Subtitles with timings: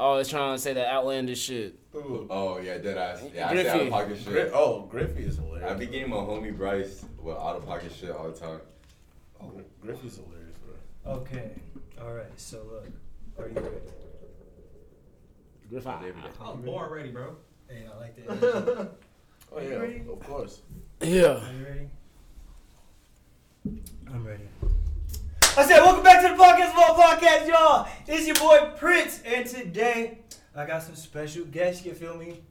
[0.00, 1.74] Oh, it's trying to say that outlandish shit.
[1.94, 2.26] Ooh.
[2.30, 3.20] Oh yeah, dead ass.
[3.34, 4.52] Yeah, I say out of pocket Gri- shit.
[4.54, 5.68] oh, Griffey is hilarious.
[5.70, 8.60] I be getting my homie Bryce with out of pocket shit all the time.
[9.40, 10.56] Gri- Griffey's hilarious,
[11.04, 11.12] bro.
[11.14, 11.50] Okay.
[12.00, 12.26] All right.
[12.36, 12.86] So look,
[13.38, 13.76] are you ready?
[15.68, 15.92] Griffin.
[16.40, 17.34] I'm born ready, bro.
[17.68, 18.90] Hey, I like that.
[19.50, 20.02] Oh Are you yeah, ready?
[20.12, 20.60] of course.
[21.00, 21.22] Yeah.
[21.24, 21.88] Are you ready?
[24.12, 24.42] I'm ready.
[25.58, 27.88] I said, welcome back to the podcast, of all podcasts, y'all.
[28.06, 30.20] It's your boy Prince, and today
[30.54, 31.84] I got some special guests.
[31.84, 32.42] You feel me?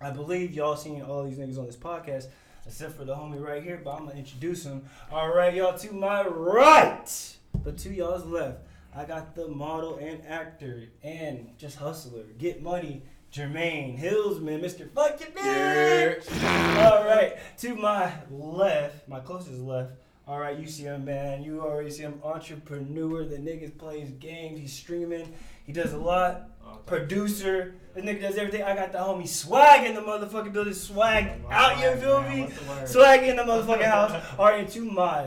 [0.00, 2.28] I believe y'all seen all these niggas on this podcast,
[2.64, 3.80] except for the homie right here.
[3.84, 4.84] But I'm gonna introduce him.
[5.10, 5.76] All right, y'all.
[5.76, 8.60] To my right, but to y'all's left,
[8.94, 13.02] I got the model and actor and just hustler, get money.
[13.32, 14.88] Jermaine Hillsman, Mr.
[14.92, 16.84] Fucking Bitch.
[16.84, 19.92] All right, to my left, my closest left.
[20.26, 21.42] All right, you see him, man.
[21.42, 23.24] You already see him, entrepreneur.
[23.24, 24.60] The nigga plays games.
[24.60, 25.32] He's streaming.
[25.64, 26.48] He does a lot.
[26.86, 27.74] Producer.
[27.94, 28.62] The nigga does everything.
[28.62, 30.74] I got the homie swag in the motherfucking building.
[30.74, 31.78] Swag out.
[31.80, 32.48] You feel me?
[32.86, 34.24] Swag in the motherfucking house.
[34.38, 35.26] All right, to my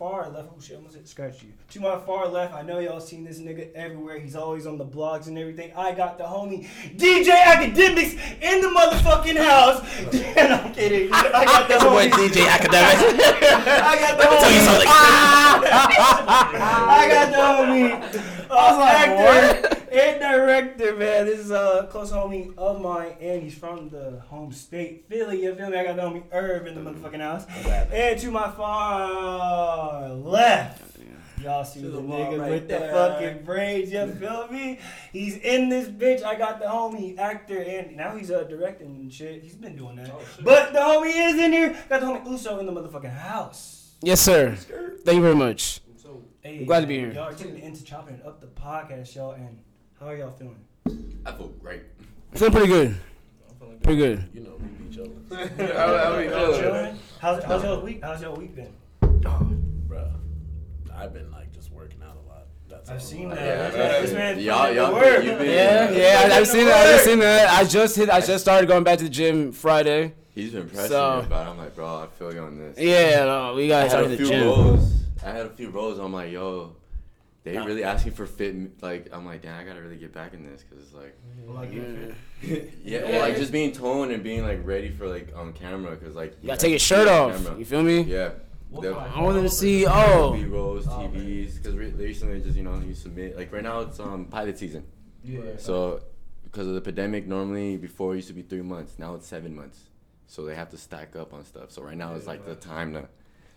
[0.00, 0.48] far left.
[0.50, 1.52] Oh shit, I almost hit scratch you.
[1.72, 4.18] To my far left, I know y'all seen this nigga everywhere.
[4.18, 5.72] He's always on the blogs and everything.
[5.76, 9.84] I got the homie DJ Akademiks in the motherfucking house.
[10.38, 11.12] and I'm kidding.
[11.12, 12.10] I got the homie.
[12.12, 12.96] DJ Academic.
[13.68, 14.64] I got the Tell you homie.
[14.64, 14.88] something.
[16.88, 18.46] I got the homie.
[18.48, 21.26] Uh, actor and director, man.
[21.26, 25.42] This is a close homie of mine, and he's from the home state, Philly.
[25.42, 25.78] You feel me?
[25.78, 27.46] I got the homie Irv in the motherfucking house.
[27.92, 30.86] And to my far left.
[31.42, 34.78] Y'all see the, the nigga right with the fucking braids, you feel me?
[35.10, 36.22] He's in this bitch.
[36.22, 39.42] I got the homie actor, and now he's uh, directing and shit.
[39.42, 40.10] He's been doing that.
[40.12, 40.20] Oh.
[40.42, 41.74] But the homie is in here.
[41.88, 43.94] Got the homie Uso in the motherfucking house.
[44.02, 44.54] Yes, sir.
[45.04, 45.80] Thank you very much.
[46.42, 47.20] Hey, I'm glad to be man, here.
[47.20, 49.32] Y'all are tuning into chopping it up the podcast, y'all.
[49.32, 49.58] And
[50.00, 50.56] how are y'all feeling?
[51.26, 51.82] I feel great.
[52.32, 52.88] Feeling pretty good.
[53.48, 53.82] I'm feeling good.
[53.82, 54.28] Pretty good.
[54.32, 55.04] You know we beat you,
[56.30, 56.98] Y'all chilling?
[57.20, 58.00] How's, how's y'all week?
[58.02, 58.72] How's y'all week been?
[59.26, 59.38] Oh,
[59.86, 60.10] bro.
[60.94, 62.46] I've been like just working out a lot.
[62.68, 63.38] That's I've seen that.
[63.38, 65.24] Yeah, This this man y'all, put in the y'all, work.
[65.24, 66.34] you've been, Yeah, yeah.
[66.34, 66.86] I, I've seen that.
[66.94, 67.50] I've seen that.
[67.50, 68.08] I just hit.
[68.10, 70.14] I just started going back to the gym Friday.
[70.34, 71.46] He's been pressing So- me about.
[71.46, 71.50] it.
[71.50, 72.78] I'm like, bro, I feel you on this.
[72.78, 74.46] Yeah, no, we gotta had start a the gym.
[74.46, 74.92] roles.
[75.24, 75.98] I had a few roles.
[75.98, 76.74] I'm like, yo,
[77.42, 77.64] they Nah.
[77.64, 78.82] really asking for fit.
[78.82, 81.72] Like, I'm like, damn, I gotta really get back in this because it's like, like,
[81.72, 82.58] Yeah.
[82.84, 86.14] yeah, well, like just being toned and being like ready for like on camera because
[86.14, 87.58] like You gotta take your shirt off.
[87.58, 88.02] You feel me?
[88.02, 88.30] Yeah.
[88.68, 89.84] What The- I want them to see.
[89.88, 91.12] Oh, B rolls, Oh, man.
[91.12, 94.58] TVs, because re- recently just you know you submit like right now it's um pilot
[94.58, 94.84] season.
[95.24, 95.40] Yeah.
[95.56, 96.02] So
[96.44, 99.54] because of the pandemic, normally before it used to be three months, now it's seven
[99.54, 99.84] months.
[100.26, 101.72] So they have to stack up on stuff.
[101.72, 103.08] So right now it's like the time to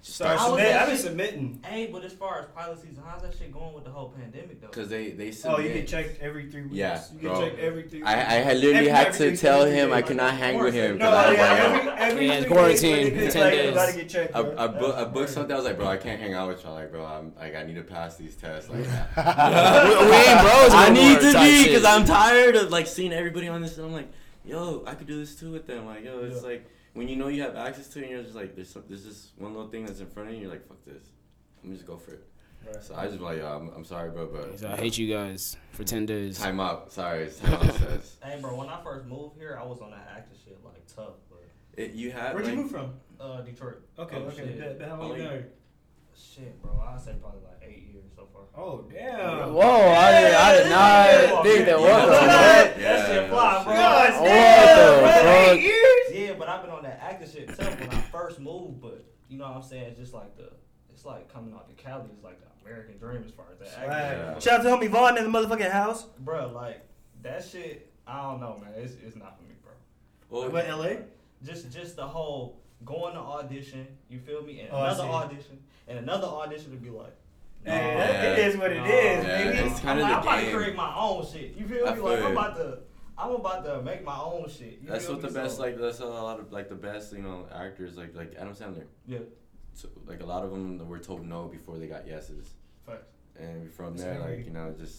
[0.06, 0.76] Start How submitting.
[0.76, 1.60] I've been submitting.
[1.66, 4.60] Hey, but as far as pilot season, how's that shit going with the whole pandemic
[4.60, 4.68] though?
[4.68, 5.60] because they they submit.
[5.60, 6.76] Oh, you get checked every three weeks.
[6.76, 7.42] Yeah, you get bro.
[7.42, 8.10] checked every three weeks.
[8.10, 9.96] I, I had literally Every- had every to three- tell every him day.
[9.96, 10.98] I cannot hang with him.
[10.98, 13.96] No, 'cause I was yeah, every, every Yeah, three quarantine, days, 10 like, days.
[13.96, 14.36] You get checked.
[14.36, 14.56] I, bro.
[14.58, 15.54] I, book, I booked something.
[15.54, 16.74] I was like, bro, I can't hang out with y'all.
[16.74, 18.70] Like, bro, I'm like, I need to pass these tests.
[18.70, 20.74] Like, we, we ain't bros.
[20.74, 23.78] I need to be because I'm tired of like seeing everybody on this.
[23.78, 24.10] And I'm like,
[24.44, 25.86] yo, I could do this too with them.
[25.86, 26.50] Like, yo, it's Yeah.
[26.50, 28.84] like when you know you have access to it, and you're just like, there's some,
[28.88, 30.42] there's this one little thing that's in front of you.
[30.42, 31.04] You're like, fuck this.
[31.64, 32.28] Let me just go for it.
[32.66, 32.82] Right.
[32.84, 36.06] So I just like, I'm, I'm sorry, bro, but I hate you guys for ten
[36.06, 36.40] days.
[36.40, 36.92] time out.
[36.94, 38.16] Sorry, it's time out says.
[38.24, 41.16] Hey, bro, when I first moved here, I was on that actor shit like tough,
[41.30, 41.40] bro.
[41.76, 42.94] It, you have Where'd like, you move from?
[43.20, 43.80] uh, Detroit.
[44.00, 44.36] Okay, Oh, okay.
[44.38, 44.60] shit.
[44.60, 45.48] bet- bet How long you you- there?
[46.16, 48.44] Shit, bro, I say probably like eight years so far.
[48.56, 49.52] Oh damn.
[49.54, 49.62] Whoa,
[49.92, 51.80] I did, I did not think that.
[51.80, 52.06] What Yeah.
[52.06, 52.30] the Look at fuck?
[52.30, 52.80] that.
[52.80, 53.74] That shit fly, bro.
[53.74, 55.26] God What damn, the bro, fuck?
[55.58, 55.93] eight years?
[58.14, 59.84] First move, but you know what I'm saying?
[59.90, 60.50] It's just like the,
[60.92, 63.68] it's like coming out to Cali is like the American dream as far as that
[63.80, 63.92] acting shit.
[63.92, 64.40] Yeah.
[64.40, 66.06] Shout out to homie Vaughn in the motherfucking house.
[66.20, 66.86] Bro, like
[67.24, 68.74] that shit, I don't know, man.
[68.78, 69.72] It's, it's not for me, bro.
[70.30, 71.02] well, What LA?
[71.44, 74.62] Just just the whole going to audition, you feel me?
[74.62, 77.16] And Oh, another audition, and another audition to be like,
[77.66, 79.58] Hey, nah, that- it is what it nah, is, Yeah, baby.
[79.70, 81.56] it's kinda I'm, the I'm about to create my own shit.
[81.58, 82.02] You feel I me?
[82.02, 82.78] Like I'm about to,
[83.18, 84.80] I'm about to make my own shit.
[84.82, 85.78] You That's what the best So, like.
[85.78, 88.86] That's a lot of like the best you know actors like like Adam Sandler.
[89.08, 89.20] Yeah,
[89.74, 92.54] So, like a lot of them were told no before they got yeses,
[92.86, 93.06] facts.
[93.40, 94.98] and from That's there like you know just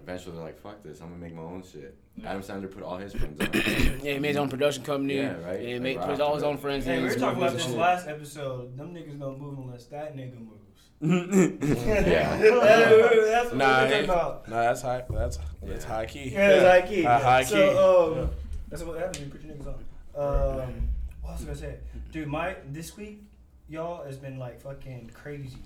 [0.00, 1.96] eventually they're like fuck this, I'm gonna make my own shit.
[2.16, 2.30] Yeah.
[2.30, 3.48] Adam Sandler put all his friends on.
[4.04, 5.16] Yeah, he made his own production company.
[5.16, 5.60] Yeah, right.
[5.60, 7.02] Yeah, he Like made, right put all his own friends Hey, in.
[7.02, 8.76] we were talking about this and last episode.
[8.76, 10.73] Them niggas don't move unless that nigga moves.
[11.04, 12.36] Yeah.
[12.38, 14.48] That's what Nah, we're talking about.
[14.48, 15.04] No, that's high.
[15.10, 15.90] That's that's Yeah.
[15.90, 16.30] high key.
[16.30, 17.06] Yeah, it's high key.
[17.06, 17.50] Uh, high key.
[17.50, 18.30] So, um,
[18.68, 20.64] that's what happens when you put your niggas on.
[20.66, 20.88] Um,
[21.22, 21.76] what was I gonna say?
[22.12, 23.22] Dude, my this week,
[23.68, 25.58] y'all has been like fucking crazy.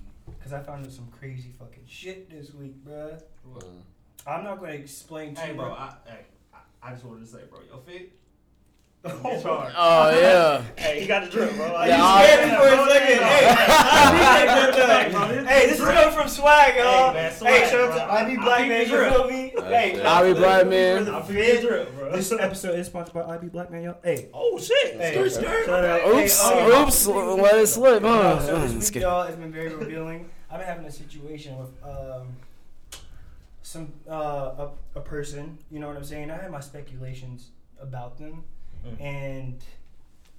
[0.42, 3.18] Cause I found out some crazy fucking shit this week, bruh.
[4.26, 5.54] I'm not going to explain to Hey, you.
[5.56, 5.72] bro.
[5.72, 6.18] I, hey,
[6.52, 8.12] I, I just wanted to say, bro, your fit.
[9.04, 9.44] Oh, It's.
[9.46, 10.62] Oh yeah.
[10.76, 11.66] Hey, you got the drip, bro.
[11.66, 13.22] You Yeah, I- scared me for a second.
[13.22, 15.44] Hey, I appreciate that, though.
[15.44, 17.12] Hey, this is coming from swag, y'all.
[17.12, 17.96] Hey, man, Hey, shout out bro.
[17.96, 18.78] to I be I Black peep Man.
[18.78, 19.12] the You drip.
[19.12, 19.52] feel me?
[19.74, 20.04] Hey, it.
[20.06, 21.04] I be Black Man.
[21.04, 21.60] For the I feel fit.
[21.68, 22.12] drip, bro.
[22.12, 23.96] This episode is sponsored by IB Black Man, y'all.
[24.02, 24.28] Hey.
[24.34, 24.96] Oh shit.
[24.96, 25.66] Hey, Skirt, skirt.
[25.66, 26.42] shout out- Oops.
[26.48, 27.06] hey, um, Oops.
[27.06, 28.02] Let it slip.
[28.04, 28.40] Uh, Huh?
[28.46, 29.02] so this week, kidding.
[29.02, 30.28] y'all, it's been very revealing.
[30.50, 32.36] I've been having a situation with um,
[33.62, 35.58] some uh, a, a person.
[35.70, 36.30] You know what I'm saying?
[36.30, 38.42] I had my speculations about them,
[38.86, 39.00] Mm.
[39.00, 39.64] and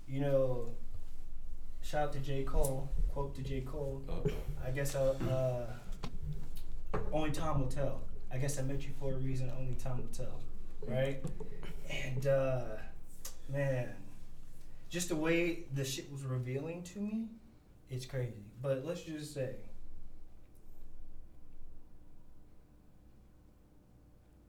[0.07, 0.69] you know,
[1.81, 2.89] shout out to J Cole.
[3.13, 4.01] Quote to J Cole.
[4.09, 4.31] Uh-oh.
[4.65, 5.15] I guess uh,
[6.93, 8.01] uh, only time will tell.
[8.31, 9.51] I guess I met you for a reason.
[9.57, 10.41] Only time will tell,
[10.87, 11.23] right?
[11.89, 12.61] And uh,
[13.51, 13.89] man,
[14.89, 17.27] just the way the shit was revealing to me,
[17.89, 18.43] it's crazy.
[18.61, 19.55] But let's just say.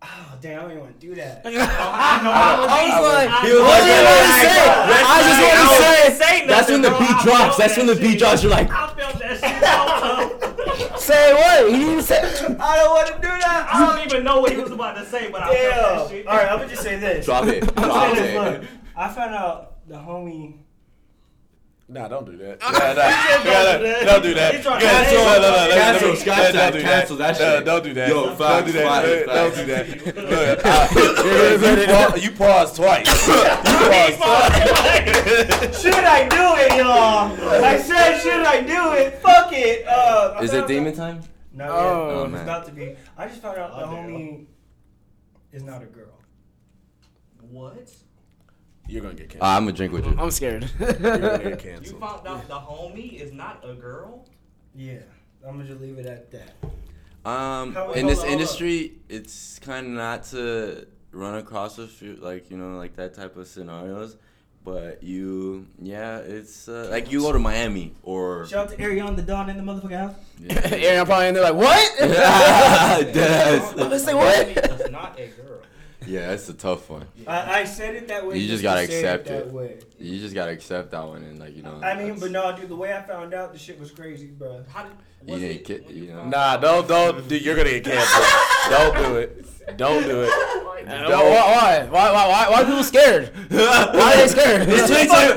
[0.02, 0.58] Oh damn!
[0.58, 1.42] I don't even want to do that.
[1.44, 4.64] I was like, He was what like, do you want to say?
[4.88, 7.38] "Red I just want to say, Say That's when the nothing, beat drops.
[7.40, 8.42] felt That's when the beat drops.
[8.42, 11.00] You're like, I felt that shit.
[11.00, 11.70] say what?
[11.72, 12.20] He didn't say.
[12.60, 13.68] I don't want to do that.
[13.72, 16.26] I don't even know what he was about to say, but I felt that shit.
[16.26, 17.26] All right, I'm gonna just say this.
[17.26, 18.68] drop it, drop it.
[18.96, 20.60] I found out the homie.
[21.92, 22.60] Nah, don't do that.
[22.60, 22.94] Nah, nah,
[24.04, 24.62] don't do that.
[24.62, 25.18] Trying to Yeah, cancel.
[25.18, 26.20] no, no, no, no, Cancel, no, no,
[26.52, 27.64] don't do cancel that shit.
[27.64, 28.08] Don't do that.
[28.08, 29.26] Yo, Don't facts, do that.
[29.26, 29.88] Don't do that.
[32.22, 33.26] You paused twice.
[33.26, 35.80] You paused twice.
[35.82, 37.32] Should I do it, y'all?
[37.64, 39.14] I said, should I do it?
[39.20, 39.84] Fuck it.
[39.88, 41.22] Uh, Is found it demon time?
[41.52, 41.74] Not Oh.
[41.74, 42.94] Oh, it's about to be.
[43.18, 44.46] I just found out the Oh, homie
[45.52, 46.20] is not a girl.
[47.50, 47.90] What?
[48.90, 49.42] You're gonna get Uh, canceled.
[49.42, 50.16] I'm gonna drink with you.
[50.18, 50.68] I'm scared.
[50.80, 54.26] You're gonna get You found out the homie is not a girl?
[54.74, 54.98] Yeah,
[55.46, 56.54] I'm gonna just leave it at that.
[57.24, 61.86] Um, How- in this on, hold industry, it's kind of not to run across a
[61.86, 64.16] few, like you know, like that type of scenarios.
[64.62, 68.46] But you, yeah, it's uh, like you go to Miami or.
[68.46, 70.14] Shout out to Ariana the Don in the motherfucking house.
[70.72, 71.98] Aaron, I'm probably in there like, what?
[71.98, 73.70] Deadass.
[73.72, 74.48] I'm gonna say what?
[74.48, 75.60] Homie is not a girl.
[76.06, 77.06] Yeah, that's a tough one.
[77.26, 78.38] I, I said it that way.
[78.38, 79.52] You just gotta say accept that it.
[79.52, 79.78] way.
[79.98, 81.78] You just gotta accept that one and like you know.
[81.82, 82.68] I mean, that's- but no, dude.
[82.70, 84.64] The way I found out, the shit was crazy, bro.
[84.72, 84.92] How did,
[85.26, 86.24] You didn't it- get- when you know.
[86.24, 87.28] Nah, don't, don't.
[87.28, 88.26] Dude, you're gonna get canceled.
[88.70, 89.76] don't do it.
[89.76, 90.30] Don't do it.
[90.80, 91.88] Uh, why, why?
[91.90, 92.10] Why?
[92.10, 92.26] Why?
[92.26, 92.48] Why?
[92.48, 93.30] Why are people scared?
[93.50, 94.66] Why are they scared?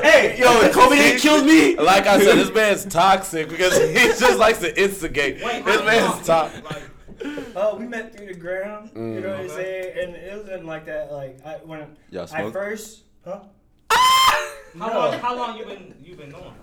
[0.02, 1.76] Hey, Yo, if Kobe didn't kill me.
[1.76, 5.44] Like I said, this man's toxic because he just likes to instigate.
[5.44, 6.64] Wait, This man's toxic.
[6.64, 6.82] Like,
[7.56, 8.90] Oh, we met through the ground.
[8.94, 9.54] You know what I'm mm.
[9.54, 9.98] saying?
[9.98, 11.12] And it wasn't like that.
[11.12, 12.52] Like I when Y'all I smoke?
[12.52, 13.40] first, huh?
[13.90, 14.86] how No.
[14.86, 15.18] long?
[15.20, 16.54] How long you been you been knowing?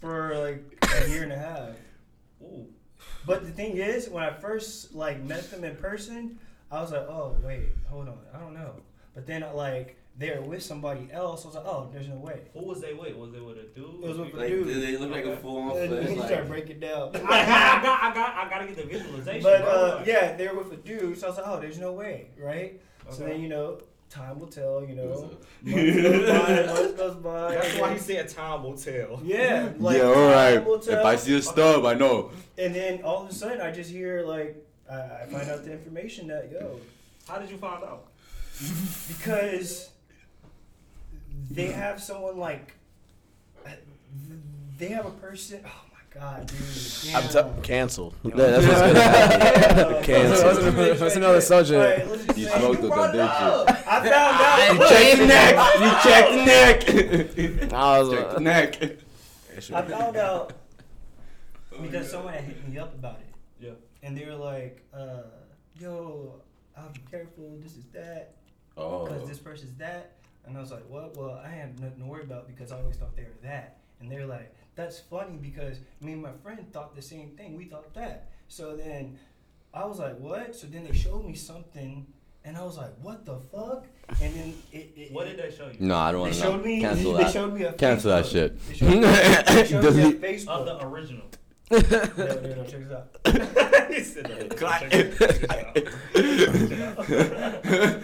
[0.00, 1.70] For like a year and a half.
[2.42, 2.66] Ooh.
[3.26, 6.38] But the thing is, when I first like met them in person,
[6.70, 8.74] I was like, oh wait, hold on, I don't know.
[9.14, 12.40] But then like they were with somebody else, I was like, oh, there's no way.
[12.52, 13.14] Who was they with?
[13.14, 14.02] Was they with a dude?
[14.02, 14.66] It was with a Like, dude.
[14.66, 16.08] do they look like a full-on And flesh?
[16.08, 17.10] he Like, started breaking down.
[17.14, 19.42] I got, I got, I got, I gotta get the visualization.
[19.44, 19.70] But bro.
[19.72, 22.30] uh, yeah, they were with a dude, so I was like, oh, there's no way,
[22.38, 22.80] right?
[23.10, 23.80] So then you know,
[24.10, 24.84] time will tell.
[24.84, 25.30] You know,
[25.62, 27.54] months goes by, months goes by.
[27.54, 29.20] That's why he said time will tell.
[29.24, 30.64] Yeah, like yeah, all time right.
[30.66, 31.04] will If.
[31.04, 32.32] I see a stub, I know.
[32.58, 34.56] and then all of a sudden, I just hear like
[34.90, 36.80] I I find out the information that yo
[37.28, 38.06] How did you find out?
[39.08, 39.90] because
[41.50, 42.74] they have someone like
[43.66, 43.70] uh,
[44.78, 45.60] they have a person.
[45.64, 47.14] Oh my god, dude!
[47.14, 48.14] I'm t- canceled.
[48.24, 49.92] That's what's gonna happen.
[49.92, 50.02] Damn.
[50.04, 50.54] Cancel.
[50.72, 51.80] That's- that's another subject.
[51.80, 53.26] Alright, let's just You say- smoked with them, didn't you?
[53.26, 54.72] I found out.
[54.78, 55.54] You check the neck.
[55.80, 56.44] You check the
[57.64, 57.72] neck.
[57.72, 58.96] I was check the like, neck.
[59.74, 60.52] I found out
[61.82, 63.34] because someone had hit me up about it.
[63.60, 63.70] Yeah.
[64.02, 65.22] And they were like, uh,
[65.78, 66.34] yo,
[66.76, 68.34] I'll be careful, this is that,
[68.76, 69.04] Oh.
[69.06, 70.12] because this person's that.
[70.48, 71.16] And I was like, what?
[71.16, 73.78] Well, I had nothing to worry about because I always thought they were that.
[74.00, 77.56] And they were like, that's funny because me and my friend thought the same thing.
[77.56, 78.30] We thought that.
[78.48, 79.18] So then
[79.74, 80.56] I was like, what?
[80.56, 82.06] So then they showed me something.
[82.44, 83.84] And I was like, what the fuck?
[84.22, 84.92] And then it.
[84.96, 85.76] it What did they show you?
[85.80, 86.64] No, I don't want to showed know.
[86.64, 86.80] me.
[86.80, 87.32] Cancel they that.
[87.32, 88.66] showed me a Cancel that shit.
[88.68, 90.20] They showed me, they showed me a Delete.
[90.22, 90.48] Facebook.
[90.48, 91.26] Of the original.
[91.70, 93.08] no, no, no, check this out.
[93.92, 94.56] he said that.
[94.56, 94.88] Clack.
[94.90, 95.12] Check
[96.14, 98.02] it out.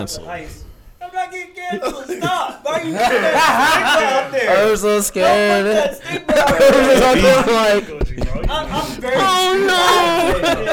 [0.00, 0.08] Hold on.
[0.08, 0.28] So Cancel.
[0.30, 0.64] Ice.
[1.02, 2.04] I'm not getting canceled.
[2.10, 2.64] Stop.
[2.64, 4.50] Why are you putting that stigma out there?
[4.66, 5.66] I was so Don't put scared.
[5.66, 8.26] that stigma I out was there.
[8.26, 9.14] like, I'm, I'm very.
[9.16, 9.74] Oh, no.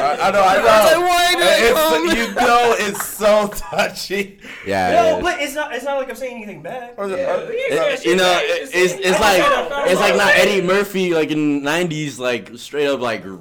[0.00, 1.00] I, I know, I I know.
[1.00, 1.56] like, why did?
[1.70, 4.38] It's, you know, it's so touchy.
[4.66, 4.90] Yeah.
[4.90, 5.20] No, yeah.
[5.22, 5.74] but it's not.
[5.74, 6.94] It's not like I'm saying anything bad.
[6.98, 9.42] It- you know, it- it's it's like
[9.88, 13.38] it's like not Eddie Murphy like in '90s like straight up like r-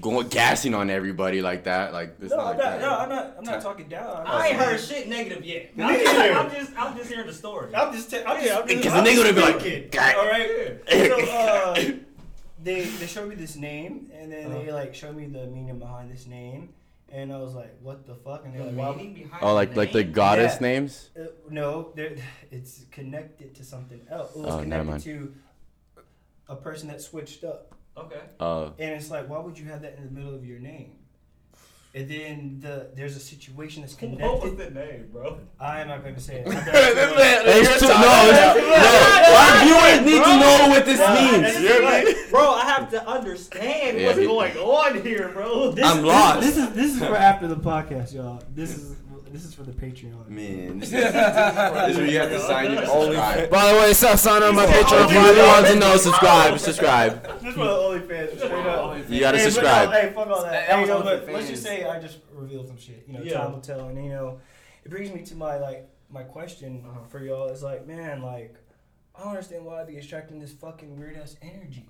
[0.00, 1.92] going gassing on everybody like that.
[1.92, 2.70] Like it's No, not I'm like not.
[2.70, 2.80] that.
[2.80, 3.34] No, I'm not.
[3.38, 4.22] I'm not talking down.
[4.26, 5.70] I'm I ain't heard shit negative yet.
[5.78, 6.16] I'm just.
[6.16, 7.74] I'm just, I'm just hearing the story.
[7.74, 8.10] I'm just.
[8.10, 8.52] T- I'm just.
[8.56, 10.78] I'm just Because I'm the nigga would be like, thinking, "God." all right.
[10.88, 11.74] So uh,
[12.62, 14.58] they they showed me this name, and then Uh-huh.
[14.62, 16.70] they like showed me the meaning behind this name,
[17.10, 19.92] and I was like, "What the fuck?" And they're like, meaning behind Oh, like like
[19.92, 20.68] the goddess Yeah.
[20.68, 21.10] names.
[21.18, 21.92] Uh, no,
[22.50, 24.34] it's connected to something else.
[24.36, 25.02] It was Oh, never connected mind.
[25.02, 25.34] to
[26.48, 28.20] a person that switched up, Okay.
[28.40, 30.92] Uh, and it's like, why would you have that in the middle of your name?
[31.94, 34.74] And then the there's a situation that's What was connected.
[34.74, 35.38] the name, bro?
[35.60, 36.46] I am not going to say it.
[36.48, 42.30] it's too, no, it's, no, our viewers need to know what this means.
[42.30, 45.72] Bro, I have to understand Yeah, what's he- going on here, bro.
[45.72, 46.40] This, I'm this- lost.
[46.40, 48.42] This is this is for after the podcast, y'all.
[48.54, 48.96] This is
[49.32, 50.28] this is for the Patreon.
[50.28, 53.50] Man, this is, this is where you have to sign in and subscribe.
[53.50, 55.06] By the way, stop signing on my Patreon.
[55.06, 56.58] If you really want to know, subscribe.
[56.58, 57.22] Subscribe.
[57.40, 58.36] This is for the OnlyFans.
[58.36, 59.10] Straight up.
[59.10, 59.88] You gotta Hey, but subscribe.
[59.90, 60.50] no, hey, fuck all that.
[60.52, 63.04] That Hey, was no, but let's just say I just revealed some shit.
[63.06, 63.38] You know, Yeah.
[63.38, 63.88] time will tell.
[63.88, 64.40] And you know,
[64.84, 67.00] it brings me to my like my question Uh-huh.
[67.08, 67.48] for y'all.
[67.48, 68.54] Is like, man, like
[69.14, 71.86] I don't understand why I be attracting this fucking weird ass energy.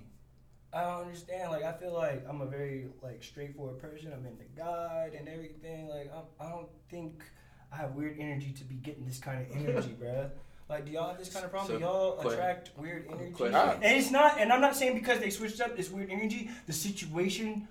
[0.75, 1.51] I don't understand.
[1.51, 4.11] Like, I feel like I'm a very like straightforward person.
[4.11, 5.87] I'm into God and everything.
[5.87, 7.23] Like, I'm, I don't think
[7.71, 10.29] I have weird energy to be getting this kind of energy, bruh.
[10.69, 11.73] Like, do y'all have this kind of problem?
[11.73, 13.31] So, do y'all que- attract weird energy?
[13.33, 13.55] question.
[13.55, 13.73] Ah.
[13.81, 14.39] And it's not.
[14.39, 16.49] And I'm not saying because they switched up this weird energy.
[16.67, 17.67] The situation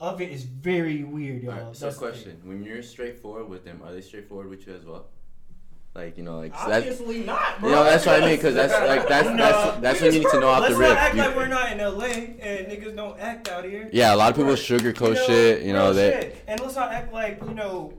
[0.00, 1.52] of it is very weird, y'all.
[1.58, 2.12] Alright, so That's the thing.
[2.12, 5.06] question: When you're straightforward with them, are they straightforward with you as well?
[5.96, 7.70] Like you know, like so that's Obviously not, bro.
[7.70, 9.36] you know that's what I mean because that's like that's No.
[9.36, 10.90] that's that's when you need to know off the rip.
[10.90, 13.88] Let's not act You- like we're not in LA and niggas don't act out here.
[13.92, 14.58] yeah, a lot of people Right.
[14.58, 15.62] sugarcoat shit.
[15.62, 16.44] You know real they shit.
[16.46, 17.94] And let's not act like you know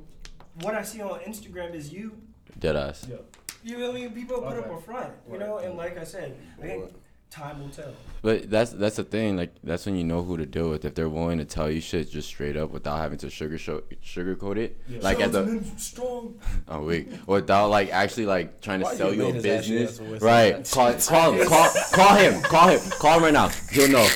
[0.61, 2.11] what I see on Instagram is you.
[2.59, 3.07] dead ass.
[3.09, 3.15] Yeah.
[3.63, 4.11] You know what I mean?
[4.11, 6.93] People put up a front, you know, and like I said, I think
[7.29, 7.93] time will tell.
[8.21, 9.37] But that's that's the thing.
[9.37, 10.85] Like that's when you know who to deal with.
[10.85, 13.81] If they're willing to tell you shit just straight up without having to sugar show,
[14.03, 14.79] sugarcoat it.
[14.87, 14.99] Yeah.
[15.01, 16.39] Like at the strong.
[16.67, 19.45] oh wait, without like actually like trying to Why sell you you a made his
[19.45, 19.99] ass business.
[20.11, 20.71] yes Right.
[20.71, 21.47] Call call him.
[21.47, 22.41] Call call him.
[22.41, 22.79] Call him.
[22.99, 23.49] Call him right now.
[23.71, 24.07] He'll know.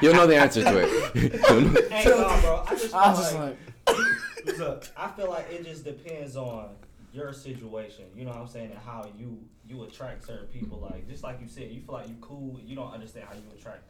[0.00, 1.12] He'll know the answer to it.
[1.46, 1.88] He'll.
[1.90, 2.64] Hey, no, bro.
[2.66, 3.96] I just I just like, like,
[4.44, 4.84] What's up?
[4.96, 6.70] I feel like it just depends on
[7.16, 8.04] your situation.
[8.14, 10.78] You know what I'm saying, and how you you attract certain people.
[10.78, 12.60] Like just like you said, you feel like you cool.
[12.64, 13.82] You don't understand how you attract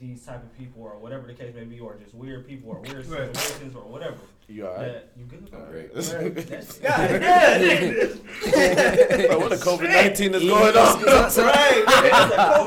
[0.00, 2.80] these type of people or whatever the case may be, or just weird people or
[2.80, 3.34] weird Right.
[3.36, 4.16] situations or whatever.
[4.48, 4.92] You alright?
[4.92, 5.48] That you good?
[5.54, 5.94] I'm great.
[5.94, 6.34] Right.
[6.48, 7.94] That's God damn.
[9.28, 11.30] Bro, what the COVID nineteen is going on?
[11.30, 11.84] So- right.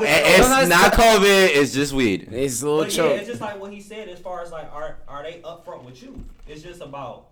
[0.02, 1.48] It's Sometimes- not COVID.
[1.54, 2.28] It's just weed.
[2.32, 3.18] It's a little But yeah, choke.
[3.18, 6.02] it's just like what he said as far as like are are they upfront with
[6.02, 6.24] you?
[6.48, 7.28] It's just about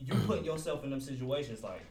[0.00, 1.82] you put yourself in them situations like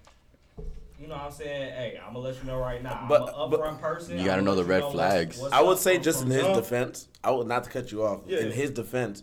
[1.00, 1.74] you know what I'm saying?
[1.74, 3.05] Hey, I'm gonna let you know right now.
[3.10, 4.17] But- I'm an but- upfront person.
[4.17, 5.38] You gotta I'ma know the red what's- flags.
[5.39, 6.55] what's I would say from- just in his jump.
[6.55, 8.22] defense, I would not to cut you off.
[8.27, 8.39] Yeah.
[8.39, 9.22] In his defense,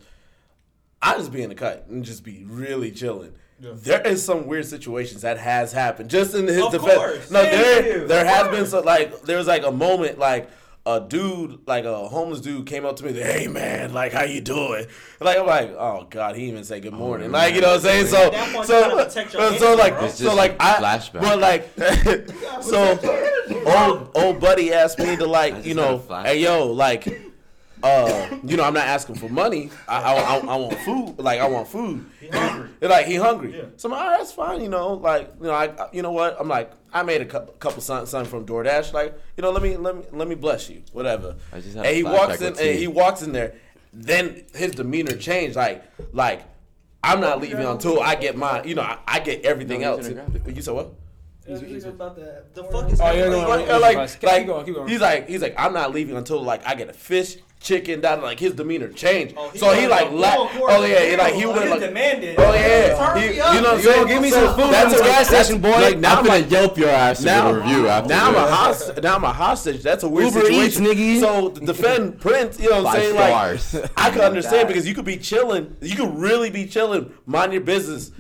[1.00, 3.32] I just be in the cut and just be really chilling.
[3.60, 3.70] Yeah.
[3.74, 6.10] There is some weird situations that has happened.
[6.10, 7.30] Just in his Of defense, course.
[7.30, 8.06] no, Thank there you.
[8.06, 8.56] there has course.
[8.56, 10.50] been so like there was like a moment like
[10.86, 13.12] a dude like a homeless dude came up to me.
[13.12, 14.86] Hey man, like how you doing?
[15.20, 17.30] Like I'm like oh god, he even say good morning.
[17.30, 18.06] like you know what I'm saying?
[18.06, 20.04] So that point, you so gotta protect your so like bro.
[20.06, 21.20] It's so like I flashback.
[21.20, 22.98] but like so
[23.66, 27.29] old old buddy asked me to like you know hey yo like
[27.82, 29.70] uh, you know, I'm not asking for money.
[29.88, 31.18] I, I, I, I want food.
[31.18, 32.04] Like I want food.
[32.20, 32.68] He hungry.
[32.80, 33.56] They're like he hungry.
[33.56, 33.64] Yeah.
[33.76, 34.60] So I'm like, all right, that's fine.
[34.62, 36.36] You know, like you know, I, I- you know what?
[36.40, 38.92] I'm like, I made a cou- couple something, something from DoorDash.
[38.92, 41.36] Like, you know, let me let me let me bless you, whatever.
[41.52, 43.54] I just had And he walks in, and he walks in there.
[43.92, 45.56] Then his demeanor changed.
[45.56, 45.82] Like,
[46.12, 46.42] like
[47.02, 50.08] I'm not leaving until I get my, you know, I, I get everything No, else.
[50.08, 50.56] gonna grab it.
[50.56, 50.92] You said what?
[51.46, 52.54] He's, he's about that.
[52.54, 54.86] The fuck is Oh, yeah, no, like, no, like, keep going, keep going.
[54.86, 58.22] he's like, he's like, I'm not leaving until like I get a fish, chicken, that
[58.22, 59.34] like his demeanor changed.
[59.36, 62.34] Oh, he so he like, a la- oh yeah, he like he went like, demanded.
[62.38, 64.06] oh yeah, he, you know what I'm saying?
[64.08, 65.70] give me some food That's a- gas station, boy?
[65.70, 68.50] Like now, I'm gonna yelp your ass now, get a review after now I'm a
[68.50, 69.02] hostage.
[69.02, 69.82] Now I'm a hostage.
[69.82, 70.84] That's a weird Uber Eats, situation.
[70.84, 71.20] nigga.
[71.20, 73.14] So defend Prince, you know what I'm saying?
[73.14, 75.76] Like I can understand because you could be chilling.
[75.80, 78.10] You could really be chilling, mind your business,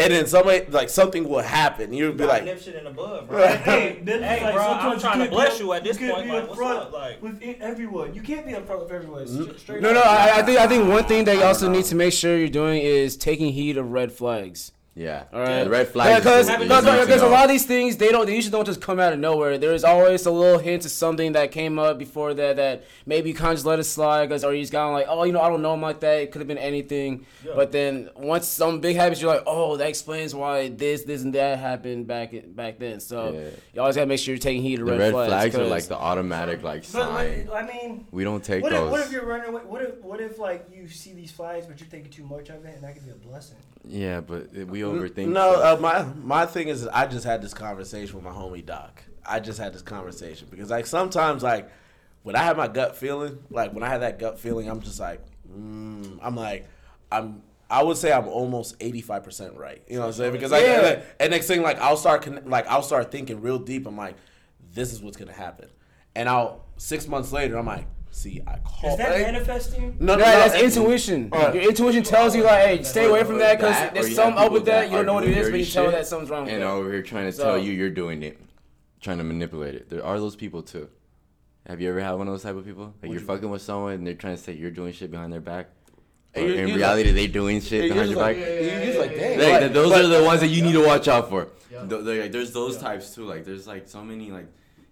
[0.00, 1.92] and then somebody like something will happen.
[1.92, 3.38] You'll be like, nip shit in the bud, bro.
[3.38, 3.56] Right.
[3.58, 6.32] Hey, then Hey, like bro, I'm trying to bless you at this can't point, be
[6.32, 8.14] like, what's upfront up, like- with everyone.
[8.14, 9.26] You can't be in front with everyone.
[9.58, 9.94] Straight No, up.
[9.96, 10.00] no.
[10.02, 12.48] I, I think I think one thing that you also need to make sure you're
[12.48, 14.72] doing is taking heed of red flags.
[14.98, 15.24] Yeah.
[15.32, 15.62] All right.
[15.62, 16.18] The red flags.
[16.18, 18.80] Because is because, because a lot of these things they don't they usually don't just
[18.80, 19.56] come out of nowhere.
[19.56, 23.34] There's always a little hint of something that came up before that that maybe you
[23.34, 25.32] kind of just let it slide because or you just kind of like oh you
[25.32, 26.22] know I don't know him like that.
[26.22, 27.26] It could have been anything.
[27.46, 27.52] Yeah.
[27.54, 31.32] But then once some big happens, you're like oh that explains why this this and
[31.32, 32.98] that happened back back then.
[32.98, 33.50] So Yeah.
[33.74, 35.84] you always gotta make sure you're taking heed of The red, red flags are like
[35.84, 37.46] the automatic like But sign.
[37.46, 38.90] like, I mean, We don't take what if, those.
[38.90, 39.62] what if you're running away?
[39.64, 42.64] What if what if like you see these flags, but you're thinking too much of
[42.64, 43.58] it, and that could be a blessing.
[43.86, 45.28] Yeah, but we overthink.
[45.28, 49.02] No, uh, my my thing is, I just had this conversation with my homie Doc.
[49.24, 51.70] I just had this conversation because like sometimes like
[52.22, 54.98] when I have my gut feeling, like when I have that gut feeling, I'm just
[55.00, 55.20] like,
[55.50, 56.66] mm, I'm like,
[57.12, 57.42] I'm.
[57.70, 59.82] I would say I'm almost 85 percent right.
[59.88, 60.32] You know what I'm saying?
[60.32, 60.80] Because like, Yeah.
[60.80, 63.86] like, and next thing like I'll start conne- like I'll start thinking real deep.
[63.86, 64.16] I'm like,
[64.72, 65.68] this is what's gonna happen,
[66.16, 67.86] and I'll six months later I'm like,
[68.18, 68.98] see, I Is called.
[69.00, 69.96] that manifesting?
[69.98, 71.30] No, No, no, that's no, intuition.
[71.32, 71.54] Alright.
[71.54, 74.52] Your intuition tells you like, hey, stay away from that because there's you something up
[74.52, 74.90] with people that.
[74.90, 76.62] You don't know what it is, but you tell shit that something's wrong with And
[76.62, 76.68] that.
[76.68, 78.38] over here trying to So- tell you you're doing it,
[79.00, 79.88] trying to manipulate it.
[79.90, 80.88] There are those people too.
[81.66, 82.94] Have you ever had one of those type of people?
[83.02, 85.40] Like you're fucking with someone and they're trying to say you're doing shit behind their
[85.40, 85.68] back.
[86.34, 88.46] Or you're- in you're reality, they doing shit You're behind your like, back.
[88.48, 89.38] you're just like, dang.
[89.38, 91.48] Like, like- those but- are the ones that you need to watch out for.
[91.70, 91.84] Yeah.
[91.86, 92.80] Th- like, there's those Yeah.
[92.82, 93.24] types too.
[93.24, 94.46] Like there's like so many like,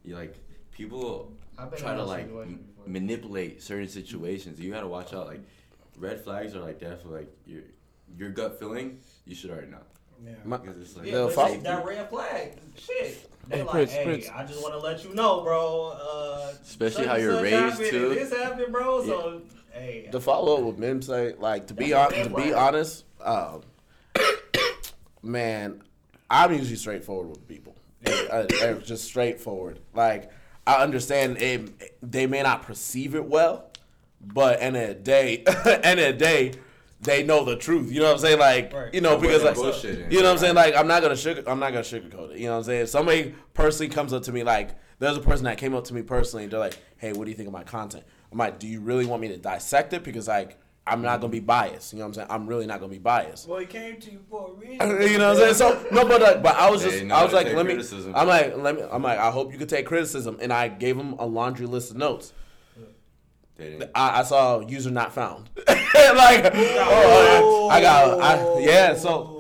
[0.05, 0.35] you like
[0.77, 1.33] people
[1.77, 4.61] try to like m- manipulate certain situations.
[4.61, 5.27] You gotta watch out.
[5.27, 5.41] Like
[5.99, 7.63] red flags are like definitely like your
[8.17, 8.99] your gut feeling.
[9.25, 9.79] You should already know
[10.25, 10.33] Yeah.
[10.45, 12.53] My- because it's like Yeah, They'll but follow- it's that red flag.
[12.77, 13.31] Shit.
[13.49, 14.29] They Hey, like, Prince, hey, Prince.
[14.35, 15.97] I just want to let you know, bro.
[16.01, 18.09] Uh, Especially how you're such raised, happened, too.
[18.15, 19.07] This happened, bro.
[19.07, 19.43] So,
[19.73, 23.63] hey, to follow up with Mim say, like to be on, to be honest, um,
[25.23, 25.83] man,
[26.29, 27.77] I'm usually straightforward with people.
[28.07, 29.79] I, I'm just straightforward.
[29.95, 30.31] Like
[30.67, 33.71] I understand it, they may not perceive it well,
[34.21, 35.39] but end of the day,
[35.83, 36.53] end of the day,
[37.03, 37.93] they know the truth.
[37.93, 38.39] You know what I'm saying?
[38.39, 38.93] Like Right.
[38.95, 40.11] you know because like bullshitting.
[40.11, 40.55] you know what I'm saying?
[40.55, 42.39] Like I'm not gonna sugar I'm not gonna sugarcoat it.
[42.39, 42.83] You know what I'm saying?
[42.83, 45.95] If somebody personally comes up to me like there's a person that came up to
[45.95, 48.03] me personally and they're like, Hey, what do you think of my content?
[48.33, 50.03] I'm like, Do you really want me to dissect it?
[50.05, 51.93] Because like I'm not gonna be biased.
[51.93, 52.29] You know what I'm saying?
[52.31, 53.49] I'm really not gonna be biased.
[53.49, 55.03] Well, he came to you for a reason.
[55.11, 55.55] you know what I'm saying?
[55.55, 57.67] So no, but uh, but I was They just know I was like, take let
[57.67, 57.75] me.
[57.75, 58.13] criticism.
[58.15, 58.83] I'm like, let me.
[58.91, 61.91] I'm like, I hope you could take criticism, and I gave him a laundry list
[61.91, 62.33] of notes.
[63.59, 65.49] I, I saw user not found.
[65.67, 68.95] like, oh, I, I got, I, yeah.
[68.95, 69.36] So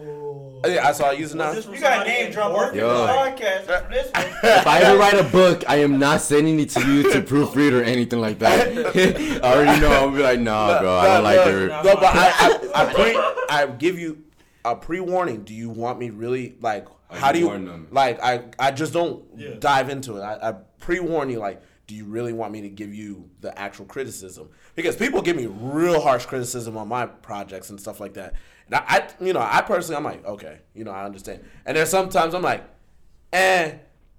[0.66, 3.06] yeah, I saw you using Was this You got somebody name in drop working Yo.
[3.06, 4.24] the podcast this one.
[4.42, 7.72] If I ever write a book, I am not sending it to you to proofread
[7.72, 8.68] or anything like that.
[9.42, 9.90] I already know.
[9.90, 11.66] I'm gonna be like, nah, bro, I don't like no, the.
[11.82, 12.30] No, but I,
[12.74, 13.16] I, I, pre,
[13.50, 14.24] I give you
[14.64, 15.42] a pre warning.
[15.44, 16.86] Do you want me really like?
[17.08, 17.88] I How do you warn them.
[17.90, 18.20] like?
[18.22, 19.50] I I just don't Yeah.
[19.58, 20.20] dive into it.
[20.22, 21.38] I, I pre warn you.
[21.38, 24.48] Like, do you really want me to give you the actual criticism?
[24.74, 28.34] Because people give me real harsh criticism on my projects and stuff like that.
[28.66, 31.44] And I, I you know, I personally, I'm like, okay, you know, I understand.
[31.64, 32.64] And there's sometimes I'm like,
[33.32, 33.74] eh,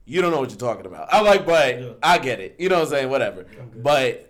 [0.06, 1.10] you don't know what you're talking about.
[1.12, 1.92] I'm like, but Yeah.
[2.02, 2.56] I get it.
[2.60, 3.10] You know what I'm saying?
[3.10, 3.46] Whatever.
[3.76, 4.28] But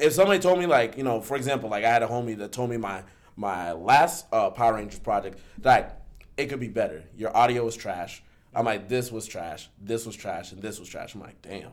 [0.00, 2.52] if somebody told me like you know for example like i had a homie that
[2.52, 3.02] told me my
[3.36, 5.90] my last uh, power rangers project like,
[6.36, 8.22] it could be better your audio was trash
[8.54, 11.70] i'm like this was trash this was trash and this was trash i'm like damn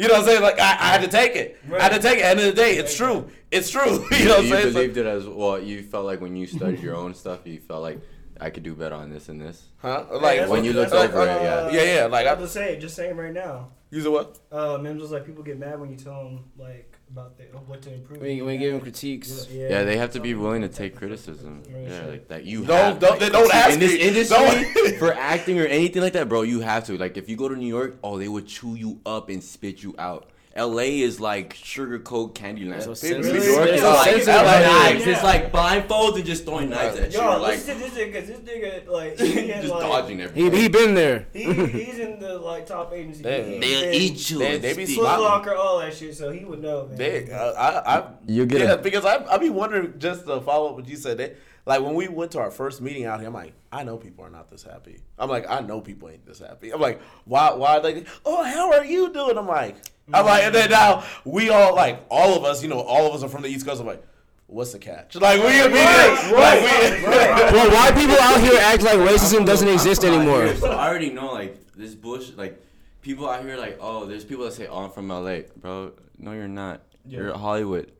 [0.00, 0.42] you know what i'm saying?
[0.42, 1.58] Like i, I had to take it.
[1.72, 2.22] I had to take it.
[2.24, 3.28] End of the day it's true.
[3.50, 4.06] It's true.
[4.18, 4.66] You know what i'm you saying?
[4.68, 5.60] So- believed it as well.
[5.62, 8.00] You felt like when you studied your own stuff, you felt like
[8.40, 9.62] I could do better on this and this.
[9.78, 10.06] huh?
[10.10, 11.54] Like that's when you that's looked what, over it, yeah.
[11.54, 13.68] uh, Yeah, yeah, like, I I- was just saying, just saying right now.
[13.90, 14.38] use it what?
[14.50, 17.82] Uh, Mims was like, people get mad when you tell them like about the, what
[17.82, 18.20] to improve.
[18.20, 19.48] When you, when you give them critiques.
[19.50, 21.62] Yeah, they have to be willing to take criticism.
[21.68, 22.10] Yeah, sure.
[22.10, 22.44] like that.
[22.44, 24.00] You Don't- have don't- like, don't ask in this me.
[24.00, 26.42] industry for acting or anything like that, bro.
[26.42, 26.96] You have to.
[26.96, 29.82] Like, if you go to New York, oh, they would chew you up and spit
[29.82, 30.30] you out.
[30.56, 31.00] L.A.
[31.00, 32.82] is like sugarcoat Candyland.
[32.82, 33.44] So New sensitive.
[33.44, 34.34] York It's is so like sensitive.
[34.42, 35.06] knives.
[35.06, 35.12] Yeah.
[35.12, 37.20] It's like blindfolds and just throwing knives at you.
[37.20, 40.24] Yo, like listen to this nigga, cause this nigga like, he just like dodging He,
[40.24, 40.52] everything.
[40.52, 41.26] he been there.
[41.32, 43.22] he, he's in the like top agency.
[43.22, 44.38] They- He- They'll he- eat you.
[44.38, 46.16] They- they be spit Foot Locker, all that shit.
[46.16, 46.96] So he would know, man.
[46.96, 50.40] They, uh, I, I, You get yeah, a- because I, I be wondering just to
[50.40, 51.18] follow up what you said.
[51.18, 51.36] They,
[51.66, 54.24] like when we went to our first meeting out here, I'm like, I know people
[54.24, 54.98] are not this happy.
[55.18, 56.72] I'm like, I know people ain't this happy.
[56.72, 58.08] I'm like, why, why Like.
[58.24, 59.38] Oh, how are you doing?
[59.38, 59.76] I'm like,
[60.12, 63.14] I'm like, and then now we all like, all of us, you know, all of
[63.14, 63.80] us are from the East Coast.
[63.80, 64.04] I'm like,
[64.46, 65.14] what's the catch?
[65.16, 67.52] Like we, we Right, like, right, we, right.
[67.52, 70.54] Well, why people out here act like racism doesn't exist anymore?
[70.56, 72.36] So I already know like this bullshit.
[72.36, 72.60] Like
[73.02, 76.32] people out here, like oh, there's people that say, "Oh, I'm from LA, bro." No,
[76.32, 76.82] you're not.
[77.06, 77.92] You're Hollywood.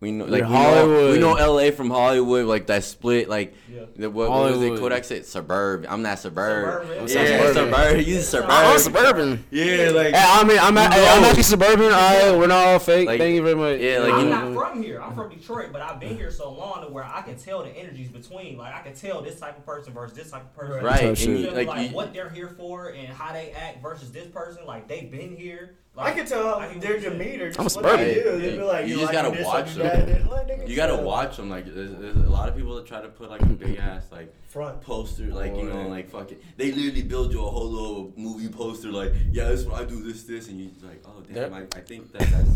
[0.00, 1.10] We know, like You're we know, Hollywood.
[1.12, 3.80] we know LA from Hollywood, like that split, like Yeah.
[3.96, 4.54] the, what, what was it?
[4.58, 4.78] Hollywood.
[4.78, 5.86] Kodak said suburb.
[5.88, 6.84] I'm not suburb.
[6.86, 7.08] Suburban.
[7.08, 7.54] Yeah, Suburban.
[7.54, 8.06] suburb.
[8.06, 8.48] You suburb.
[8.50, 9.44] I'm suburban.
[9.50, 11.26] Yeah, like I mean, I'm, You hey, I'm know.
[11.28, 11.90] actually suburban.
[11.92, 13.08] I, we're not all fake.
[13.08, 13.80] Like, Thank you very much.
[13.80, 15.02] yeah, like, I'm you not from here.
[15.02, 17.70] I'm from Detroit, but I've been here so long to where I can tell the
[17.70, 18.56] energies between.
[18.56, 20.84] Like I can tell this type of person versus this type of person.
[20.84, 23.32] Right, Type and you, You feel like, like you- what they're here for and how
[23.32, 24.64] they act versus this person.
[24.64, 25.74] Like they've been here.
[25.98, 27.18] I Like, can tell I can their understand.
[27.18, 27.44] demeanor.
[27.46, 28.38] I'm a Just what they Spurs do.
[28.40, 29.86] They be like, You you just gotta watch them.
[29.86, 30.30] that.
[30.30, 31.04] Like, you gotta chill.
[31.04, 31.50] watch them.
[31.50, 34.06] Like, there's, there's a lot of people that try to put like a big ass
[34.12, 34.80] like front.
[34.80, 35.88] poster, like you know, Boy.
[35.88, 36.38] like fucking.
[36.56, 40.02] They literally build you a whole little movie poster, like, yeah, this what I do,
[40.02, 42.50] this, this, and you like, oh damn, There- I, I think that that's.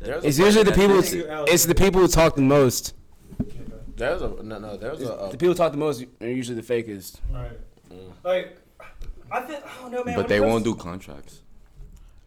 [0.00, 0.98] There's It's usually the people.
[1.48, 2.94] It's the people who talk the most.
[3.96, 4.76] There's a no no.
[4.76, 7.16] There's a, a The people who talk the most are usually the fakest.
[7.32, 7.58] Right.
[7.92, 8.12] Mm.
[8.24, 8.58] Like,
[9.30, 10.16] I think I don't know, man.
[10.16, 11.42] But they won't do contracts.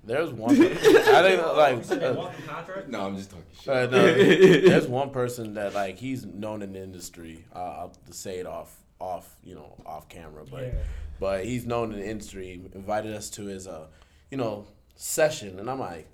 [0.04, 0.52] There's one.
[0.52, 2.88] I think like You said they uh, contract.
[2.90, 3.68] No, I'm just talking shit.
[3.74, 4.14] Uh, no,
[4.70, 7.46] there's one person that like he's known in the industry.
[7.56, 10.72] Uh, I'll to say it off, off, you know, off camera, but Yeah.
[11.20, 12.62] but he's known in the industry.
[12.74, 13.88] Invited us to his, uh,
[14.32, 16.08] you know, session, and I'm like,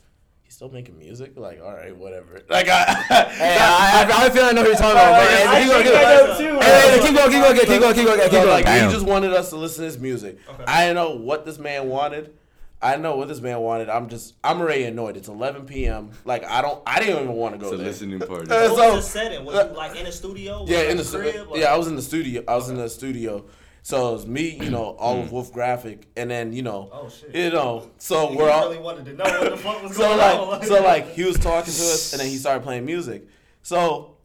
[0.43, 1.33] he's still making music.
[1.37, 2.41] Like, all right, whatever.
[2.49, 2.83] Like, I,
[3.29, 5.21] Hey, I, I, I feel I know who you're talking about.
[5.21, 6.03] but- I Keep going, keep going.
[6.03, 6.59] know too.
[6.65, 8.47] Hey, hey, keep going, keep going, keep going, keep going, keep going.
[8.49, 8.89] like, Damn.
[8.89, 10.37] he just wanted us to listen to his music.
[10.65, 12.33] I didn't know what this man wanted.
[12.81, 13.89] I know what this man wanted.
[13.89, 15.17] I'm just, I'm already annoyed.
[15.17, 16.11] It's 11 p.m.
[16.25, 17.87] Like, I don't, I didn't even want to go It's a there.
[17.87, 18.45] listening party.
[18.51, 19.45] Uh, What so- was the setting?
[19.45, 20.61] Was you like in a studio?
[20.61, 21.47] Was Yeah, in the a stu- crib?
[21.49, 22.43] Like- yeah, I was in the studio.
[22.47, 23.45] I was in the studio.
[23.81, 25.23] So it was me, you know, all Mm.
[25.23, 27.33] of Wolf Graphic, and then you know, Oh shit.
[27.33, 29.99] you know, so You we're all really wanted to know what the fuck was so
[30.09, 30.63] going like on.
[30.65, 33.27] so like he was talking to us, and then he started playing music.
[33.63, 34.17] So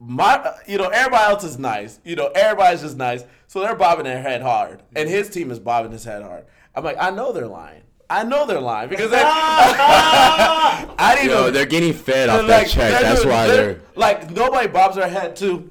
[0.00, 2.00] my, you know, everybody else is nice.
[2.04, 3.22] You know, everybody's just nice.
[3.46, 6.44] So they're bobbing their head hard, and his team is bobbing his head hard.
[6.76, 7.82] I'm like, I know they're lying.
[8.08, 12.46] I know they're lying because they, I didn't Yo, know they're getting fed they're off
[12.46, 12.90] that check.
[13.02, 13.80] That's doing- why they're- they're.
[13.94, 15.70] like nobody bobs their head to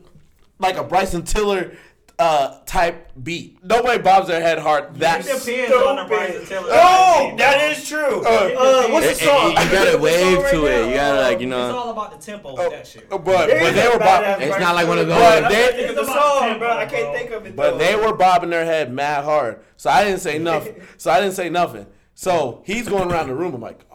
[0.59, 1.71] like a Bryson Tiller
[2.17, 3.57] uh, type beat.
[3.63, 4.95] Nobody bobs their head hard.
[4.95, 6.69] That's it depends on the Bryson Tiller.
[6.71, 8.23] Oh, that is true.
[8.25, 9.49] Uh, what's the It- it- song?
[9.51, 10.81] you gotta wave song right to it.
[10.81, 10.87] now?
[10.89, 11.67] You gotta like you know.
[11.69, 13.09] It's all about the tempo with that shit.
[13.09, 14.47] but but they were bobbing.
[14.47, 16.59] It's not like one of those- But Think they- of the It's about song, tempo,
[16.59, 16.69] bro.
[16.71, 17.13] I can't bro.
[17.13, 17.55] think of it.
[17.55, 17.77] But though.
[17.79, 19.59] they were bobbing their head mad hard.
[19.77, 20.75] So I didn't say nothing.
[20.97, 21.85] So I didn't say nothing.
[22.13, 23.53] So he's going around the room.
[23.53, 23.94] I'm like, oh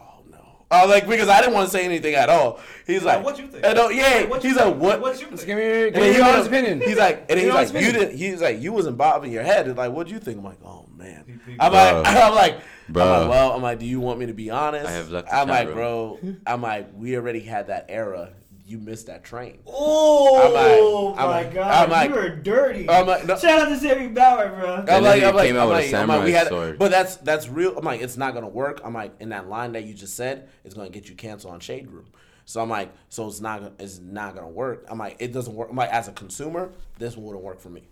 [0.71, 2.59] I was like, because I didn't want to say anything at all.
[2.87, 3.65] He's like, what you think?
[3.65, 4.25] I don't, uh, yeah.
[4.25, 5.01] What he's you like, what?
[5.01, 5.45] What you think?
[5.45, 6.79] give me your, give me your honest opinion.
[6.79, 8.17] He's like, and Give he's like, you didn't.
[8.17, 9.67] He's like, you wasn't bobbing your head.
[9.67, 10.37] It's like, what do you think?
[10.37, 11.41] I'm like, oh man.
[11.59, 13.05] I'm like, I'm like, I'm Bro.
[13.05, 14.87] like, well, I'm like, do you want me to be honest?
[14.87, 18.29] I have left I'm like, bro, I'm like, we already had that era.
[18.71, 19.59] You missed that train.
[19.67, 22.89] Oh I'm like- I'm my like- god, I'm like- you were dirty.
[22.89, 24.75] I'm like, no- Shout out to Sammy Bauer, bro.
[24.75, 26.31] I'm then like, I'm like, came out I'm with a like, I'm like, samurai we
[26.31, 26.79] had, sword.
[26.79, 27.77] but that's that's real.
[27.77, 28.79] I'm like, it's not gonna work.
[28.85, 31.59] I'm like, in that line that you just said, it's gonna get you canceled on
[31.59, 32.05] Shade Room.
[32.45, 34.85] So I'm like, so it's not gonna, it's not gonna work.
[34.89, 35.67] I'm like, it doesn't work.
[35.69, 37.89] I'm like, as a consumer, this wouldn't work for me.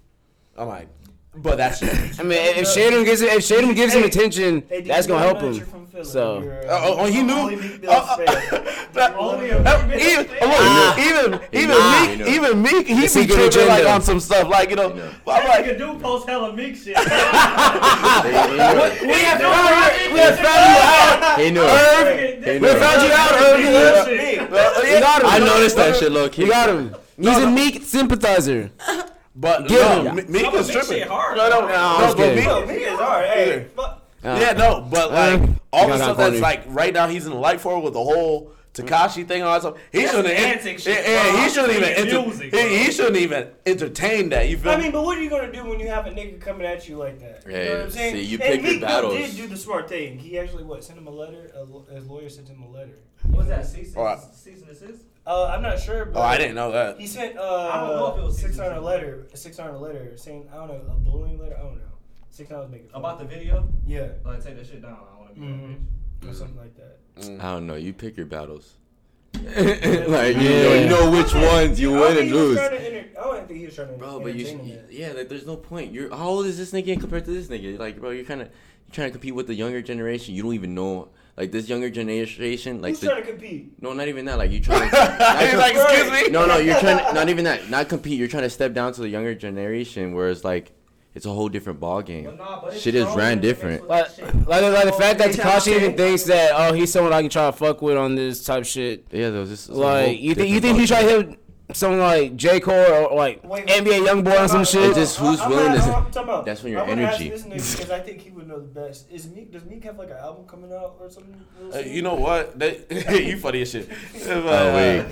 [0.58, 0.88] I'm like,
[1.36, 4.04] but that's just, I mean, if Shade Room gives it, if Shade Room gives him
[4.04, 5.54] attention, that's gonna help him.
[5.54, 6.04] you're from Philly?
[6.04, 7.34] So- Oh, oh, oh, he knew?
[7.34, 8.66] Only Meek Mill's Oh, oh, fan.
[8.94, 10.60] that- Only uh, oh, a Meek even, Mill's fan.
[10.80, 14.76] look, even even Meek, even Meek, he be tripping like on some stuff, like you
[14.76, 14.90] know.
[14.90, 15.04] know.
[15.06, 16.96] I'm That like, nigga do post hella Meek shit.
[16.96, 19.02] They- they knew it.
[19.02, 21.40] We have found, we have found you out.
[21.40, 22.62] He knew it.
[22.62, 24.08] We found you out, Irv.
[24.08, 24.40] Meek.
[24.50, 25.28] We got him.
[25.30, 26.44] I noticed that shit low key.
[26.44, 26.96] We got him.
[27.18, 28.72] He's a Meek sympathizer.
[29.40, 30.16] but Get no, him.
[30.16, 31.08] Me- Meek is tripping.
[31.08, 31.38] hard.
[31.38, 32.36] No, no, No, no, I'm but kidding.
[32.38, 33.30] Meek, Yo, Meek is alright.
[33.30, 34.06] Hey, fuck.
[34.24, 36.32] Yeah, no, but like Uh, all you the stuff corny.
[36.32, 39.44] that's like right now he's in the light for with the whole Tekashi thing and
[39.50, 39.78] all that stuff.
[39.92, 40.34] He That's shouldn't.
[40.34, 41.84] antic yeah, shit, yeah, he shouldn't even.
[41.84, 44.48] playing Enter, music, he, he shouldn't even entertain that.
[44.50, 46.40] You feel I mean, but what are you gonna do when you have a nigga
[46.40, 47.44] coming at you like that?
[47.48, 48.16] You know what I'm saying?
[48.16, 49.14] see, you and pick your Meek Mill battles.
[49.16, 50.20] did do the smart thing.
[50.20, 51.52] He actually what sent him a letter.
[51.56, 53.00] A, his lawyer sent him a letter.
[53.24, 53.66] What was that?
[53.66, 54.20] Cease All right.
[54.22, 55.04] and cease and desist?
[55.30, 56.06] Uh, I'm not sure.
[56.06, 57.00] But oh, I didn't know that.
[57.00, 58.86] He sent uh, I don't know if it was six season hundred two.
[58.86, 61.56] letter, a six hundred letter saying I don't know a bullying letter.
[61.56, 61.84] I don't know.
[62.32, 63.00] Six hundred making fun.
[63.02, 63.68] About the video?
[63.86, 64.98] yeah, Like, take that shit down.
[65.16, 66.28] I want to be on Mhm.
[66.28, 66.32] bitch.
[66.32, 66.98] or something like that.
[67.22, 67.40] Mm.
[67.44, 67.76] I don't know.
[67.76, 68.76] You pick your battles.
[69.36, 70.74] like you, know, Yeah.
[70.82, 72.58] you know which ones you I don't win and lose.
[72.58, 73.94] trying I don't think he was trying to.
[73.94, 75.94] Bro, but you, entertain should, yeah, like there's no point.
[75.94, 77.78] You're how old is this nigga compared to this nigga?
[77.78, 80.34] Like, bro, you're kind of you're trying to compete with the younger generation.
[80.34, 82.82] You don't even know like this younger generation.
[82.82, 83.82] Like, Who's the, trying to compete?
[83.82, 84.38] no, not even that.
[84.38, 84.82] Like you trying.
[84.90, 86.00] He's to, like, Right.
[86.00, 86.30] excuse me.
[86.30, 86.98] no, no, you're trying.
[87.08, 87.70] To, not even that.
[87.70, 88.20] Not compete.
[88.20, 90.72] You're trying to step down to the younger generation, whereas like
[91.16, 92.26] it's a whole different ball game.
[92.26, 93.88] But nah, but Shit is ran in the mix different.
[93.88, 94.08] Like,
[94.48, 97.22] like, like the fact that They trying Tekashi even thinks that oh he's someone I
[97.22, 99.06] can try to fuck with on this type shit.
[99.12, 99.40] Yeah, though.
[99.42, 101.22] was just some Like you think you think he ball try game.
[101.24, 101.40] to hit
[101.74, 104.96] someone like J Cole or like Wait, NBA YoungBoy on some It's shit?
[104.96, 107.20] just who's I'm willing not- to- I'm talking about- that's when your I wanna ask
[107.20, 109.12] This nigga because I think he would know the best.
[109.12, 109.52] Is Meek?
[109.52, 111.36] Does Meek have like an album coming out or something?
[111.74, 112.58] Uh, you know what?
[112.58, 112.84] They,
[113.24, 113.88] you funny as shit.
[114.28, 115.06] Oh, wait.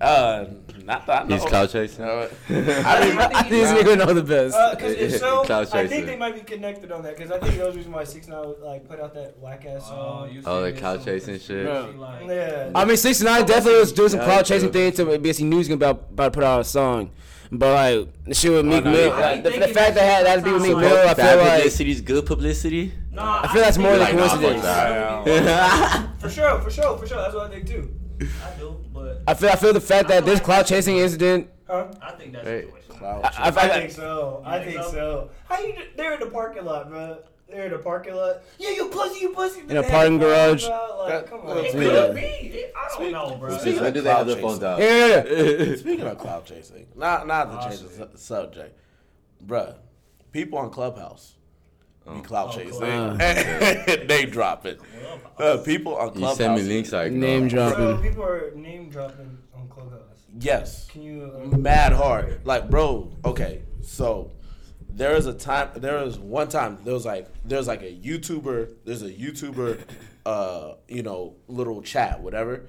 [0.00, 0.44] Uh,
[0.84, 1.36] not that I know.
[1.36, 2.04] He's cloud chasing.
[2.04, 4.56] Uh, I think, I think this nigga know the best.
[4.78, 7.16] Because if so, I think they might be connected on that.
[7.16, 9.64] Because I think that was the reason why Six Nine like put out that whack
[9.66, 9.88] ass Oh,
[10.26, 10.30] song.
[10.32, 11.66] you Oh, the this cloud chasing shit.
[11.96, 12.70] Like- yeah.
[12.74, 14.96] I mean, 69 definitely was doing some Yeah, cloud chasing things.
[14.96, 17.10] thing to because he knew he was gonna about, about to put out a song.
[17.54, 20.36] But like the shit with Meek no, Mill, like, the, the fact that had that
[20.36, 22.94] to be with Meek Mill, I feel like publicity's good publicity.
[23.12, 24.64] Nah, I feel that's more think than like, coincidence.
[25.44, 27.18] nah, for sure, for sure, for sure.
[27.18, 27.94] That's what I think too.
[28.20, 28.81] I do, but
[29.26, 31.48] I feel I feel the fact that this cloud chasing incident.
[31.66, 31.88] Huh?
[32.02, 32.62] I think that's Hey.
[32.62, 32.94] situation.
[32.96, 33.44] Cloud I, I.
[33.44, 34.42] I I, think so.
[34.44, 34.90] I think think so?
[34.92, 35.30] so.
[35.48, 35.74] How you?
[35.96, 37.18] They're in the parking lot, bro.
[37.48, 38.42] They're in the parking lot.
[38.58, 39.60] Yeah, you pussy, you pussy.
[39.68, 40.64] In a parking garage.
[40.64, 41.58] Like, come on.
[41.58, 42.64] It could be.
[42.74, 43.56] I don't know, bro.
[43.58, 44.68] Speaking When of do they have cloud their phones chasing.
[44.68, 44.80] out?
[44.80, 45.76] yeah, yeah, yeah.
[45.76, 48.10] Speaking of cloud chasing, not not to Oh, change the shit.
[48.12, 48.78] su- subject,
[49.46, 49.76] bruh.
[50.32, 51.34] People on Clubhouse
[52.06, 52.72] be cloud Oh, chasing.
[52.72, 53.86] Clubhouse.
[54.06, 54.80] they drop it.
[55.38, 57.48] Uh, people on You send me links like Name no.
[57.48, 58.02] drop.
[58.02, 60.00] People are name dropping on Clubhouse.
[60.38, 60.88] Yes.
[60.88, 61.32] Can you?
[61.52, 62.40] Uh, mad hard.
[62.44, 64.30] Like, bro, okay, so
[64.88, 68.68] there is a time there was one time there was like there's like a YouTuber,
[68.84, 69.80] there's a YouTuber
[70.26, 72.62] uh, you know, little chat, whatever.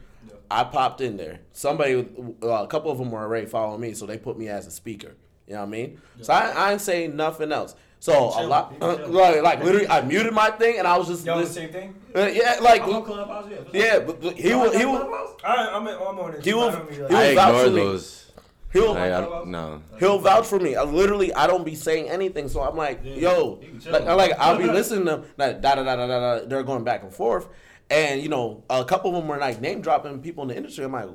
[0.50, 1.40] I popped in there.
[1.52, 2.08] Somebody
[2.44, 4.72] uh, a couple of them were already following me, so they put me as a
[4.72, 5.16] speaker.
[5.48, 6.02] You know what I mean?
[6.22, 7.76] So I, I ain't saying nothing else.
[8.04, 9.14] So a lot, you chilling.
[9.14, 11.96] like, like literally, I muted my thing and I was just, y'all the same thing?
[12.14, 13.58] uh, yeah, like, I'm on Clubhouse, yeah.
[13.72, 16.44] yeah, but but he Y'all will, he will, All right, I'm, I'm on it.
[16.44, 17.76] He will- I don't be like- he will I vouch ignore for me.
[17.82, 18.32] those.
[18.74, 19.82] he'll, I, I don't, no.
[20.00, 20.76] He'll vouch for me.
[20.76, 23.94] I literally, I don't be saying anything, so I'm like, Yeah, yo, you can chill.
[23.94, 26.46] like, I like, I'll be listening to them, like, da da da da da da.
[26.46, 27.48] They're going back and forth,
[27.90, 30.84] and you know, a couple of them were like name dropping people in the industry.
[30.84, 31.08] I'm like,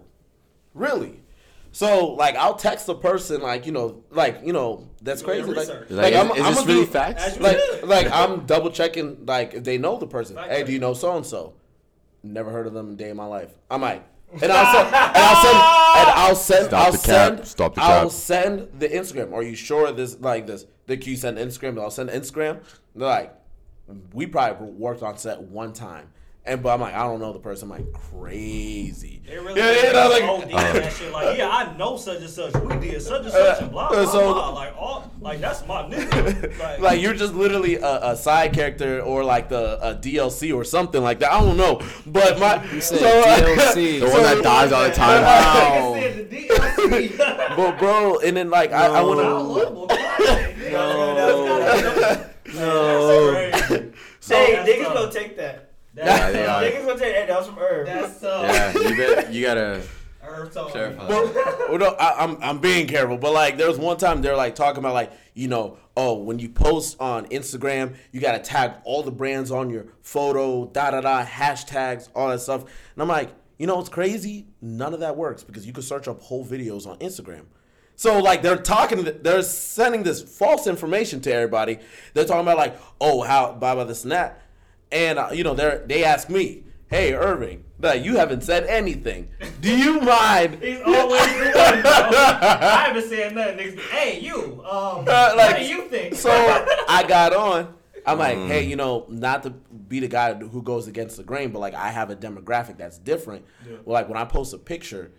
[0.72, 1.20] really?
[1.78, 5.44] So like, I'll text a person, like, you know, like, you know, that's crazy.
[5.46, 5.90] Like, research.
[5.90, 7.38] Like, I'm, is, is I'm this really do- facts?
[7.38, 10.34] Like, like I'm double checking, like, if they know the person.
[10.34, 11.54] Fact Hey, do you know so and so?
[12.24, 13.50] Never heard of them a day in my life.
[13.70, 14.04] I'm like,
[14.42, 17.04] and I'll send, and I'll send, and I'll send, Stop I'll the cap.
[17.36, 18.10] send, Stop the I'll cap.
[18.10, 19.32] send the Instagram.
[19.32, 20.66] Are you sure this like this?
[20.86, 21.80] Then can you send Instagram?
[21.80, 22.58] I'll send Instagram.
[22.96, 23.34] They're like,
[24.12, 26.10] we probably worked on set one time.
[26.48, 27.70] And but I'm like, I don't know the person.
[27.70, 29.22] I'm like crazy.
[29.26, 31.12] They really yeah, yeah, yeah, like, OD that shit.
[31.12, 32.54] Like, yeah, I know such and such.
[32.54, 34.48] We did such and such and blah Uh, blah so- blah.
[34.54, 36.58] Like, all like that's my nigga.
[36.58, 40.64] Like, like you're just literally a, a side character or like the a DLC or
[40.64, 41.30] something like that.
[41.32, 44.00] I don't know, but my so, DLC.
[44.00, 45.22] The one that dies all the time.
[45.22, 45.94] Wow.
[45.96, 49.88] Nigga said but bro, and then like I, I I want to.
[50.70, 52.24] No.
[52.54, 53.34] No.
[54.28, 54.94] Hey, That's niggas tough.
[54.94, 55.67] gonna take that.
[55.98, 56.62] Yeah, they are.
[56.62, 57.28] Niggas gonna take that.
[57.28, 57.86] That was from Herb.
[57.86, 59.32] That's uh, Yeah, you bet.
[59.32, 59.82] You gotta
[60.20, 60.80] Herb told me.
[60.80, 61.32] Well,
[61.68, 64.54] well, no, I, I'm I'm being careful, but like there was one time they're like
[64.54, 69.02] talking about like you know oh when you post on Instagram you gotta tag all
[69.02, 73.30] the brands on your photo da da da hashtags all that stuff and I'm like
[73.58, 76.86] you know what's crazy none of that works because you can search up whole videos
[76.86, 77.44] on Instagram.
[77.98, 81.80] So like they're talking, they're sending this false information to everybody.
[82.14, 84.40] They're talking about like, oh, how blah blah this and that,
[84.92, 89.28] and uh, you know they they ask me, hey Irving, that you haven't said anything.
[89.60, 90.58] Do you mind?
[90.62, 91.86] He's always the one.
[91.86, 93.58] I haven't said nothing.
[93.58, 94.62] Niggas, hey, you.
[94.64, 96.14] Um, Uh, like, what do you think?
[96.14, 96.30] So
[96.88, 97.74] I got on.
[98.06, 101.50] I'm like, hey, you know, not to be the guy who goes against the grain,
[101.50, 103.44] but like I have a demographic that's different.
[103.84, 105.10] Well, like when I post a picture,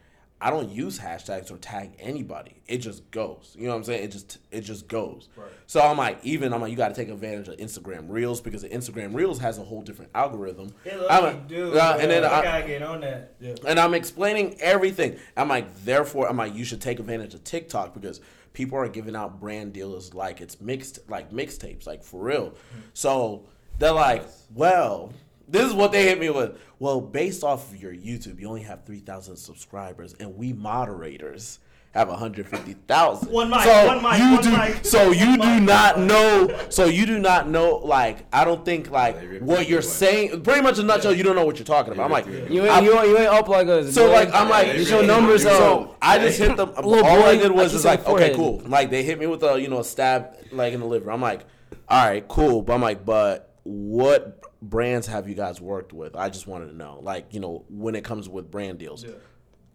[0.41, 2.61] I don't use hashtags or tag anybody.
[2.65, 3.55] It just goes.
[3.57, 4.03] You know what I'm saying?
[4.05, 5.27] It just it just goes.
[5.35, 5.49] Right.
[5.67, 8.61] So I'm like, even I'm like, you got to take advantage of Instagram Reels because
[8.61, 10.73] the Instagram Reels has a whole different algorithm.
[10.85, 11.75] It I'm like, dude.
[11.75, 13.35] uh, and then I, I, gotta get on that.
[13.67, 15.19] and I'm explaining everything.
[15.35, 18.21] I'm like, therefore, I'm like, you should take advantage of TikTok because
[18.53, 22.53] people are giving out brand deals like it's mixed, like mixtapes, like for real.
[22.93, 23.45] So
[23.77, 24.23] they're like,
[24.53, 25.11] well,
[25.51, 26.57] this is what they hit me with.
[26.79, 31.59] Well, based off of your YouTube, you only have 3,000 subscribers, and we moderators
[31.91, 33.31] have 150,000.
[33.31, 35.63] One mic, so one mic, you one do, mic, So you one do mic.
[35.63, 36.59] not know.
[36.69, 37.77] So you do not know.
[37.77, 40.43] Like I don't think like what you're saying.
[40.43, 42.05] Pretty much in a nutshell, you don't know what you're talking about.
[42.05, 43.91] I'm like, You ain't, you, ain't, you ain't up like us.
[43.93, 45.95] so like I'm like Get your numbers so.
[46.01, 46.73] I just hit them.
[46.83, 48.61] Little all I did was I just kissed like, okay, cool.
[48.65, 51.11] Like they hit me with a you know a stab like in the liver.
[51.11, 51.41] I'm like,
[51.87, 52.61] all right, cool.
[52.61, 56.15] But I'm like, but what brands have you guys worked with?
[56.15, 56.99] I just wanted to know.
[57.03, 59.05] Like you know when it comes with brand deals,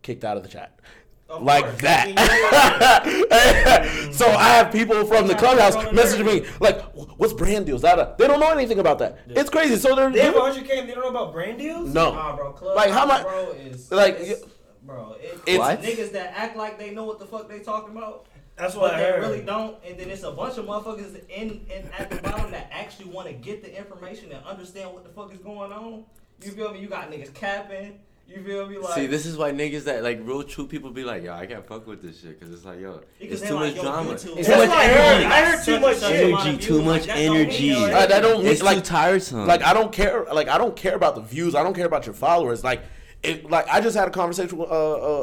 [0.03, 0.81] kicked out of the chat.
[1.29, 1.81] Of like course.
[1.83, 3.01] that.
[3.05, 4.13] Mm-hmm.
[4.13, 6.81] so I have people from the clubhouse messaging me like,
[7.19, 8.19] "What's brand deals?" That.
[8.19, 9.19] They don't know anything about that.
[9.29, 9.77] It's crazy.
[9.77, 11.93] So they're They have doing- 100k and they don't know about brand deals.
[11.93, 12.15] no.
[12.15, 12.53] Nah, bro.
[12.53, 14.43] Club Like, how much- Bro, is like, it's-
[14.83, 15.13] bro.
[15.21, 15.83] It, It's- What?
[15.83, 18.27] niggas that act like they know what the fuck they talking about.
[18.57, 19.21] That's what But I they heard.
[19.23, 22.69] really don't, and then it's a bunch of motherfuckers in, in at the bottom that
[22.73, 26.05] actually want to get the information and understand what the fuck is going on.
[26.43, 26.79] You feel me?
[26.81, 28.79] You got niggas capping, You feel me?
[28.79, 31.47] Like See, this is why niggas that like real true people be like, yo, I
[31.47, 34.11] can't fuck with this shit because it's like, yo, it's too like, much yo, drama.
[34.15, 34.99] YouTube- It's too much what I heard.
[35.23, 35.27] energy.
[35.27, 37.71] I heard too much energy, amount too much don't energy.
[37.81, 37.95] nothing.
[38.13, 39.47] Uh, don't It's like too tiresome.
[39.49, 40.25] like I don't care.
[40.33, 41.55] Like I don't care about the views.
[41.57, 42.63] I don't care about your followers.
[42.63, 42.83] Like
[43.25, 43.51] it.
[43.51, 45.23] Like I just had a conversation with uh, uh,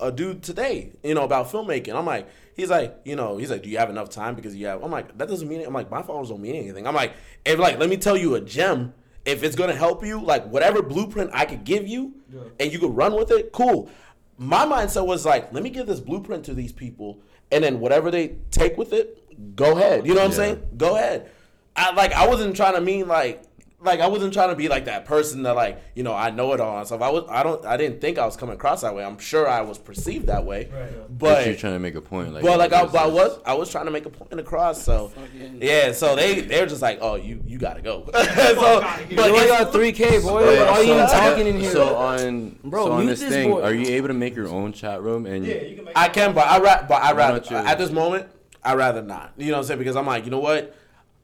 [0.00, 0.90] uh, a dude today.
[1.04, 1.94] You know about filmmaking.
[1.94, 4.34] I'm like, he's like, you know, he's like, do you have enough time?
[4.34, 4.82] Because you have.
[4.82, 5.60] I'm like, that doesn't mean.
[5.60, 5.66] It.
[5.66, 6.86] I'm like, my followers don't mean anything.
[6.86, 7.14] I'm like,
[7.44, 8.94] if like, let me tell you a gem.
[9.24, 12.14] If it's gonna help you, like whatever blueprint I could give you,
[12.60, 13.90] and you could run with it, cool.
[14.36, 18.10] My mindset was like, let me give this blueprint to these people, and then whatever
[18.10, 20.06] they take with it, go ahead.
[20.06, 20.66] You know what I'm saying?
[20.76, 21.30] Go ahead.
[21.76, 23.42] I like I wasn't trying to mean like
[23.84, 26.52] like I wasn't trying to be like that person that like you know I know
[26.52, 27.02] it all and stuff.
[27.02, 29.04] I was I don't I didn't think I was coming across that way.
[29.04, 31.18] I'm sure I was perceived that way, Right.
[31.18, 33.70] But you're trying to make a point, like, well, like I, I was I was
[33.70, 34.82] trying to make a point across.
[34.82, 38.04] So Fucking- yeah, so they they're just like oh you you gotta go.
[38.12, 40.52] so outta but You only it's- got 3K, boy.
[40.54, 41.70] Yeah, Why are you even talking in here?
[41.70, 43.62] So on, Bro, so on this this thing, boy.
[43.62, 45.26] are you able to make your own chat room?
[45.26, 45.96] And Yeah, you can make.
[45.96, 48.28] I can, but I ra- but I Why rather you- at this moment
[48.62, 49.32] I rather not.
[49.36, 49.78] You know what I'm saying?
[49.78, 50.74] Because I'm like, you know what?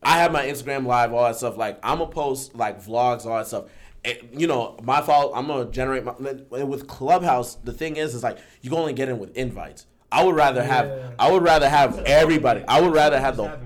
[0.02, 1.56] I have my Instagram live, all that stuff.
[1.56, 3.64] Like I'm gonna post like vlogs, all that stuff.
[4.02, 5.32] And, you know, my fault.
[5.34, 7.56] I'm gonna generate my with Clubhouse.
[7.56, 9.86] The thing is, is like you can only get in with invites.
[10.10, 10.88] I would rather have.
[10.88, 11.10] Yeah.
[11.18, 12.64] I would rather have everybody.
[12.66, 13.58] I would rather have the.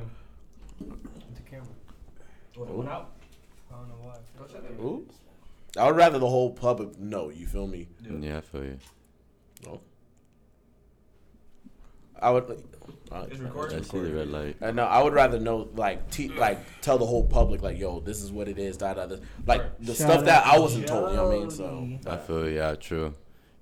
[0.79, 1.67] the camera.
[2.57, 3.13] What, it out?
[3.71, 4.15] I don't know why.
[4.39, 4.83] Go check it.
[4.83, 5.07] Ooh.
[5.77, 7.31] I would rather the whole public know.
[7.31, 7.89] You feel me?
[8.21, 8.79] yeah, I feel you.
[9.65, 9.81] No.
[12.21, 12.65] I would.
[13.15, 13.79] Uh, It's recording.
[13.79, 14.57] I see the red light.
[14.61, 18.01] Uh, no, I would rather know, like, te- like, tell the whole public, like, yo,
[18.01, 19.17] this is what it is, da da da.
[19.47, 21.11] Like the Shout stuff that I wasn't told.
[21.11, 21.51] You know what I mean?
[21.51, 22.49] So I feel.
[22.49, 23.15] Yeah, true.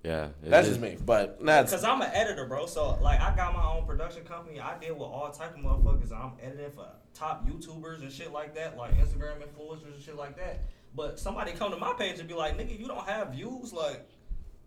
[0.03, 0.97] Yeah, that's is- just me.
[1.05, 2.67] But that's Cause I'm an editor, bro.
[2.67, 4.59] So like, I got my own production company.
[4.59, 6.11] I deal with all type of motherfuckers.
[6.12, 10.37] I'm editing for top YouTubers and shit like that, like Instagram influencers and shit like
[10.38, 10.65] that.
[10.97, 14.07] But somebody come to my page and be like, "Nigga, you don't have views." Like,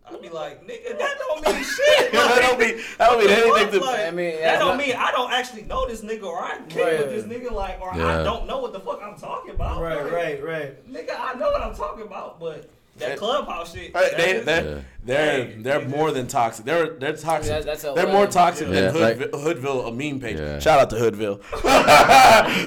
[0.08, 3.80] I'd be like, "Nigga, that don't mean shit." that don't mean that don't mean anything
[3.80, 3.86] to.
[3.86, 6.58] Like, I mean, that don't not- mean I don't actually know this nigga or I
[6.68, 6.98] care Right.
[7.06, 8.20] with this nigga, like, or Yeah.
[8.20, 9.80] I don't know what the fuck I'm talking about.
[9.80, 10.92] Right, Like, right, right.
[10.92, 13.16] Nigga, I know what I'm talking about, but that Hey.
[13.16, 13.94] clubhouse shit.
[13.96, 14.80] Hey, that They, is- they're, Yeah.
[15.04, 16.64] they're, they're they more than toxic.
[16.64, 17.50] They're they're toxic.
[17.52, 20.38] That- that's a they're more toxic Yeah, than like- Hoodville, a meme page.
[20.38, 20.58] Yeah.
[20.60, 21.40] Shout out to Hoodville.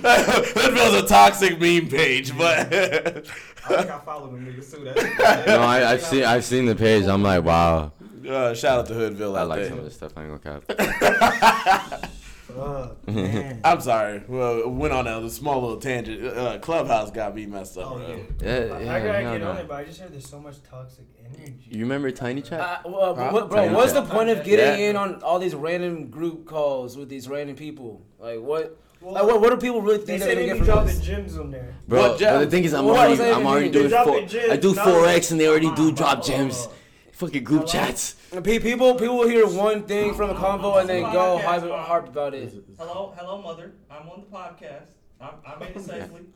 [0.04, 3.26] Hoodville's a toxic meme page, but
[3.70, 4.84] I think I follow them niggas too.
[4.84, 7.06] That's, No, I, I've seen I've seen the page.
[7.06, 7.92] I'm like, wow.
[8.28, 9.70] uh, shout out to Hoodville I out like there.
[9.70, 10.14] some of this stuff.
[10.18, 12.06] I ain't gonna cap.
[12.50, 13.62] Fuck, man.
[13.64, 14.24] I'm sorry.
[14.28, 16.26] Well, went on a small little tangent.
[16.26, 17.92] Uh, Clubhouse got me messed up.
[17.92, 18.08] Oh, bro.
[18.08, 18.16] yeah.
[18.42, 19.50] Yeah, I yeah, gotta no, get no.
[19.52, 21.56] on it, but I just heard there's so much toxic energy.
[21.70, 22.60] You remember Tiny Chat?
[22.60, 23.30] Uh, well, Huh?
[23.32, 24.90] what, bro, Tiny what's the point of getting Yeah.
[24.90, 28.02] in on all these random group calls with these random people?
[28.18, 28.76] Like, what?
[29.02, 30.66] Well, like, what, what do people really They think say they're they gonna get from
[30.66, 31.08] dropping this?
[31.34, 31.74] gyms on there.
[31.88, 34.14] Bro, What but the thing is, I'm What already, does I'm already doing They're four.
[34.14, 36.68] dropping gems, I do not four X and they already do drop gems.
[37.14, 38.16] Fucking group chats.
[38.44, 42.54] People, people hear one thing from a convo and then go hype, harp about it.
[42.78, 43.74] Hello, hello, mother.
[43.92, 44.86] I'm on the podcast.
[45.20, 46.22] I'm, I made it safely.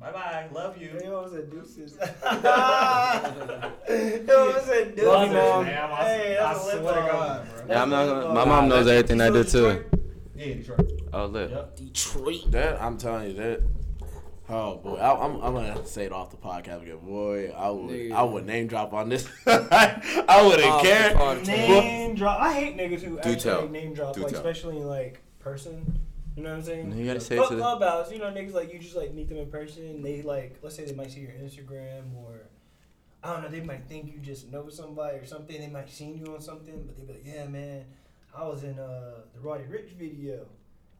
[0.00, 0.46] Bye bye.
[0.50, 0.92] Love you.
[0.98, 1.92] They always said deuces.
[2.00, 2.06] They
[4.34, 5.04] always said deuces.
[5.04, 5.64] Love you, Mom.
[5.66, 7.06] I- Hey, I that's a lip swear to balm.
[7.10, 7.64] God, bro.
[7.68, 8.34] Yeah, I'm not That's a gonna.
[8.34, 9.84] My mom knows everything I do too.
[10.40, 11.02] Yeah, Detroit.
[11.12, 11.50] Oh, lit.
[11.50, 11.76] Yep.
[11.76, 12.50] Detroit.
[12.50, 13.60] That I'm telling you that.
[14.48, 16.98] Oh boy, I, I'm I'm gonna say it off the podcast again.
[17.04, 18.12] Boy, I would Nigga.
[18.12, 19.28] I would name drop on this.
[19.46, 21.44] I wouldn't Off the care.
[21.44, 22.40] Name drop.
[22.40, 23.68] I hate niggas who actually tell.
[23.68, 24.40] name drop, Do like tell.
[24.40, 26.00] especially in like person.
[26.36, 26.98] You know what I'm saying?
[26.98, 28.08] You gotta say it Fuck to the.
[28.12, 30.02] You know niggas like you just like meet them in person.
[30.02, 32.40] They like let's say they might see your Instagram or
[33.22, 33.48] I don't know.
[33.50, 35.60] They might think you just know somebody or something.
[35.60, 37.84] They might seen you on something, but they be like, yeah, man,
[38.36, 40.46] I was in uh the Roddy Ricch video.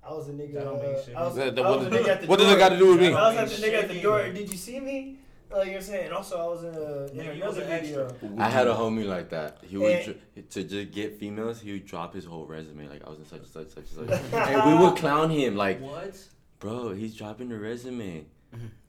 [0.03, 0.55] I was a nigga.
[0.55, 1.15] That don't mean uh, shit.
[1.17, 2.59] I was, That- that- I what was a does- nigga at the what does it
[2.59, 3.09] got to do with me?
[3.13, 4.21] I was at the nigga at the door.
[4.21, 4.33] either.
[4.33, 5.19] Did you see me?
[5.53, 6.13] Like you're saying.
[6.13, 8.07] Also, I was in, a, in Nigga, was another an video.
[8.07, 8.31] extra.
[8.39, 9.59] I had a homie like that.
[9.63, 11.61] He would to just get females.
[11.61, 12.89] He would drop his whole resume.
[12.89, 14.33] Like I was in such and such, such and such.
[14.49, 15.57] and we would clown him.
[15.57, 16.17] Like, What?
[16.61, 18.27] bro, he's dropping the resume.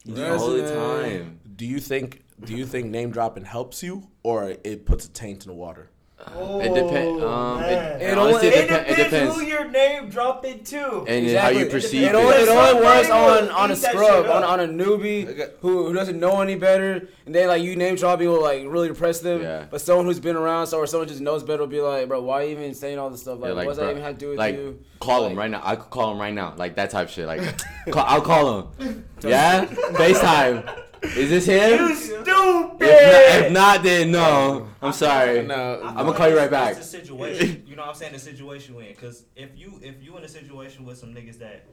[0.06, 1.40] He do it all the time.
[1.56, 5.44] Do you think do you think name dropping helps you or it puts a taint
[5.46, 5.90] in the water?
[6.36, 7.24] It depends.
[7.24, 8.02] Um, man.
[8.02, 9.36] it, It honestly, it, It depe- it depends depends.
[9.36, 11.00] who your name drop it to.
[11.08, 11.36] And Exactly.
[11.36, 12.16] how you It perceive It it.
[12.16, 16.20] only, it only works on, on a scrub, on, on a newbie who, who doesn't
[16.20, 19.42] know any better, and then like you name dropping will like really depress them.
[19.42, 19.66] Yeah.
[19.70, 22.22] But someone who's been around, so or someone just knows better will be like, bro,
[22.22, 23.40] why you even saying all this stuff?
[23.40, 24.80] Like, Yeah, like, what's bro, that even have to do with like, you?
[25.00, 25.62] Call him right now.
[25.64, 26.54] I could call him right now.
[26.58, 27.26] Like that type shit.
[27.28, 27.42] Like,
[27.92, 29.06] call, I'll call him.
[29.24, 30.84] Yeah, Facetime.
[31.04, 31.80] Is this him?
[31.80, 32.78] You stupid.
[32.82, 34.68] If not, if not, then no.
[34.82, 35.44] I'm sorry.
[35.44, 36.78] No, I I'm gonna call you right back.
[36.78, 37.64] It's the situation.
[37.68, 38.14] You know what I'm saying?
[38.14, 38.94] The situation we're in.
[38.94, 41.66] Because if you if you in a situation with some niggas that,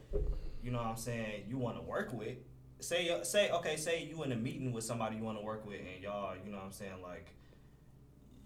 [0.63, 2.37] you know what I'm saying, you want to work with,
[2.81, 5.67] say uh, say okay, say you in a meeting with somebody you want to work
[5.67, 7.35] with, and y'all, you know what I'm saying, like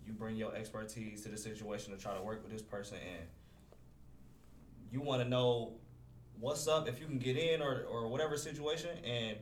[0.07, 3.26] you bring your expertise to the situation to try to work with this person, and
[4.91, 5.74] you want to know
[6.41, 9.37] what's up if you can get in or or whatever situation, and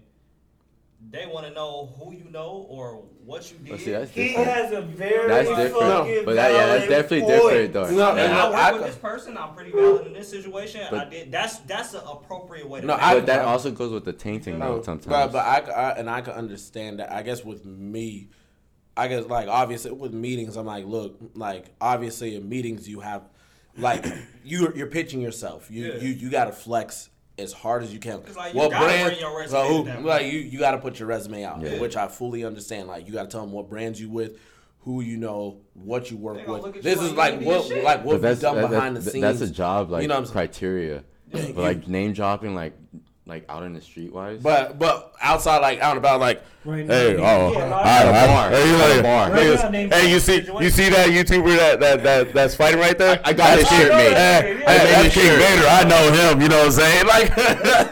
[1.09, 3.71] they want to know who you know or what you did.
[3.71, 4.49] But see, that's He different.
[4.49, 5.75] has a very That's different.
[5.75, 7.43] fucking But that, yeah, that's definitely point.
[7.43, 7.91] different though.
[7.91, 9.37] No, And no, I work I with this person.
[9.37, 10.83] I'm pretty valid in this situation.
[10.95, 11.33] I did.
[11.33, 12.87] That's that's an appropriate way to.
[12.87, 13.15] No, do I- it.
[13.17, 15.09] But that also goes with the tainting No, though sometimes.
[15.09, 17.13] But, but I, I and I can understand that.
[17.13, 18.29] I guess with me,
[18.97, 23.23] I guess like obviously with meetings, I'm like, look, like obviously in meetings you have,
[23.77, 24.07] like
[24.45, 25.71] you you're pitching yourself.
[25.71, 25.95] You Yeah.
[25.99, 27.10] you you got to flex
[27.41, 28.23] as hard as you can.
[28.37, 31.09] like, you gotta bring your resume so who- like you you got to put your
[31.09, 31.79] resume out, Yeah.
[31.81, 32.89] which I fully understand.
[32.89, 34.39] Like you got to tell them what brands you with.
[34.85, 36.83] Who you know, what you work with.
[36.83, 37.85] This is like like you ain't what did shit.
[37.85, 39.21] like what but we've that's done that- behind the scenes.
[39.23, 40.33] That's a job like You know what I'm saying?
[40.33, 41.05] criteria.
[41.35, 42.73] Yeah, but like name dropping, like
[43.27, 44.41] like out in the street wise.
[44.43, 48.29] But but outside like out and about like Right now, hey oh yeah, I, right
[48.29, 49.31] I, hey, you a bar.
[49.31, 52.55] Right niggas, now, name hey you see you see that YouTuber that, that, that that's
[52.55, 53.19] fighting right there?
[53.25, 54.13] I got his shirt made.
[54.13, 55.39] Hey, I hey, made that's his King shirt.
[55.41, 55.67] Vader.
[55.69, 56.43] I know him.
[56.43, 57.07] You know what I'm saying?
[57.07, 57.37] Like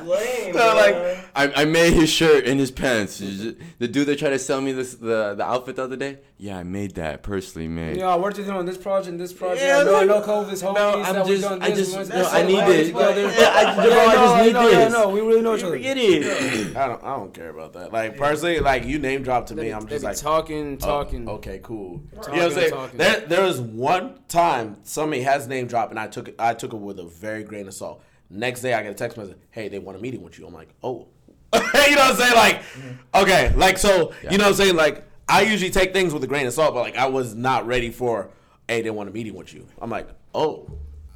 [0.05, 1.18] Lame, So, like, bro.
[1.39, 3.19] I, I made his shirt and his pants.
[3.19, 6.19] The dude that tried to sell me this the, the outfit the other day.
[6.37, 7.97] Yeah, I made that personally made.
[7.97, 9.63] Yeah, I worked with him on this project and this project.
[9.63, 11.79] Yeah, I know, I like- know Covis, homies, No, I'm we just- done I this,
[11.79, 12.59] just- we done no, this, I we need
[12.93, 13.39] done this.
[13.41, 14.93] Yeah, I- bro, I no, just need no, this.
[14.93, 15.77] no, we really know each other.
[15.77, 16.77] Forget it.
[16.77, 17.93] I don't I don't care about that.
[17.93, 21.29] Like personally, like you name drop to me, I'm just like talking, oh, talking.
[21.29, 22.03] okay, cool.
[22.17, 22.73] Talking, you know what I'm saying?
[22.73, 22.99] talking.
[22.99, 26.73] There there was one time somebody has name drop and I took it I took
[26.73, 28.03] it with a very grain of salt.
[28.31, 30.47] Next day I get a text message, hey, they want a meeting with you.
[30.47, 31.07] I'm like, oh.
[31.55, 32.35] you know what I'm saying?
[32.35, 33.23] Like, mm-hmm.
[33.23, 34.77] okay, like so, you know what I'm saying?
[34.77, 37.67] Like, I usually take things with a grain of salt, but like I was not
[37.67, 38.31] ready for,
[38.67, 39.67] hey, they want a meeting with you.
[39.81, 40.71] I'm like, oh,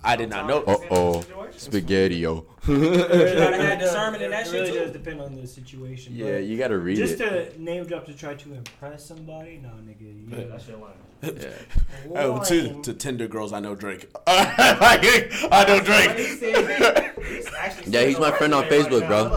[0.04, 0.62] I did not know.
[0.64, 1.24] Uh oh,
[1.56, 2.40] spaghetti-o.
[2.66, 4.78] gotta have It discernment in that shit, really too.
[4.80, 6.14] does depend on the situation.
[6.14, 7.54] yeah, but you gotta read just it.
[7.54, 10.00] to name drop to try to impress somebody, no, nigga.
[10.02, 10.90] You, Yeah, that shit lame.
[11.40, 12.16] yeah.
[12.16, 14.10] Oh, to, to Tinder girls, I know Drake.
[14.26, 16.18] I know But Drake.
[16.18, 19.28] he said- he's actually Yeah, he's my friend on Facebook, bro.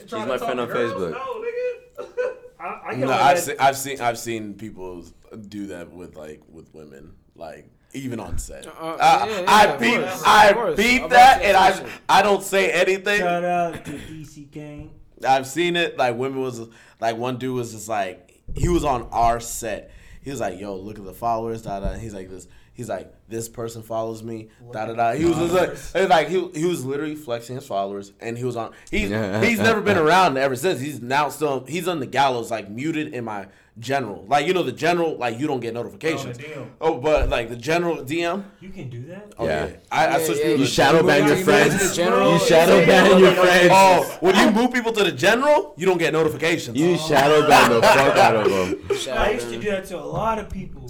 [0.00, 0.68] He's my friend on?
[0.68, 1.10] Facebook.
[1.12, 2.34] No, nigga.
[2.60, 5.04] I, I can No, only I've let- seen, I've seen, I've seen people
[5.48, 8.66] do that with like with women, like even on set.
[8.66, 12.18] Uh, Uh, yeah, yeah, I beat, course, I beat that, that and I.
[12.18, 13.20] I don't say anything.
[13.20, 14.90] Shout out to DC Gang.
[15.26, 15.96] I've seen it.
[15.96, 16.60] Like women was
[17.00, 19.90] like one dude was just like he was on our set.
[20.22, 21.94] He was like, "Yo, look at the followers." Da da.
[21.94, 22.46] He's like this.
[22.72, 24.48] He's like this person follows me.
[24.72, 25.12] Da da da.
[25.12, 28.44] He was just like, was like he, he was literally flexing his followers, and he
[28.44, 28.72] was on.
[28.90, 30.80] He's he's never been around ever since.
[30.80, 33.46] He's now still he's on the gallows, like muted in my
[33.78, 34.24] general.
[34.28, 36.38] Like you know the general, like you don't get oh, notifications.
[36.38, 36.68] DM.
[36.80, 38.44] Oh, but like the general DM.
[38.60, 39.32] You can do that.
[39.38, 39.66] Oh, Yeah.
[39.66, 39.76] yeah.
[39.90, 41.96] I, I Yeah, switched yeah, people You to shadow ban your You move to friends.
[41.96, 42.32] general.
[42.32, 43.68] You shadow ban your friends.
[43.72, 46.78] Oh, when you move people to the general, you don't get notifications.
[46.78, 48.88] You shadow ban the fuck out of them.
[49.16, 50.83] I used to do that to a lot of people.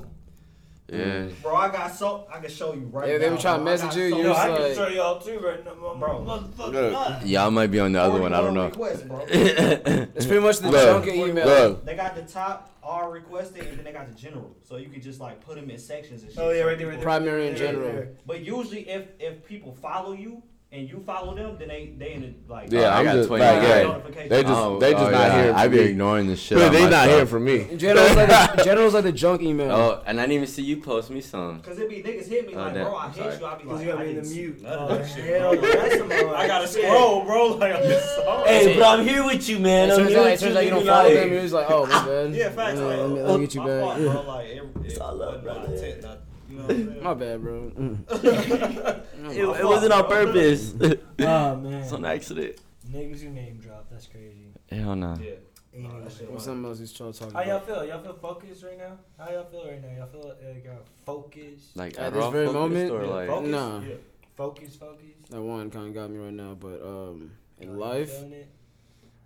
[0.88, 0.98] Yeah.
[0.98, 1.42] Mm-hmm.
[1.42, 3.18] Bro, I got so I can show you right Yeah, now.
[3.20, 3.72] they were trying to bro.
[3.72, 5.64] I got message you, so you Yo, was I like- can show y'all too right
[5.64, 6.24] now, my Bro.
[6.26, 6.92] motherfucking Look.
[6.92, 7.26] nuts.
[7.26, 8.34] Y'all might be on the other one.
[8.34, 8.66] I don't know.
[8.66, 9.24] Requests, bro.
[9.28, 11.46] It's pretty much the Look, chunk of email.
[11.46, 14.90] Look, They got the top all requested, and then they got the general, so you
[14.90, 16.38] can just like put them in sections and shit.
[16.38, 17.02] Oh yeah, right there, right there.
[17.02, 17.94] Primary and Yeah, general.
[17.94, 18.04] yeah.
[18.26, 20.42] But usually, if if people follow you
[20.74, 23.40] and you follow them, then they they in the like Yeah, I I'm just like,
[23.40, 24.30] yeah, notifications.
[24.30, 25.42] they just oh, they just oh, not yeah.
[25.42, 25.82] hearing I be me.
[25.84, 26.58] ignoring the shit.
[26.58, 27.08] Dude, they my not stuff.
[27.10, 27.76] hearing from me.
[27.76, 29.70] General's like the, general's like the junk email.
[29.70, 31.60] Oh, and I didn't even see you post me some.
[31.60, 32.84] Cause it be niggas hit me Oh, like, damn.
[32.86, 33.38] bro, I I'm hit sorry.
[33.38, 33.46] you.
[33.46, 34.62] I be like, you got I me in the mute.
[34.66, 35.24] Oh, of that shit.
[35.24, 36.84] hell that's some hard I gotta shit.
[36.84, 37.46] scroll, bro.
[37.54, 38.48] Like I'm just sorry.
[38.48, 39.88] Hey, bro, I'm here with you, man.
[39.88, 40.58] It I'm turns here out, it with turns you.
[40.58, 41.32] out you don't follow them.
[41.32, 42.34] You're just like, oh, my bad.
[42.34, 42.78] Yeah, facts.
[42.80, 43.80] Let me, let me, get you back.
[43.80, 44.22] fault, bro.
[44.34, 46.23] Like, it, it, all love, wasn't
[46.54, 47.04] my not- You know what I'm saying?
[47.04, 47.72] My bad, bro.
[47.76, 49.00] Mm.
[49.24, 50.74] It, it wasn't on purpose.
[51.20, 52.60] Oh man, it's an accident.
[52.90, 53.86] niggas who name drop.
[53.90, 54.48] That's crazy.
[54.70, 55.16] Hell no.
[55.20, 55.30] Yeah.
[55.74, 56.02] Anyway.
[56.04, 57.66] that shit What's was- something else he's trying to talk How y'all about?
[57.66, 57.84] feel?
[57.86, 58.98] Y'all feel focused right now?
[59.18, 59.88] How y'all feel right now?
[59.96, 61.76] Y'all feel like y'all focused?
[61.76, 62.90] Like At at this very moment?
[62.92, 63.50] or Yeah, like focus?
[63.50, 63.80] Nah.
[63.80, 63.94] Yeah.
[64.36, 65.06] Focus, focus.
[65.30, 67.30] That one kind of got me right now, but um,
[67.60, 68.12] in Y'all life.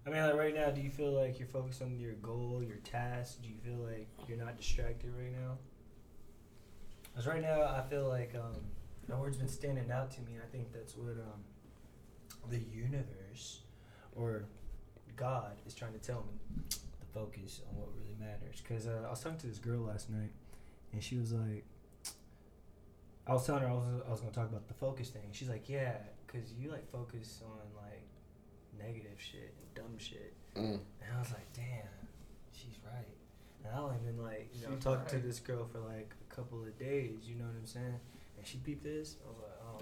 [0.07, 2.77] I mean, like right now, do you feel like you're focused on your goal, your
[2.79, 3.43] task?
[3.43, 5.59] Do you feel like you're not distracted right now?
[7.19, 8.61] Because right now, I feel like um,
[9.09, 10.35] the word's been standing out to me.
[10.35, 11.43] And I think that's what um,
[12.49, 13.63] the universe
[14.15, 14.45] or
[15.17, 16.39] God is trying to tell me
[16.71, 18.63] the focus on what really matters.
[18.63, 20.31] Because uh, I was talking to this girl last night,
[20.93, 21.65] and she was like,
[23.27, 25.27] I was telling her I was, I was going to talk about the focus thing.
[25.33, 28.07] She's like, yeah, because you like focus on like
[28.79, 30.35] negative shit and dumb shit.
[30.55, 30.79] Mm.
[31.03, 32.07] And I was like, damn,
[32.53, 33.17] she's right.
[33.65, 36.18] And I only been like, you know, She's talking to this girl for like a
[36.39, 37.19] couple of days.
[37.27, 37.95] You know what I'm saying?
[38.39, 39.17] And she peeped this.
[39.25, 39.81] I was like, oh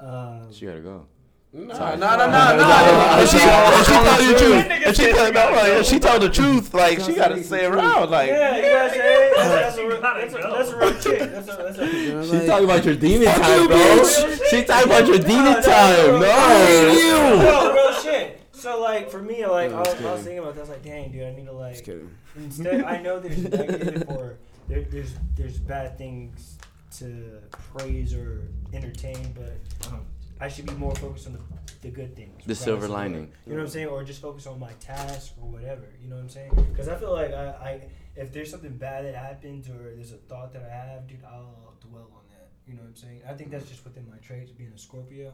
[0.00, 0.08] Damn.
[0.08, 0.44] no.
[0.46, 1.04] Um, she gotta go.
[1.50, 3.22] No, no, no, no, no.
[3.22, 5.86] If she, if she told you the truth, if she told, she no, like, if
[5.86, 9.28] she told the truth, like she gotta say it around, like Yeah, you gotta say
[9.30, 9.36] it.
[9.36, 11.30] That's a real- gotta that's a- that's a real chick.
[11.30, 12.40] That's a that's a.
[12.40, 14.04] she talking about your demon time, bro.
[14.50, 16.20] She talking about your demon time.
[16.20, 18.40] No, No, real shit.
[18.52, 20.60] So like for me, like I was, I was thinking about that.
[20.60, 22.10] I was like, dang, dude, I need to Just like kidding.
[22.36, 22.84] instead.
[22.84, 24.36] I know there's negative or
[24.68, 26.58] there, there's there's bad things
[26.98, 27.40] to
[27.76, 28.42] praise or
[28.72, 29.56] entertain, but
[29.92, 30.04] um,
[30.40, 31.40] I should be more focused on the,
[31.82, 32.42] the good things.
[32.46, 33.30] The silver of what- lining.
[33.46, 33.86] You know what I'm saying?
[33.88, 35.84] Or just focus on my task or whatever.
[36.02, 36.50] You know what I'm saying?
[36.70, 37.80] Because I feel like I, I
[38.16, 41.74] if there's something bad that happens or there's a thought that I have, dude, I'll
[41.80, 42.48] dwell on that.
[42.66, 43.20] You know what I'm saying?
[43.28, 45.32] I think that's just within my traits, being a Scorpio.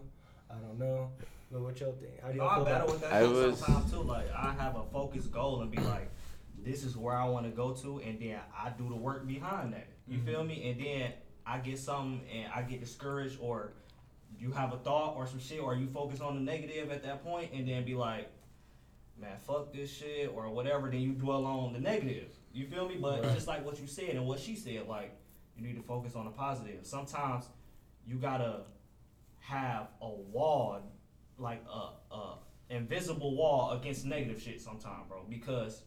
[0.51, 1.11] I don't know.
[1.51, 2.21] But what y'all think?
[2.21, 4.03] How do No, y'all I feel battle about with that I was- sometimes too.
[4.03, 6.11] Like I have a focused goal and be like,
[6.65, 9.73] this is where I want to go to, and then I do the work behind
[9.75, 9.87] that.
[10.09, 10.25] You Mhm.
[10.25, 10.71] feel me?
[10.71, 11.13] And then
[11.47, 13.75] I get something and I get discouraged, or
[14.39, 17.23] you have a thought or some shit, or you focus on the negative at that
[17.23, 18.29] point, and then be like,
[19.17, 20.91] man, fuck this shit or whatever.
[20.91, 22.31] Then you dwell on the negative.
[22.53, 22.97] You feel me?
[22.97, 23.35] But Right.
[23.35, 25.17] just like what you said and what she said, like
[25.57, 26.85] you need to focus on the positive.
[26.87, 27.49] Sometimes
[28.07, 28.65] you gotta
[29.41, 30.81] have a wall,
[31.39, 32.39] like a, a
[32.71, 34.61] invisible wall against negative shit.
[34.61, 35.83] Sometime, bro, because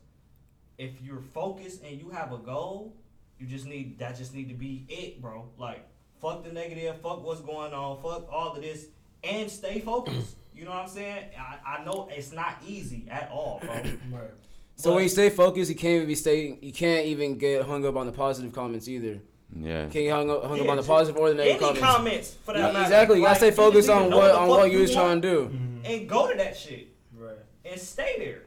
[0.77, 2.93] if you're focused and you have a goal,
[3.39, 4.17] you just need that.
[4.17, 5.47] Just need to be it, bro.
[5.57, 5.85] Like
[6.21, 8.87] fuck the negative, fuck what's going on, fuck all of this,
[9.23, 10.35] and stay focused.
[10.57, 11.25] You know what I'm saying?
[11.39, 13.73] I, I know it's not easy at all, bro.
[13.75, 14.31] Right.
[14.75, 16.57] So But- when you stay focused, you can't even be stay.
[16.59, 19.19] You can't even get hung up on the positive comments either.
[19.55, 19.85] yeah.
[19.85, 21.95] Can you get hung up, hung up on the positive or the negative Any comments.
[21.95, 22.79] comments for that Yeah, matter.
[22.85, 23.17] exactly.
[23.19, 25.49] You gotta Like, stay focused on what on what you was trying to do.
[25.49, 25.81] Mhm.
[25.91, 27.37] and go to that shit Right.
[27.63, 28.41] and stay there.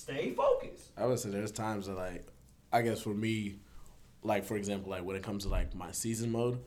[0.00, 0.90] Stay focused.
[0.96, 2.26] I would say there's times that like,
[2.72, 3.56] I guess for me,
[4.22, 6.58] like for example, like when it comes to like my season mode,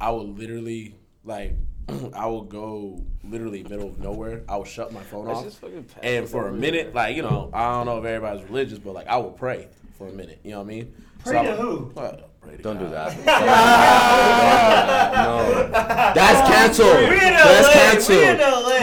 [0.00, 1.54] I will literally like,
[2.14, 4.42] I will go literally middle of nowhere.
[4.48, 7.22] I will shut my phone off, just fucking passive and for a minute, like you
[7.22, 9.66] know, I don't know if everybody's religious, but like I will pray
[9.98, 10.38] for a minute.
[10.44, 10.94] You know what I mean?
[11.24, 11.92] Pray I to will- who?
[11.94, 13.16] Well, pray to Don't do that.
[15.16, 15.68] no,
[16.14, 16.98] that's canceled.
[17.10, 17.72] We in That's LA.
[17.72, 18.18] canceled.
[18.18, 18.78] We in LA.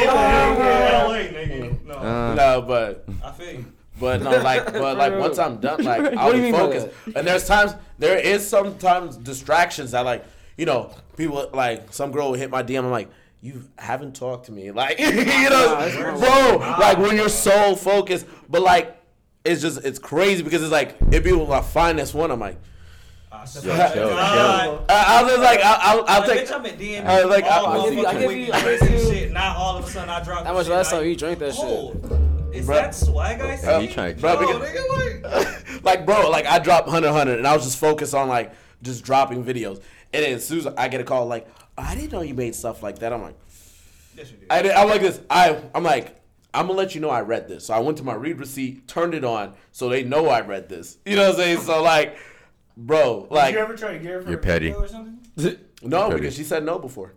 [0.57, 1.07] man.
[1.07, 1.85] LA, nigga.
[1.85, 3.65] No, Uh, No, but I feel you.
[3.99, 6.87] But no, like, but like once I'm done, like I'll be focused.
[7.15, 10.25] And there's times, there is sometimes distractions that like,
[10.57, 12.79] you know, people like some girl will hit my DM.
[12.79, 13.09] I'm like,
[13.41, 15.11] you haven't talked to me, like, you
[15.49, 16.79] know, Nah, bro, right.
[16.79, 18.99] like when you're so focused, but like,
[19.45, 22.57] it's just it's crazy because it's like if people like find this one, I'm like,
[23.31, 24.85] ah, I Yo, swear to chill, God.
[24.89, 26.47] I, I'll just like I'll, I'll, I'll take.
[26.47, 28.89] bitch, I've been DMing I was like, I'll give you- I'll give you- I'll give
[28.91, 29.31] you- shit.
[29.33, 30.45] Now all of a sudden I drop.
[30.45, 32.32] How much last time you drank that shit?
[32.53, 32.73] Oh, Is Bruh.
[32.75, 33.87] that swag I Hey, see?
[33.87, 37.37] he trying to Bro, Bro, because- nigga, like, like bro, like I dropped 100, 100,
[37.39, 39.81] and I was just focused on like just dropping videos.
[40.13, 42.33] And then as soon as I get a call, like oh, I didn't know you
[42.33, 43.11] made stuff like that.
[43.13, 43.35] I'm like.
[44.15, 44.47] yes, you did.
[44.49, 45.19] I did, I'm like this.
[45.29, 46.19] I I'm like
[46.53, 47.65] I'm gonna let you know I read this.
[47.65, 50.69] So I went to my read receipt, turned it on, so they know I read
[50.69, 50.97] this.
[51.05, 51.59] You know what I'm saying?
[51.61, 52.17] So like,
[52.77, 54.67] bro, Did like you ever try to get her for You're a petty.
[54.67, 55.19] video or something?
[55.81, 56.19] no, Petty.
[56.21, 57.13] because she said no before.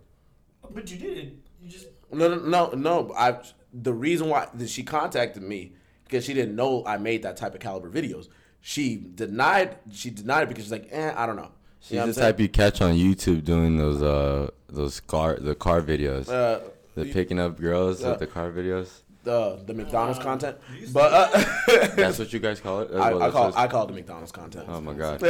[0.71, 1.39] But you did.
[1.61, 1.87] You just.
[2.11, 3.13] No, no, no, no.
[3.15, 3.37] I
[3.81, 5.73] the reason why that she contacted me
[6.05, 8.27] because she didn't know I made that type of caliber videos.
[8.61, 9.77] She denied.
[9.91, 11.51] She denied it because she's like, eh, I don't know.
[11.79, 15.55] She's You know the type you catch on YouTube doing those uh those car the
[15.55, 16.29] car videos.
[16.29, 16.59] Uh,
[16.95, 18.09] the picking up girls Yeah.
[18.11, 18.87] with the car videos.
[19.27, 20.57] The the McDonald's content,
[20.93, 21.27] but uh,
[21.95, 22.91] That's what you guys call it.
[22.93, 24.65] I, Well, I call I call it the McDonald's content.
[24.69, 25.19] Oh my god.
[25.23, 25.27] oh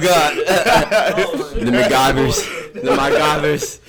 [0.00, 0.34] God.
[0.38, 2.72] Oh, the McGivers.
[2.74, 3.80] The McGivers.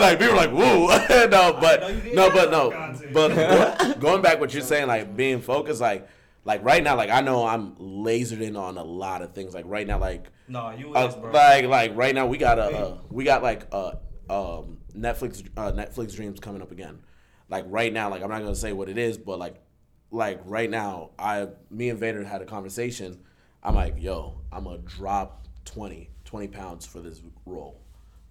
[0.00, 0.86] Like people are like, whoa,
[1.26, 2.70] no, but know you did no, but no,
[3.12, 6.08] but going back what you're saying, like being focused, like
[6.44, 9.52] like right now, like I know I'm lasered in on a lot of things.
[9.52, 12.66] Like right now, like No, you uh, is, like like right now we got a
[12.66, 13.94] uh, we got like uh
[14.30, 17.00] um Netflix uh, Netflix dreams coming up again.
[17.48, 19.62] Like right now, like I'm not gonna say what it is, but like
[20.10, 23.20] like right now, I me and Vader had a conversation.
[23.62, 27.80] I'm like, yo, I'm gonna drop 20, 20 pounds for this role.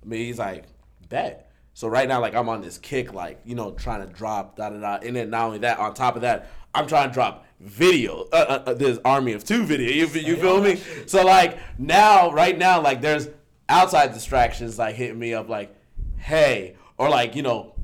[0.04, 0.66] I mean, he's like,
[1.10, 1.52] bet.
[1.74, 4.70] So right now, like I'm on this kick, like you know, trying to drop da
[4.70, 7.46] da da, and then not only that, on top of that, I'm trying to drop
[7.60, 8.28] video.
[8.32, 9.90] Uh, uh, uh, this army of two video.
[9.90, 10.82] You, you feel me?
[11.06, 13.30] So like now, right now, like there's
[13.68, 15.76] outside distractions like hitting me up, like,
[16.18, 17.75] hey, or like you know,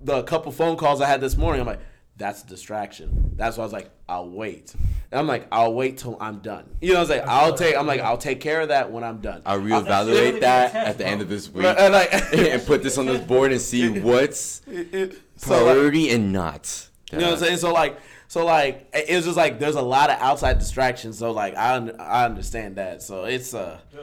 [0.00, 1.60] the couple phone calls I had this morning.
[1.60, 1.80] I'm like,
[2.18, 3.32] that's a distraction.
[3.36, 4.74] That's why I was like, I'll wait.
[5.10, 6.64] And I'm like, I'll wait till I'm done.
[6.80, 7.76] You know I'm like, I'll take.
[7.76, 9.42] I'm like, I'll take care of that when I'm done.
[9.44, 11.12] I'll reevaluate that test, at the bro.
[11.12, 14.62] end of this week and like, and put this on this board and see what's
[14.66, 16.88] It- it- so like, priority and not.
[17.12, 17.58] you know what I'm saying?
[17.58, 21.18] So like, so like, it- it's just like there's a lot of outside distractions.
[21.18, 23.02] So like, I I understand that.
[23.02, 24.00] So it's a Yeah.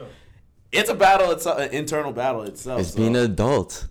[0.70, 1.32] it's a battle.
[1.32, 2.80] It's a, an internal battle itself.
[2.80, 2.96] It's so.
[2.98, 3.88] being an adult.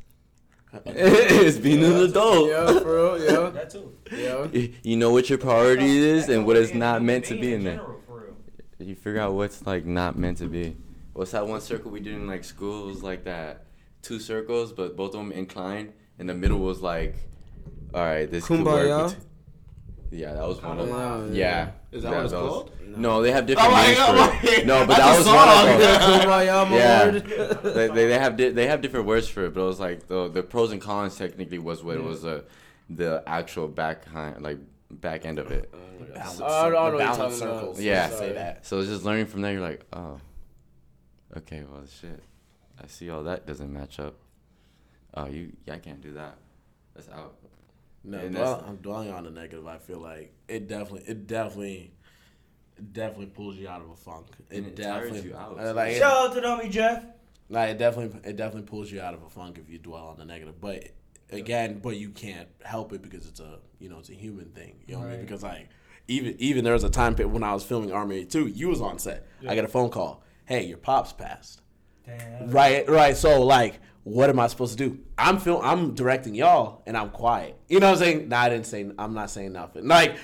[0.86, 2.50] it's being an adult.
[2.50, 3.24] Yeah, for real.
[3.24, 3.96] Yeah, That too.
[4.12, 4.48] yeah.
[4.52, 7.64] You- You know what your priority is and what is not meant to be in
[7.64, 7.76] there.
[7.76, 8.36] general, for real.
[8.88, 10.76] You figure out what's like not meant to be.
[11.14, 12.84] What's that one circle we did in like school?
[12.86, 13.66] It was like that
[14.02, 15.94] two circles, but both of them inclined.
[16.20, 17.16] And the middle was like,
[17.94, 19.08] all right, this could Kumbaya?
[19.10, 19.16] work.
[20.14, 21.34] Yeah, that was one of Yeah, them.
[21.34, 21.41] yeah.
[21.41, 21.72] Yeah.
[21.97, 22.72] Is that what it's was- called?
[22.95, 24.66] No, they have different Oh names God, for it.
[24.68, 26.72] No, but that's that was one of them.
[27.64, 27.64] Yeah.
[27.74, 30.07] they, they, they have di- they have different words for it, but it was like
[30.07, 32.41] the the pros and cons technically was what it was uh,
[32.91, 34.59] the actual back kind like
[34.91, 35.72] back end of it.
[36.14, 37.82] Balance, I don't- I don't know what the balance circles.
[37.82, 38.09] Yeah.
[38.09, 38.66] say that.
[38.68, 39.53] So it's just learning from there.
[39.53, 40.20] You're like, oh,
[41.38, 42.22] okay, well, shit.
[42.82, 44.16] I see all that doesn't match up.
[45.16, 46.36] Oh, you, yeah, I can't do that.
[46.95, 47.36] That's out.
[48.04, 49.66] No, And dwell, I'm dwelling on the negative.
[49.66, 51.93] I feel like it definitely, it definitely,
[52.78, 54.28] it definitely pulls you out of a funk.
[54.49, 55.74] It, And it tires definitely, you out, uh, too.
[55.74, 57.06] like, it, Shout out to Dummy Jeff.
[57.49, 60.18] like it definitely, it definitely pulls you out of a funk if you dwell on
[60.18, 60.60] the negative.
[60.60, 60.89] But
[61.32, 64.76] again, but you can't help it because it's a, you know, it's a human thing.
[64.88, 65.22] You know what I mean?
[65.22, 65.70] Because like,
[66.10, 68.82] even even there was a time pe- when I was filming Army Two, you was
[68.82, 69.26] on set.
[69.47, 70.24] I get a phone call.
[70.45, 71.62] Hey, your pops passed.
[72.06, 72.49] Damn.
[72.49, 73.16] Right, right.
[73.16, 74.99] So like, what am I supposed to do?
[75.18, 75.62] I'm film.
[75.64, 77.58] I'm directing y'all, and I'm quiet.
[77.70, 78.30] You know what I'm saying?
[78.30, 78.89] Nah, I didn't say.
[78.99, 79.88] I'm not saying nothing.
[79.88, 80.18] Like,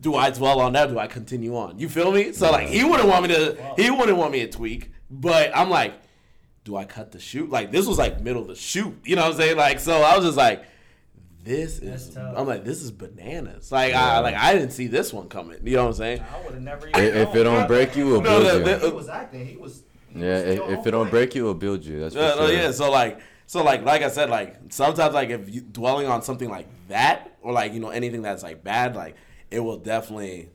[0.00, 0.88] do I dwell on that?
[0.90, 1.78] Do I continue on?
[1.78, 2.32] You feel me?
[2.32, 3.74] So like, he wouldn't want me to.
[3.76, 4.90] He wouldn't want me to tweak.
[5.10, 5.94] But I'm like,
[6.64, 7.50] do I cut the shoot?
[7.50, 8.94] Like this was like middle of the shoot.
[9.04, 9.56] You know what I'm saying?
[9.56, 10.64] Like, so I was just like.
[11.42, 12.16] This is.
[12.16, 13.70] I'm like, this is bananas.
[13.70, 15.58] Like, I like I didn't see this one coming.
[15.62, 16.20] You know what I'm saying?
[16.22, 17.04] I would have never even.
[17.04, 18.90] If, if it don't break you, it'll No, build the- you.
[18.90, 19.44] he was acting.
[19.46, 19.82] He was.
[20.14, 22.00] He Yeah, if, if it don't break you, it'll build you.
[22.00, 22.52] That's for Yeah, sure.
[22.52, 22.70] yeah.
[22.70, 26.48] So like, so like, like I said, like sometimes like if you dwelling on something
[26.48, 29.16] like that or like you know anything that's like bad, like
[29.50, 30.50] it will definitely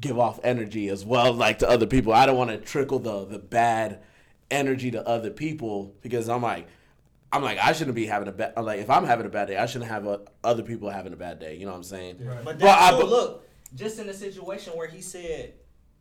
[0.00, 2.12] give off energy as well, like to other people.
[2.12, 4.00] I don't want to trickle the the bad
[4.50, 6.66] energy to other people because I'm like.
[7.32, 9.56] I'm like I shouldn't be having a bad like if I'm having a bad day
[9.56, 12.24] I shouldn't have uh other people having a bad day you know what I'm saying
[12.24, 12.42] Right.
[12.44, 15.54] But Well, I- that's so but- look, just in the situation where he said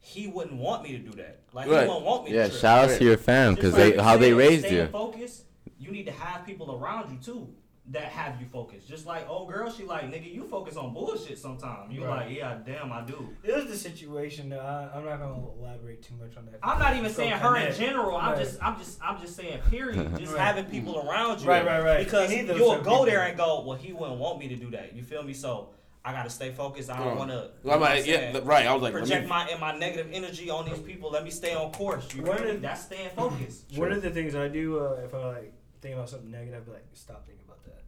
[0.06, 1.39] he wouldn't want me to do that.
[1.51, 1.82] Like Right.
[1.84, 2.62] he wouldn't want me Yeah, to trip.
[2.62, 4.88] shout out to your fam because they how they said, raised staying you.
[4.88, 5.43] Focus.
[5.80, 7.49] You need to have people around you too
[7.89, 8.88] that have you focused.
[8.88, 11.91] Just like old girl, she like nigga, you focus on bullshit sometimes.
[11.93, 12.28] You Right.
[12.28, 13.30] like, yeah, damn, I do.
[13.43, 14.49] It was the situation.
[14.49, 14.60] Though.
[14.60, 16.60] I, I'm not gonna elaborate too much on that.
[16.64, 17.80] I'm not even Go saying her in connect.
[17.80, 18.18] general.
[18.18, 19.60] I'm just, I'm just, I'm just saying.
[19.72, 20.16] Period.
[20.20, 20.41] Just Right.
[20.41, 21.47] having people around you.
[21.47, 22.03] Right, right, right.
[22.06, 24.39] Because You need those you'll type of go there and go, well, he wouldn't want
[24.39, 24.95] me to do that.
[24.95, 25.34] You feel me?
[25.34, 25.70] So
[26.06, 26.89] I gotta stay focused.
[26.91, 27.49] I don't want to.
[27.70, 30.49] I'm like, yeah th- right I was like project me, my and my negative energy
[30.51, 31.10] on these people.
[31.12, 32.14] Let me stay on course.
[32.14, 33.76] You One feel of- That's staying focused.
[33.76, 36.66] One of the things I do uh, if I like think about something negative, I'd
[36.66, 37.84] be like, stop thinking about that.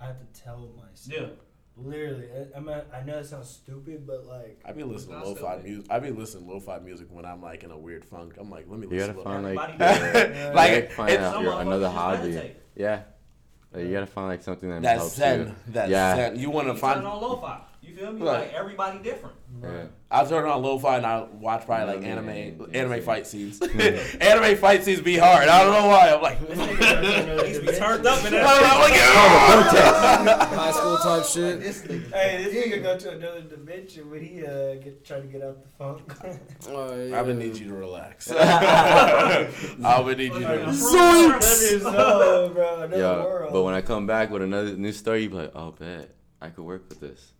[0.00, 1.20] I have to tell myself.
[1.20, 1.26] Yeah.
[1.78, 5.26] Literally, I, I'm not, I know it sounds stupid, but like, I be listening to
[5.26, 8.36] lo-fi music I be listening to lo-fi music when I'm like in a weird funk
[8.40, 11.10] I'm like let me You listen gotta to find like, Everybody yeah, like like find
[11.12, 12.28] it's- out your another hobby.
[12.30, 12.56] meditate.
[12.76, 13.06] Yeah, Like,
[13.80, 15.54] you gotta find like something that that helps zen you.
[15.72, 16.16] that Yeah.
[16.16, 17.58] zen you want to You find turn on lo-fi.
[17.75, 18.20] You feel me?
[18.22, 18.40] Right.
[18.40, 19.34] Like everybody different.
[19.62, 19.86] Yeah.
[20.10, 23.00] I turn on lo-fi and I watch probably like Yeah, anime yeah, anime yeah.
[23.00, 23.60] fight scenes.
[24.20, 25.48] anime fight scenes be hard.
[25.48, 26.10] I don't know why.
[26.14, 28.78] I'm like, This nigga got another He's be turned up in I'm that.
[28.80, 28.94] like,
[29.74, 30.44] yeah.
[30.56, 31.62] High school type shit.
[32.12, 35.62] Hey, this nigga go to another dimension when he uh get try to get out
[35.62, 36.12] the funk.
[36.68, 37.18] Oh, yeah.
[37.18, 38.30] I would need you to relax.
[38.30, 40.62] I would need you to.
[40.62, 40.72] Another
[41.80, 42.74] zone, bro.
[42.82, 43.52] Another Yeah, world.
[43.52, 46.48] but when I come back with another new story, you be like, "Oh, bet I
[46.50, 47.32] could work with this.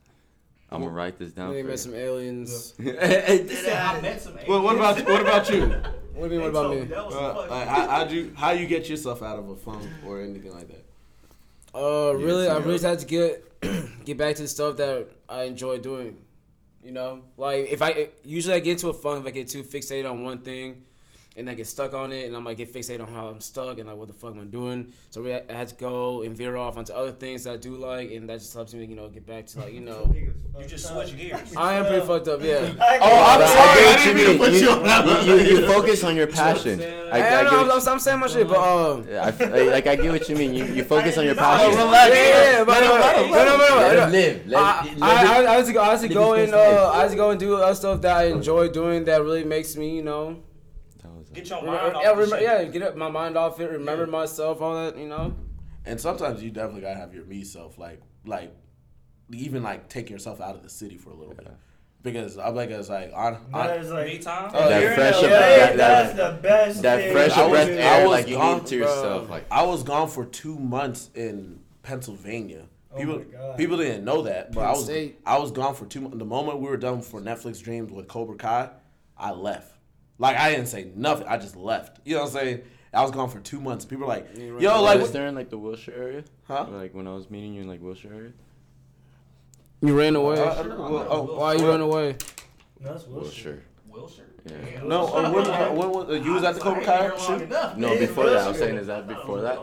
[0.71, 2.75] I'm gonna write this down They for met some aliens.
[2.79, 5.75] He said, I met some Well, what about what about you?
[6.17, 6.51] What do you mean?
[6.51, 6.85] What They about told me?
[6.87, 9.87] That was Uh, like, how, how'd you how you get yourself out of a funk
[10.07, 10.85] or anything like that?
[11.79, 13.31] Uh, You really, see I really just had to get
[14.07, 16.17] get back to the stuff that I enjoy doing.
[16.83, 19.63] You know, like if I usually I get into a funk if I get too
[19.63, 20.83] fixated on one thing,
[21.37, 23.79] and I get stuck on it, and I'm like get fixated on how I'm stuck
[23.79, 24.93] and like what the fuck am I doing.
[25.11, 27.77] So really, I had to go and veer off onto other things that I do
[27.77, 30.13] like, and that just helps me, you know, get back to like you know.
[30.59, 31.55] You just switch gears.
[31.55, 32.73] I am pretty fucked up, yeah.
[32.81, 33.81] Oh, I'm I sorry.
[33.81, 36.17] get I what didn't you mean to put you on You, you, you focus on
[36.17, 36.81] your passion.
[36.81, 39.07] I, I, I, know, what I'm, I'm saying my shit, but um.
[39.09, 40.55] Yeah, I, f- like, like, I get what you mean.
[40.55, 41.77] You, you focus on your Oh, passion.
[41.77, 42.15] relax.
[42.15, 44.11] Yeah, yeah, yeah, but no, no, no, no, no, no, no.
[44.11, 44.53] live.
[44.55, 45.83] I, I, I, I had to go.
[45.83, 46.91] I had to go and uh.
[46.95, 49.77] I had to go and do other stuff that I enjoy doing that really makes
[49.77, 50.39] me, you know,
[51.37, 54.07] Get your mind off yeah, the remember, yeah, get up my mind off it, remember
[54.07, 55.35] myself, all that, you know.
[55.85, 58.53] And sometimes you definitely gotta have your me self, like like
[59.33, 61.49] even like take yourself out of the city for a little bit.
[62.03, 64.51] Because I'm like it's like on, on That is like, Me time.
[64.55, 66.83] Oh, oh That fresh LA, of- that- that's the best.
[66.83, 67.13] That thing.
[67.13, 69.31] fresh I of was- breath I air, was like you gone, need to yourself.
[69.31, 72.67] Like I was gone for two months in Pennsylvania.
[72.93, 73.57] Oh People, my God.
[73.59, 75.21] people didn't know that, but Penn I was State.
[75.27, 76.01] I was gone for two.
[76.01, 76.17] months.
[76.19, 78.71] The moment we were done for Netflix Dreams with Cobra Kai,
[79.19, 79.73] I left.
[80.19, 81.27] Like I didn't say nothing.
[81.29, 82.01] I just left.
[82.05, 82.63] You know what I'm saying?
[82.95, 83.85] I was gone for two months.
[83.85, 84.81] People were like, "Yo, away.
[84.81, 86.25] like, was there in like the Wilshire area?
[86.45, 88.33] huh?" Like when I was meeting you in like Wilshire area.
[89.83, 90.41] You ran away.
[90.41, 92.17] Uh, well, oh, Why you ran away?
[92.81, 93.63] No, that's Wilshire.
[93.89, 94.25] Wilshire.
[94.47, 94.73] Wilshire.
[94.75, 94.83] Yeah.
[94.85, 97.49] No, uh, when, uh, when, was- uh, you was at the Cobra Kai shoot?
[97.77, 99.59] No, before that, I was saying, is that before that?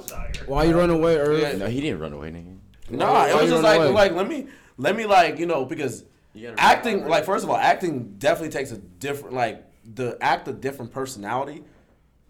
[0.46, 1.42] Why you run away, early?
[1.42, 1.54] Yeah.
[1.54, 2.58] No, he didn't run away, nigga.
[2.90, 3.90] No, Why- it was just like, away?
[3.92, 4.48] like let me,
[4.78, 8.72] let me, like you know, because You acting, like first of all, acting definitely takes
[8.72, 11.64] a different, like the act of different personality.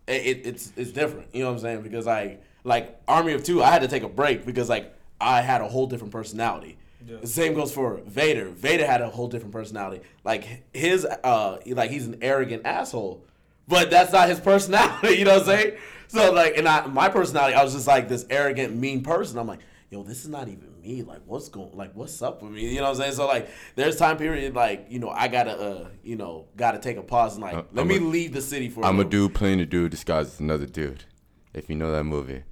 [0.07, 1.33] It, it, it's it's different.
[1.33, 1.81] You know what I'm saying?
[1.81, 5.41] Because like like Army of Two, I had to take a break because like I
[5.41, 6.77] had a whole different personality.
[7.21, 8.49] The same goes for Vader.
[8.49, 10.01] Vader had a whole different personality.
[10.23, 13.25] Like his, uh, like he's an arrogant asshole,
[13.67, 15.17] but that's not his personality.
[15.17, 15.77] You know what I'm saying?
[16.07, 19.37] So like, and I, my personality, I was just like this arrogant, mean person.
[19.37, 21.01] I'm like, yo, this is not even me.
[21.01, 21.71] Like, what's going?
[21.75, 22.67] Like, what's up with me?
[22.69, 23.13] You know what I'm saying?
[23.13, 26.97] So like, there's time period like, you know, I gotta, uh, you know, gotta take
[26.97, 28.85] a pause and like, Uh, let I'm me a- leave the city for.
[28.85, 31.05] I'm a little- dude playing a dude disguised as another dude.
[31.53, 32.43] If you know that movie.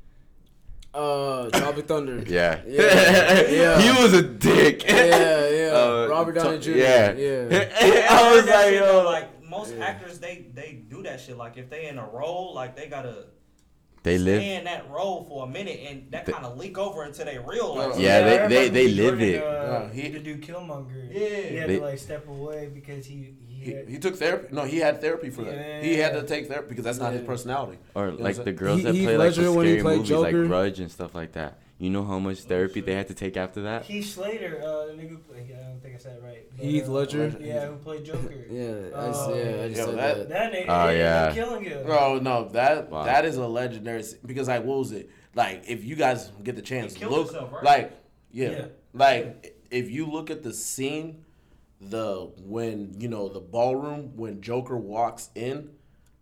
[0.94, 2.24] Uh, Tropic Thunder.
[2.28, 2.62] Yeah.
[2.68, 3.42] Yeah.
[3.50, 3.82] Yeah.
[3.82, 4.84] he was a dick.
[4.88, 5.58] Yeah, yeah.
[5.72, 6.72] Uh, Robert Downey Jr.
[6.72, 7.12] Yeah.
[7.14, 8.08] yeah.
[8.12, 9.04] I was like, yo.
[9.06, 11.38] like most actors, they they do that shit.
[11.38, 13.28] Like if they in a role, like they gotta
[14.04, 14.42] They stay live.
[14.42, 17.76] in that role for a minute, and that kind of leak over into their real
[17.76, 18.00] life.
[18.00, 19.44] Yeah, I they- they- they live Jordan, it.
[19.44, 21.08] Uh, Yeah, he he- to do Killmonger.
[21.12, 21.20] Yeah.
[21.50, 24.48] he had They- to like step away because he he, He, had, he took therapy.
[24.56, 25.54] No, he had therapy for that.
[25.56, 25.82] Yeah.
[25.84, 27.78] He had to take therapy because that's not his personality.
[27.94, 29.80] Or You know like the girls He- that Heath play like Ledger the when he
[29.80, 30.40] scary movies Joker.
[30.40, 31.60] like Grudge and stuff like that.
[31.82, 33.86] You know how much therapy they had to take after that?
[33.86, 34.62] Heath Slater.
[34.64, 36.48] Uh, the nigga, played- I don't think I said it right.
[36.56, 37.36] but, Heath uh, Ledger?
[37.42, 38.32] Yeah, who played Joker.
[38.52, 40.30] Yeah, I just, yeah, I just Yo, said that- that.
[40.30, 40.66] That nigga.
[40.70, 41.44] Oh, he ended up yeah.
[41.44, 41.86] killing him.
[41.90, 43.06] Oh no, that Wow.
[43.06, 45.64] that is a legendary because like what was it like?
[45.68, 47.64] If you guys get the chance, He look himself, right?
[47.64, 47.92] like
[48.32, 48.66] yeah, Yeah.
[48.94, 51.26] like if you look at the scene,
[51.80, 55.72] the when you know the ballroom when Joker walks in,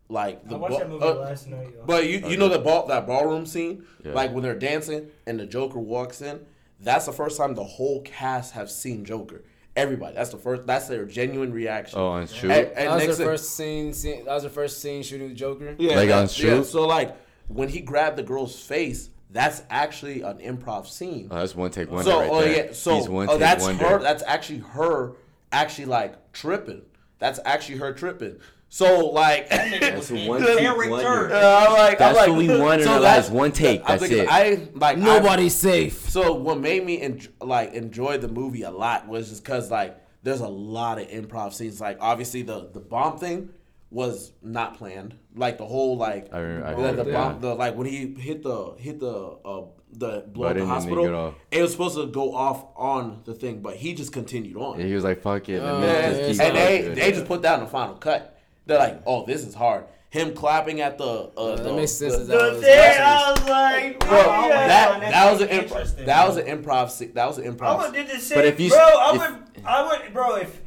[0.09, 1.67] like the I watched ball- that movie uh, last night.
[1.75, 1.83] yo.
[1.85, 4.13] But you you know the ball that ballroom scene, Yeah.
[4.13, 6.41] like when they're dancing and the Joker walks in.
[6.81, 9.43] That's the first time the whole cast have seen Joker.
[9.75, 10.15] Everybody.
[10.15, 10.65] That's the first.
[10.65, 11.99] That's their genuine reaction.
[11.99, 12.49] Oh, on shoot.
[12.51, 14.25] And- and that was next the first scene, scene.
[14.25, 15.75] That was the first scene shooting the Joker.
[15.77, 17.15] Yeah, Like that- on yeah, So like
[17.47, 21.27] when he grabbed the girl's face, that's actually an improv scene.
[21.29, 22.65] Oh, that's one take wonder so right oh there.
[22.67, 23.85] yeah, so He's one oh take that's wonder.
[23.87, 23.99] her.
[23.99, 25.11] That's actually her.
[25.51, 26.81] Actually like tripping.
[27.19, 28.37] That's actually her tripping.
[28.69, 29.49] So like.
[29.49, 31.33] That's one take character.
[31.33, 33.87] Uh, I'm like, That's I'm like, what we want in so that's- one take, I'm
[33.97, 34.29] that's thinking, it.
[34.29, 36.09] I like I- Nobody's safe.
[36.09, 39.99] so what made me en- like enjoy the movie a lot was just because like
[40.23, 41.81] there's a lot of improv scenes.
[41.81, 43.49] Like obviously the the bomb thing
[43.89, 45.15] was not planned.
[45.35, 47.41] Like the whole like I remember- I the, the bomb that.
[47.41, 49.13] the like when he hit the hit the
[49.43, 51.31] uh the blow up Button the hospital.
[51.51, 51.57] get.
[51.59, 54.79] It was supposed to go off on the thing, but he just continued on.
[54.79, 56.43] Yeah, he was like, "Fuck it," and yeah, just yeah, keep yeah.
[56.43, 56.95] and they going.
[56.95, 58.35] they just put that in the final cut.
[58.69, 59.85] They're like, oh, this is hard.
[60.11, 61.03] Him clapping at the
[61.37, 64.09] uh, that the, makes sense the- as that The was- thing, I was like, Bro,
[64.09, 64.17] bro,
[64.47, 64.67] yeah.
[64.67, 66.05] that That that was an improv.
[66.05, 67.13] That was an improv.
[67.13, 67.77] That was an I improv.
[67.79, 68.79] would did the same, But if you- bro.
[68.79, 69.19] I if-
[69.55, 70.35] would, I would, bro.
[70.37, 70.61] If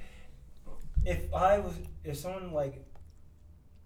[1.05, 1.75] if I was,
[2.05, 2.85] if someone like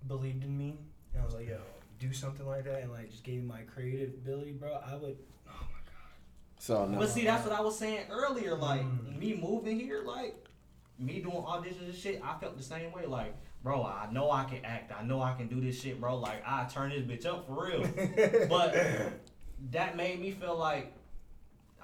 [0.06, 0.78] believed in me
[1.14, 1.58] and I was like, yo,
[1.98, 5.16] do something like that, and like just gave me my creative ability, bro, I would.
[5.48, 6.58] Oh my god.
[6.58, 6.98] So no.
[6.98, 8.54] But see, that's what I was saying earlier.
[8.56, 9.18] Like Mm.
[9.18, 10.36] me moving here, like
[10.98, 12.20] me doing auditions and shit.
[12.22, 13.06] I felt the same way.
[13.06, 13.34] Like,
[13.66, 14.92] bro, I know I can act.
[14.96, 16.18] I know I can do this shit, bro.
[16.18, 17.80] Like, I turn this bitch up for real.
[18.48, 18.72] but
[19.72, 20.94] that made me feel like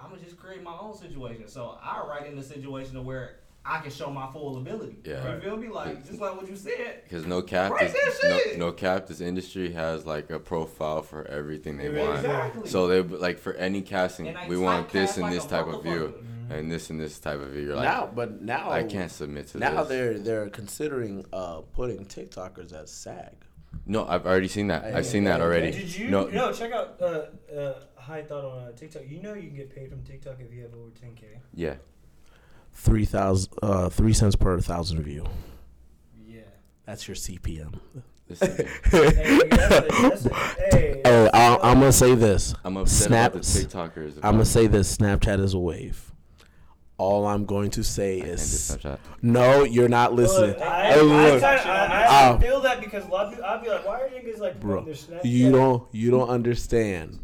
[0.01, 1.49] I'm gonna just create my own situation.
[1.49, 4.99] So I write in the situation to where I can show my full ability.
[5.05, 5.35] Yeah.
[5.35, 5.71] You feel me?
[5.71, 7.03] Like just like what you said.
[7.03, 8.59] Because no cap, this, that no, shit.
[8.61, 12.19] no cap, this industry has like a profile for everything they Yeah, want.
[12.19, 12.71] Exactly.
[12.71, 16.15] So they like for any casting, we want this and like this type of view,
[16.17, 16.32] motherfucker.
[16.55, 17.63] And this and this type of view.
[17.67, 19.89] You're like, now, but now I can't submit to Now this.
[19.89, 23.33] they're they're considering uh, putting TikTokers as SAG.
[23.87, 24.85] No, I've already seen that.
[24.85, 25.71] I- I've seen that already.
[25.73, 26.11] Did you?
[26.11, 27.27] No, No, check out uh,
[27.57, 29.03] uh, High Thought on uh, TikTok.
[29.09, 31.25] You know you can get paid from TikTok if you have over 10k.
[31.55, 31.75] yeah.
[32.75, 35.27] Three thousand, uh, three cents per thousand view.
[36.27, 36.41] Yeah.
[36.87, 37.79] That's your CPM.
[38.29, 42.55] This hey, that's a, that's a, hey, Hey, I, I'm gonna say this.
[42.65, 44.15] I'm upset Snap- about the TikTokers.
[44.23, 44.97] I'm gonna say this.
[44.97, 46.12] Snapchat is a wave.
[47.03, 48.79] All I'm going to say I is
[49.23, 49.65] no.
[49.65, 50.51] You're not listening.
[50.51, 51.41] Look, I, Hey, I, look.
[51.41, 54.01] kinda- I, I Uh, feel that because a lot of people, I'd be like, why
[54.03, 54.83] are niggas like bro.
[54.83, 55.25] promoting their Snapchat?
[55.25, 55.89] You don't.
[55.93, 57.19] You don't understand.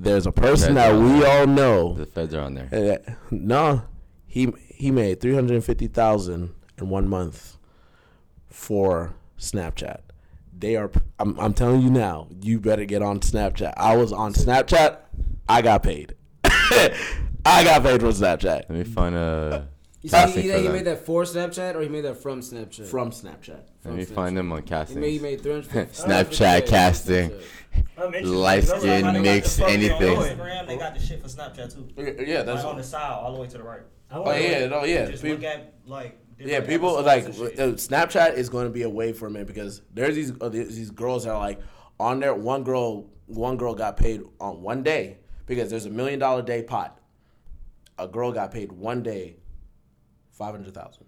[0.00, 1.94] There's a person Feds that we on all know.
[1.94, 3.00] The feds are on there.
[3.08, 3.82] Uh, no,
[4.26, 7.56] he he made three hundred fifty thousand in one month
[8.50, 10.00] for Snapchat.
[10.58, 10.90] They are.
[11.20, 12.26] I'm, I'm telling you now.
[12.42, 13.74] You better get on Snapchat.
[13.76, 14.98] I was on Snapchat.
[15.48, 16.14] I got paid.
[17.46, 18.44] I got paid for Snapchat.
[18.44, 19.68] Let me find a.
[20.02, 20.72] You said Casting he, for he them.
[20.72, 22.86] made that for Snapchat or he made that from Snapchat?
[22.86, 23.62] from Snapchat.
[23.84, 24.14] Let me Snapchat.
[24.14, 25.00] find them on He casting.
[25.00, 26.02] made, he made 350.
[26.08, 27.32] Snapchat casting.
[27.98, 28.12] I'm.
[28.24, 29.98] Light skin, how mix, anything.
[29.98, 30.36] going.
[30.38, 31.88] Instagram, they got the shit for Snapchat too.
[31.96, 32.62] Yeah, yeah, that's.
[32.62, 33.80] like on the side, all the way to the right.
[34.08, 35.06] I Oh yeah, no, yeah.
[35.10, 36.20] Just People- look at like.
[36.38, 37.90] Yeah, people like episodes uh, and shit.
[37.90, 40.90] Snapchat is going to be a way for men because there's these uh, these these
[40.92, 41.58] girls that are like
[41.98, 42.34] on there.
[42.34, 46.62] One girl, one girl got paid on one day because there's a million dollar day
[46.62, 47.00] pot.
[47.98, 49.36] A girl got paid one day,
[50.32, 51.06] five hundred thousand.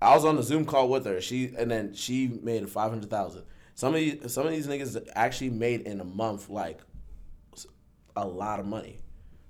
[0.00, 1.20] I was on the Zoom call with her.
[1.20, 3.44] She and then she made five hundred thousand.
[3.74, 6.80] Some of these, some of these niggas actually made in a month like
[8.16, 8.98] a lot of money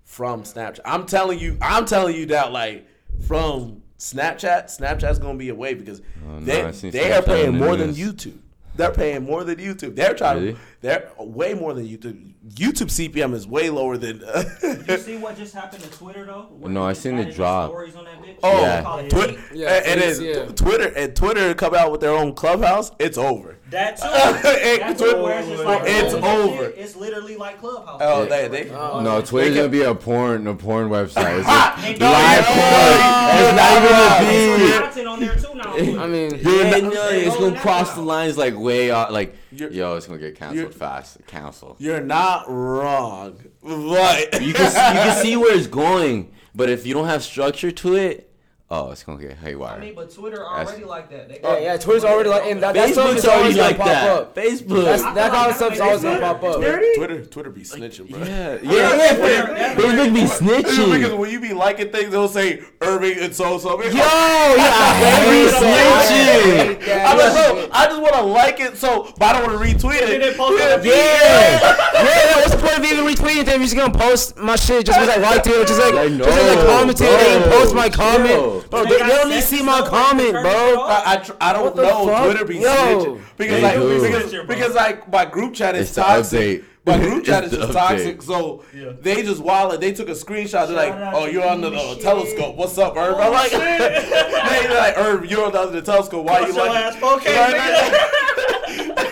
[0.05, 0.81] from Snapchat.
[0.85, 2.87] I'm telling you, I'm telling you that like
[3.27, 7.93] from Snapchat, Snapchat's gonna be a way because Oh, they they are paying more than.
[7.95, 8.39] YouTube.
[8.75, 9.95] They're paying more than YouTube.
[9.97, 10.53] They're trying Really?
[10.55, 10.59] to.
[10.81, 12.32] They're way more than YouTube.
[12.49, 14.23] YouTube CPM is way lower than.
[14.25, 16.49] Uh, Did you see what just happened to Twitter though?
[16.51, 17.71] When No, I seen it added drop.
[17.71, 18.35] Stories on that bitch?
[18.43, 18.83] Oh, Yeah.
[18.83, 19.41] Call Twitter.
[19.55, 20.53] Yeah, and, it's- then yeah.
[20.55, 22.91] Twitter and Twitter come out with their own clubhouse.
[22.99, 23.59] It's over.
[23.71, 24.09] That too.
[24.09, 26.65] It- That's Twitter- where it's like it's oh, over.
[26.65, 28.01] shit, It's literally like Clubhouse.
[28.03, 28.29] Oh, Yeah.
[28.49, 28.71] they they.
[28.73, 28.91] Oh.
[28.95, 31.39] oh no, Twitter's gonna be a porn, a porn website.
[31.39, 31.47] It's
[31.87, 33.23] like no, live yeah.
[33.23, 33.39] porn.
[33.45, 34.83] It's not even a There's thing.
[34.83, 36.03] content on there too now.
[36.03, 39.13] I mean, Yeah, not- no, they're it's gonna cross the lines like way out.
[39.13, 41.19] Like, You're- yo, it's gonna get canceled fast.
[41.27, 41.77] Cancel.
[41.79, 46.95] You're not wrong, but You can you can see where it's going, but if you
[46.95, 48.32] don't have structure to it,
[48.75, 49.77] oh, it's gonna get haywire.
[49.77, 51.29] I mean, but Twitter That's- already like that.
[51.29, 53.69] They yeah, got- yeah, Twitter's already like, and that, that stuff Facebook's always already gonna
[53.69, 54.11] like pop that.
[54.11, 54.35] up.
[54.35, 54.85] Facebook.
[54.85, 56.61] That's, that feel kind of stuff's always gonna pop up.
[56.61, 56.95] Dirty?
[56.97, 58.21] Twitter Twitter be snitching, bro.
[58.21, 59.15] yeah, Yeah, yeah, yeah.
[59.15, 63.59] Twitter- Facebook Facebook be Because when you be liking things, they'll say Irving and so
[63.59, 63.81] so.
[63.83, 64.95] Yo, yeah, I
[65.29, 67.05] hate snitching.
[67.05, 69.87] I'm like, bro, I just want to like it, so but I don't want to
[69.87, 70.21] retweet it.
[70.21, 71.61] they post on the Yeah,
[71.95, 72.37] yeah.
[72.37, 74.99] What's the point of even retweeting it if you're just gonna post my shit just
[74.99, 78.62] because I liked it or just like just like know, commenting and post my comment?
[78.63, 78.69] Chill.
[78.71, 80.81] Bro, They they, got they don't need to see my comment, bro.
[80.83, 82.07] I, I, tr- I don't know.
[82.07, 82.25] fuck?
[82.25, 82.69] Twitter be Yo.
[82.71, 84.03] snitching because They like do.
[84.03, 86.63] because, because like my group chat is It's toxic.
[86.63, 86.65] update.
[86.85, 88.93] My group chat is just the toxic, so Yeah.
[89.01, 89.81] they just wallet.
[89.81, 90.67] They took a screenshot.
[90.67, 92.57] They're like, Shout out "Oh, you're on the you, uh, telescope.
[92.57, 96.25] What's up, Irv?" I'm like, they like, "Irv, you're on the other telescope.
[96.27, 98.89] Why you Post your like?" ass 4K, Right, nigga.
[98.97, 99.09] right.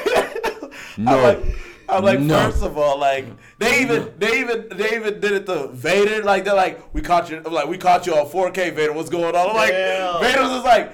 [0.98, 1.42] No.
[1.90, 2.38] I'm like, No.
[2.50, 3.26] first of all, like
[3.58, 6.22] they even they even they even did it to Vader.
[6.22, 7.42] Like they're like, we caught you.
[7.44, 8.92] I'm like, we caught you on 4K, Vader.
[8.92, 9.48] What's going on?
[9.50, 10.20] I'm like, Damn.
[10.22, 10.92] Vader was just like,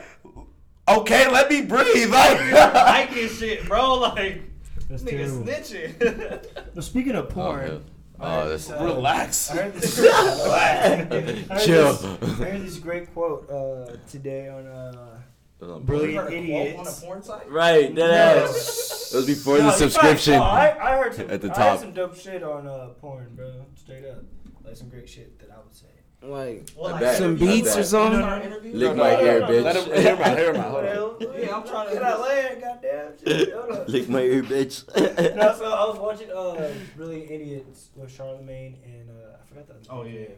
[0.88, 2.10] okay, let me breathe.
[2.10, 3.94] Like, liking shit, bro.
[3.94, 4.42] Like
[4.88, 5.44] That's nigga terrible.
[5.44, 6.74] snitching.
[6.74, 7.80] Well, speaking of Oh, porn, hell.
[8.18, 9.50] I heard Oh, this, uh, relax.
[9.50, 11.92] I heard this, I heard Chill.
[11.92, 15.18] this- I heard this great quote uh, today on uh,
[15.60, 16.78] You Brilliant heard a quote Idiots.
[16.78, 17.50] on a porn site?
[17.50, 18.44] Right, that No.
[18.44, 19.10] ass.
[19.12, 20.34] It was before No, the subscription.
[20.34, 21.70] I, I heard some, At the I top.
[21.70, 23.64] heard some dope shit on uh, porn, bro.
[23.74, 24.18] Straight up,
[24.64, 25.86] like some great shit that I would say.
[26.22, 27.16] Like Well, I bet.
[27.18, 28.20] some beats or something.
[28.20, 28.74] Start interview?
[28.74, 29.62] Lick No, my no, ear, no, bitch.
[29.64, 30.38] Let him hear him out.
[30.38, 30.84] Hear him Hold
[31.34, 31.40] on.
[31.40, 33.88] Yeah, I'm trying to- get out land, goddamn shit.
[33.88, 35.36] Lick my ear, bitch.
[35.36, 39.74] no, so I was watching uh, Brilliant Idiots with Charlamagne and uh, I forgot the
[39.74, 40.30] other Oh, dude's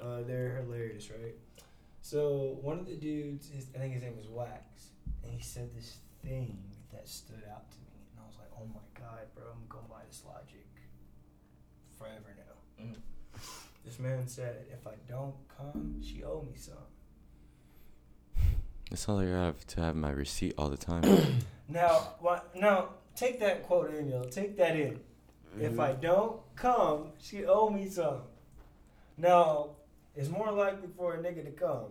[0.00, 0.04] yeah.
[0.04, 1.34] Uh, they're hilarious, right?
[2.08, 4.92] So one of the dudes, his, I think his name was Wax,
[5.22, 6.56] and he said this thing
[6.90, 9.88] that stood out to me, and I was like, "Oh my god, bro, I'm gonna
[9.90, 10.66] buy this Logic
[11.98, 12.96] forever now." Mm.
[13.84, 16.88] This man said, "If I don't come, she owe me some."
[18.88, 21.02] That's all I have to have my receipt all the time.
[21.68, 22.56] Now, what?
[22.56, 24.22] Now, take that quote in, yo.
[24.22, 25.00] Take that in.
[25.60, 28.22] If I don't come, she owe me some.
[29.18, 29.76] Now,
[30.18, 31.84] it's more likely for a nigga to come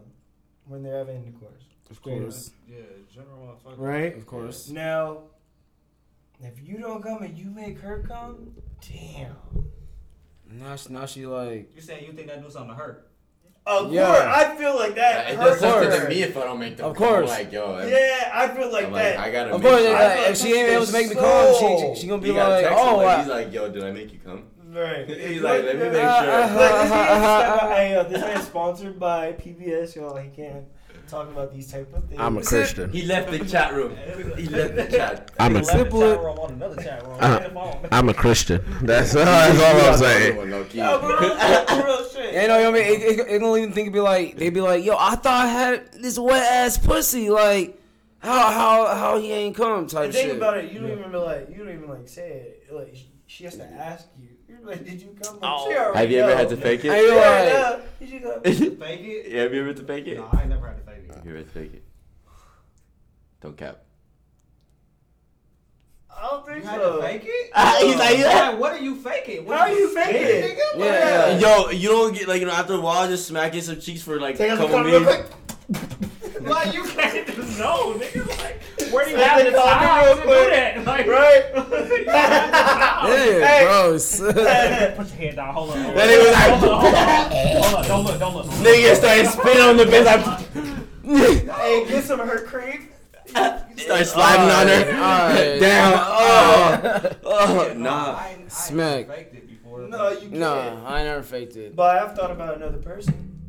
[0.67, 1.63] when they're having intercourse.
[1.89, 2.75] Of course, Yeah,
[3.13, 3.57] general.
[3.77, 4.15] Right?
[4.15, 4.69] of course.
[4.69, 5.19] Now,
[6.41, 8.53] if you don't come and you make her come,
[8.87, 9.35] damn.
[10.51, 13.03] Now she, now she like, You saying you think that do something to her?
[13.65, 14.05] Of Yeah.
[14.05, 16.03] course, I feel like that it hurts does something her.
[16.03, 16.85] to me if I don't make them.
[16.87, 17.05] Of come.
[17.07, 17.29] I'm course.
[17.29, 17.73] like yo.
[17.73, 19.17] I'm- Yeah, I feel like I'm that.
[19.17, 19.51] like, I gotta.
[19.55, 19.91] of course, sure.
[19.93, 22.07] like, I feel if she ain't able to make me so- come, she, she, she
[22.07, 24.43] gonna be like, oh, like, I, he's like, yo, did I make you come?
[24.69, 25.07] Right.
[25.29, 26.31] He's like, let me make Uh, sure.
[26.31, 30.17] uh, this man's- hey, uh, this man's sponsored by PBS, y'all.
[30.17, 30.65] He can't
[31.07, 32.19] talk about these type of things.
[32.19, 32.91] I'm a Christian.
[32.91, 33.95] He left the chat room.
[34.35, 35.31] He left the chat.
[35.39, 37.17] I'm a Left the chat room on another chat room.
[37.21, 37.87] Uh, on the phone.
[37.93, 38.61] I'm a Christian.
[38.81, 40.49] That's, that's all I'm saying.
[40.49, 40.65] No,
[40.99, 42.33] for real shit, for real shit.
[42.41, 43.01] you know, you know what I mean?
[43.01, 45.45] It, it, it don't even think it'd be like, they'd be like, yo, I thought
[45.45, 47.29] I had this wet ass pussy.
[47.29, 47.81] Like,
[48.19, 50.37] how, how, how he ain't come type And think shit.
[50.37, 52.67] about it, you don't even be like, you don't even like say it.
[52.69, 54.27] Like she, she has to ask you.
[54.47, 55.39] You're like, did you come?
[55.41, 55.67] Oh.
[55.69, 56.89] she Have you ever had to fake it?
[56.91, 57.79] ain't Yeah, like, yeah.
[57.99, 58.41] Did you come?
[58.79, 59.31] Fake it?
[59.35, 60.17] Have you ever had to fake it?
[60.17, 61.15] No, I never had to fake it.
[61.15, 61.83] Have you ever had to fake it?
[63.41, 63.79] Don't cap.
[66.09, 66.95] I don't think You had so.
[66.95, 67.51] to fake it?
[67.53, 68.49] Ah, he's like, yeah.
[68.51, 69.45] Why- What are you faking?
[69.45, 70.57] What How are you faking Fake it?
[70.57, 70.79] nigga?
[70.79, 71.39] Yeah, yeah.
[71.39, 74.19] Yo, you don't get like you know after a while just smacking some cheeks for
[74.19, 75.29] like Take out the couple real minutes.
[75.73, 75.81] Quick.
[76.39, 78.27] Like you can't just know, nigga.
[78.27, 78.61] Like
[78.93, 80.43] where do you have the the clock time real to quick.
[80.45, 80.85] do that?
[80.85, 81.43] Like Right?
[81.55, 83.11] you don't have the time.
[83.11, 83.65] Yeah, Hey.
[83.65, 84.19] gross.
[84.21, 85.53] Put your head down.
[85.53, 85.77] Hold on.
[85.77, 85.95] Hold on.
[85.95, 86.81] That nigga was like- hold on,
[87.63, 87.87] hold on.
[87.87, 88.19] Don't look.
[88.19, 88.45] Don't look.
[88.45, 90.05] Nigga started spinning on the bench.
[91.03, 92.89] Like, hey, get some of her cream.
[93.25, 94.91] Start sliding on her.
[94.93, 95.59] Alright.
[95.59, 95.93] Down.
[95.97, 97.69] Oh, oh, oh.
[97.69, 97.73] oh.
[97.73, 98.11] no, nah.
[98.13, 99.07] I I Smack.
[99.07, 99.81] faked it before.
[99.81, 100.31] No, you can't.
[100.33, 101.75] No, I never faked it.
[101.75, 103.39] But I've thought about another person.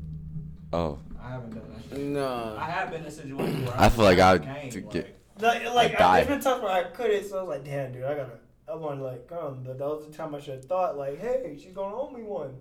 [0.72, 1.77] Oh, I haven't done that shit.
[1.96, 2.56] No.
[2.58, 4.48] I have been in a situation where I feel like I would to
[4.80, 6.28] like, get- Like, like I I, there's died.
[6.28, 8.30] been times where I couldn't, so I was like, damn, dude, I gotta,
[8.70, 9.62] I want to like come.
[9.64, 12.22] But that was the time I should have thought, like, hey, she's gonna owe me
[12.22, 12.56] one.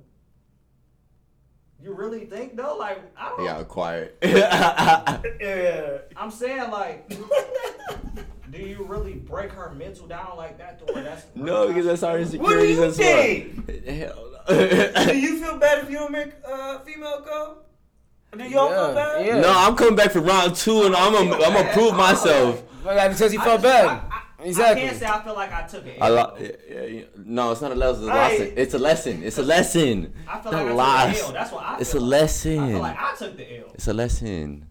[1.82, 2.75] You really think though?
[2.78, 3.41] Like I don't.
[3.41, 4.17] he got quiet.
[4.23, 5.97] Yeah.
[6.15, 7.07] I'm saying like,
[8.51, 12.01] do you really break her mental down like that to where that's no, because that's
[12.03, 13.21] our What do insecurities you as well.
[13.21, 13.86] think?
[13.86, 14.23] Hell
[15.07, 17.57] Do you feel bad if you don't make uh, female come?
[18.36, 19.25] Do y'all feel bad?
[19.25, 19.39] yeah.
[19.39, 22.61] No, I'm coming back for round two, and I'm gonna, I'm gonna prove myself.
[22.84, 23.86] Like, because he felt just- bad.
[23.88, 24.84] I, I, Exactly.
[24.84, 25.97] I can't say I feel like I took it.
[25.99, 27.03] I lo- yeah, yeah, yeah.
[27.17, 28.03] No, it's not a lesson.
[28.03, 28.38] It's a Hey.
[28.38, 28.53] lesson.
[28.57, 29.23] It's a lesson.
[29.23, 30.13] It's a lesson.
[30.28, 31.32] I feel Don't like I took the L.
[31.34, 32.09] That's what I It's a like.
[32.21, 32.59] lesson.
[32.59, 33.65] I feel like I took the L.
[33.73, 34.65] It's a lesson.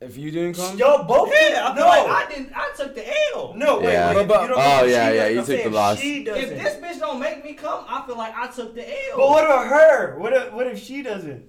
[0.00, 1.30] If you didn't come, Y'all both.
[1.32, 1.86] Yeah, I no.
[1.86, 2.52] like I didn't.
[2.56, 3.06] I took the
[3.36, 3.54] L.
[3.54, 4.14] no, wait, Yeah.
[4.14, 4.26] wait.
[4.26, 5.98] But- you don't oh, yeah, yeah, you I'm took the saying loss.
[6.00, 6.42] She doesn't.
[6.42, 9.16] If this bitch don't make me come, I feel like I took the L.
[9.18, 10.18] but what about her?
[10.18, 11.44] What if, what if she doesn't?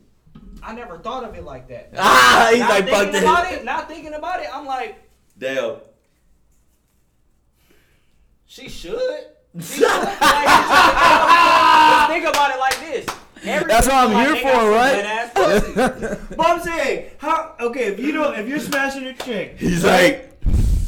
[0.64, 1.90] I never thought of it like that.
[1.98, 3.66] Ah, he's Not like, fuck thinking about it.
[3.66, 4.48] Not thinking about it.
[4.54, 4.96] I'm like,
[5.38, 5.82] Dale.
[8.46, 9.00] she should.
[9.60, 9.88] She should.
[9.88, 10.08] Like,
[12.10, 13.06] think about it like this.
[13.44, 14.96] Every That's what I'm like, here for, right?
[15.34, 16.18] good-ass.
[16.38, 17.56] But I'm saying, how?
[17.60, 20.32] Okay, if you don't, if you're smashing a chick He's like,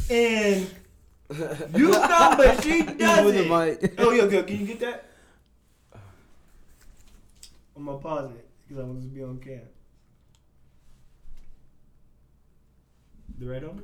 [0.08, 0.66] and
[1.74, 3.04] you come but she He's with the
[3.48, 3.48] doesn't.
[3.82, 3.94] mic.
[3.98, 5.04] Oh, yo, yo, can you get that?
[7.76, 9.60] I'm gonna pause it because I want this to be on cam.
[13.38, 13.82] The right on?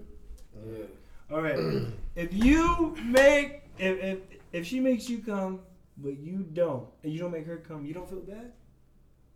[1.33, 1.59] All right.
[2.17, 4.19] if you make, if, if
[4.53, 5.61] if she makes you come,
[5.97, 8.53] but you don't, and you don't make her come, you don't feel bad.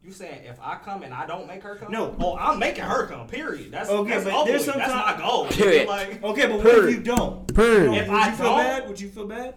[0.02, 1.90] You saying if I come and I don't make her come?
[1.90, 2.14] No.
[2.20, 3.26] Oh, I'm making her come.
[3.26, 3.70] Period.
[3.72, 4.76] That's Okay, That's, but over there's with.
[4.76, 5.46] that's sometime- my goal.
[5.46, 5.88] Period.
[5.88, 6.88] Like, Okay, but what Purr.
[6.88, 7.54] if you don't?
[7.54, 7.88] Purr.
[7.88, 8.88] Would If you I feel don't- bad?
[8.88, 9.54] Would you feel bad?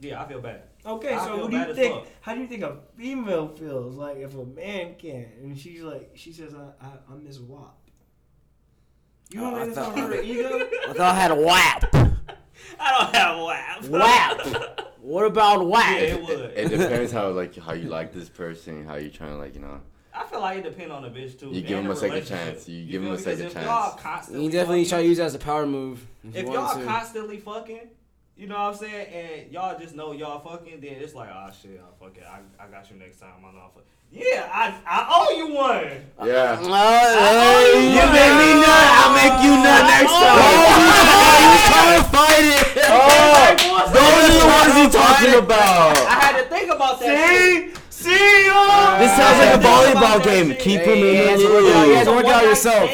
[0.00, 0.62] yeah, I feel bad.
[0.88, 1.94] Okay, I so feel what do you think?
[1.94, 2.06] fuck.
[2.22, 5.28] How do you think a female feels like if a man can't?
[5.42, 7.74] And she's like, she says, "I, I I'm Miss WAP."
[9.30, 10.66] You don't Oh, think that's her ego?
[10.88, 11.94] I thought I had a WAP.
[12.80, 13.38] I don't have
[13.88, 13.88] laugh.
[13.90, 14.94] WAP.
[15.00, 15.84] What about WAP?
[15.96, 16.40] Yeah, it would.
[16.56, 19.60] it depends how like how you like this person, how you trying to like you
[19.60, 19.80] know.
[20.14, 21.46] I feel like it depends on the bitch too.
[21.48, 22.68] You give give 'em the a second chance.
[22.68, 23.20] You give feel a me?
[23.22, 23.66] second 'Cause if chance.
[23.66, 26.06] Y'all constantly You definitely fucking, try to use it as a power move.
[26.24, 26.84] If, If you y'all want to.
[26.86, 27.88] constantly fucking,
[28.38, 31.50] you know what I'm saying, and y'all just know y'all fucking, then it's like, oh
[31.60, 32.22] shit, I fuck it.
[32.24, 33.32] I, I got you next time.
[33.44, 33.84] I know I fuck.
[34.10, 35.84] Yeah, I I owe you one.
[36.24, 36.56] Yeah.
[36.56, 40.38] Oh, hey, You make me nut, I'll make you nut next time.
[40.40, 40.64] Oh,
[41.36, 42.88] he was trying to fight it.
[42.88, 45.92] Oh, those are the ones he talking about.
[46.08, 47.10] I had to think about that.
[47.10, 47.76] shit.
[47.90, 48.48] See, see!
[49.02, 50.54] This sounds like a volleyball game.
[50.56, 51.88] Keep Hey, him in it's the working out, loop.
[51.88, 52.90] yeah, If it's a work out one-night yourself.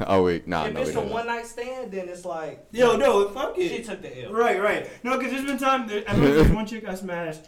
[0.00, 2.66] Stand, though, Oh wait, nah, if no, it's a one night stand, then it's like
[2.72, 4.32] Yo, no, fuck she took the L.
[4.32, 4.88] Right, right.
[5.04, 5.86] No, because there's been time.
[5.88, 7.42] There, I remember there's one chick I smashed,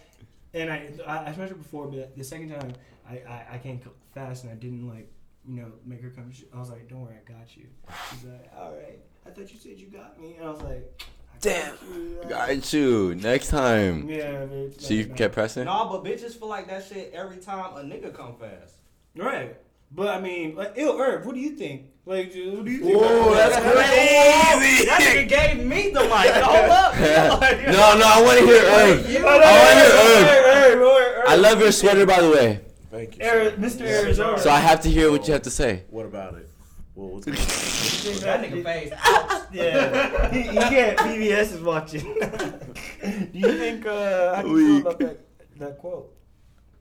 [0.55, 2.72] and I I, I smashed her before, but the second time
[3.09, 3.80] I, I I came
[4.14, 5.11] fast and I didn't like
[5.46, 6.30] you know make her come.
[6.32, 7.66] She- I was like, don't worry, I got you.
[8.11, 8.98] She's like, all right.
[9.26, 11.03] I thought you said you got me, and I was like,
[11.40, 11.76] Damn.
[11.76, 12.28] got you.
[12.28, 13.14] Got you.
[13.16, 14.09] Next time.
[14.09, 14.80] Yeah, bitch.
[14.80, 15.64] So you kept pressing.
[15.64, 18.74] Nah, but bitches feel like that shit every time a nigga come fast.
[19.16, 19.57] Right.
[19.90, 21.86] But I mean, like, ill Herb, what do you think?
[22.05, 22.94] Like, what do you think?
[22.96, 24.86] Whoa, that's crazy.
[24.86, 26.32] That nigga gave me the mic.
[26.42, 26.94] Hold up.
[27.72, 29.07] No, no, I want to hear Herb.
[29.09, 30.78] You- no, I wanna hear Herb, Herb.
[30.78, 31.28] Herb, Herb, Herb.
[31.28, 32.61] I love your sweater, by the way.
[32.90, 33.24] Thank you.
[33.24, 33.57] Ari- sir.
[33.57, 33.80] Mr.
[33.86, 34.38] Arizona.
[34.38, 35.84] So I have to hear what you have to say.
[35.90, 36.48] What about it?
[36.96, 38.20] Well, what's going on?
[38.20, 38.92] That nigga face.
[39.53, 40.98] Yeah, he, he can't.
[40.98, 42.03] PBS is watching.
[42.14, 43.84] do you think?
[43.86, 45.18] Uh, how do you feel about that
[45.59, 46.11] that quote?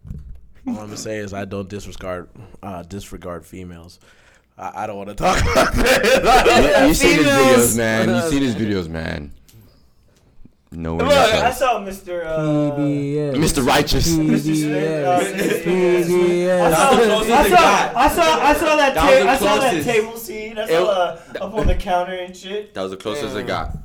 [0.07, 0.13] All
[0.67, 2.29] I'm gonna say is I don't disregard
[2.63, 3.99] uh, disregard females.
[4.61, 6.81] I, I don't want to talk about that.
[6.83, 8.09] You, you seen his videos, man.
[8.09, 9.31] You seen his videos, man.
[10.73, 11.03] No way.
[11.03, 12.25] Look, I saw Mr.
[12.25, 13.33] Uh, PBS.
[13.35, 13.65] Mr.
[13.67, 14.07] Righteous.
[14.15, 15.03] Mr.
[15.03, 16.05] Uh, PBS.
[16.05, 16.61] PBS.
[16.61, 17.99] I saw, That was the closest I saw.
[17.99, 20.57] I saw, I saw that, That ta- I saw that table scene.
[20.57, 22.73] I It- saw uh, up on the counter and shit.
[22.73, 23.75] That was the closest it got.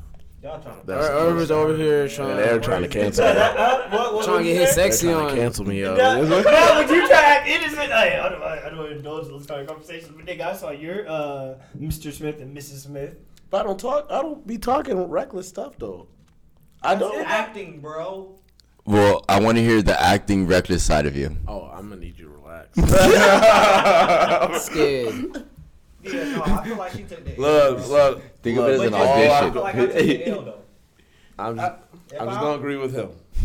[0.43, 0.87] Y'all trying to.
[0.87, 3.33] That's Herb is over here trying, And they're trying to cancel me.
[3.35, 5.37] what, what, trying to get his sexy trying to on.
[5.37, 5.81] cancel me.
[5.83, 6.23] No, Yo.
[6.29, 7.91] no, but you try to act innocent.
[7.91, 10.13] Hey, I don't, I don't indulge in those kind of conversations.
[10.15, 12.13] But nigga, I saw your uh, Mr.
[12.13, 12.83] Smith and Mrs.
[12.85, 13.17] Smith.
[13.53, 14.07] I don't talk.
[14.11, 16.09] I don't be talking reckless stuff though.
[16.83, 17.27] I It's don't.
[17.27, 18.35] acting, bro.
[18.85, 21.37] Well, I want to hear the acting reckless side of you.
[21.49, 22.77] Oh, I'm gonna need you to relax.
[24.67, 25.45] Scared.
[26.03, 27.41] Yeah, no, I feel like she took the L.
[27.41, 28.23] Look, look.
[28.43, 29.53] Think of it as But an just- I- I audition.
[29.53, 30.59] feel like I took the L though.
[31.39, 31.65] I'm, If
[32.21, 33.09] I'm just I- gonna agree with him.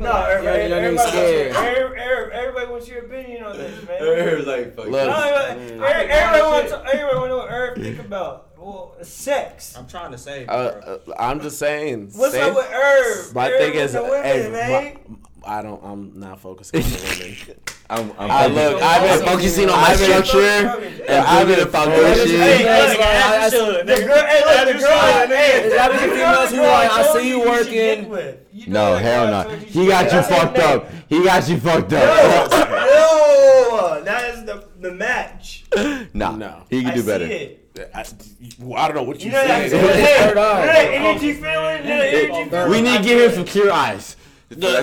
[0.00, 1.52] No, everybody, Yeah, everybody, you're not wants scared.
[1.52, 3.98] your, every- every- everybody wants your opinion on this, man.
[4.00, 4.86] Herb like fuck.
[4.86, 4.92] Look.
[4.92, 8.46] No, everybody, I think everybody wants everybody wants to know what Herb think about.
[8.58, 9.74] Well, sex.
[9.76, 12.10] I'm trying to say, Uh, uh, I'm just saying.
[12.14, 13.34] What's same- up with Herb?
[13.34, 14.70] My Herb thing is, women, hey, man.
[14.72, 14.96] my-
[15.42, 15.82] I don't.
[15.82, 17.36] I'm not focusing on the women.
[17.90, 18.82] I'm, I'm I focused- look.
[18.82, 20.76] I've been I've been- focusing on my I've been- structure Yeah,
[21.08, 22.36] and I've building a been- foundation.
[22.40, 23.56] Hey, That's hey, why I- I- the
[24.06, 26.70] girl, hey, look, the girl, hey, There's gotta be the girl- females who the girl
[26.70, 28.10] like, I told see you should working.
[28.20, 28.66] Get with.
[28.66, 29.42] You know No, hell no.
[29.50, 30.90] told He got you fucked up.
[31.08, 32.50] He got you fucked up.
[32.50, 35.64] no, that is the the match.
[36.14, 36.62] Nah, No.
[36.70, 37.26] he can I do see better.
[37.26, 37.56] it.
[37.94, 38.04] I,
[38.58, 39.84] well, I don't know what you, You know that saying.
[39.94, 40.84] hey, Third eye.
[40.92, 42.70] energy oh, feeling, you oh, energy oh, feeling.
[42.70, 44.16] We need to give him some clear eyes.
[44.50, 44.82] They're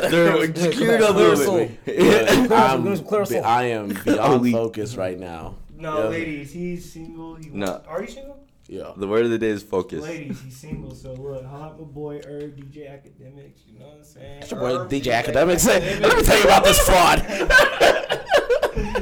[0.51, 2.51] cleared up a Clear little bit.
[2.51, 3.43] I'm, Give us clear soul.
[3.43, 5.55] I am Oh, beyond we- focus right now.
[5.77, 6.09] No, Yeah.
[6.09, 7.35] ladies, he's single.
[7.35, 7.81] He No.
[7.87, 8.39] Are you single?
[8.69, 8.91] Yeah.
[8.97, 10.03] The word of the day is focus.
[10.03, 10.93] Ladies, he's single.
[10.93, 13.65] So look, holla at my boy Herb, DJ Akademiks.
[13.65, 14.39] You know what I'm saying?
[14.41, 15.65] That's your boy Herb, DJ Akademiks.
[15.67, 18.23] Let me tell you about this fraud.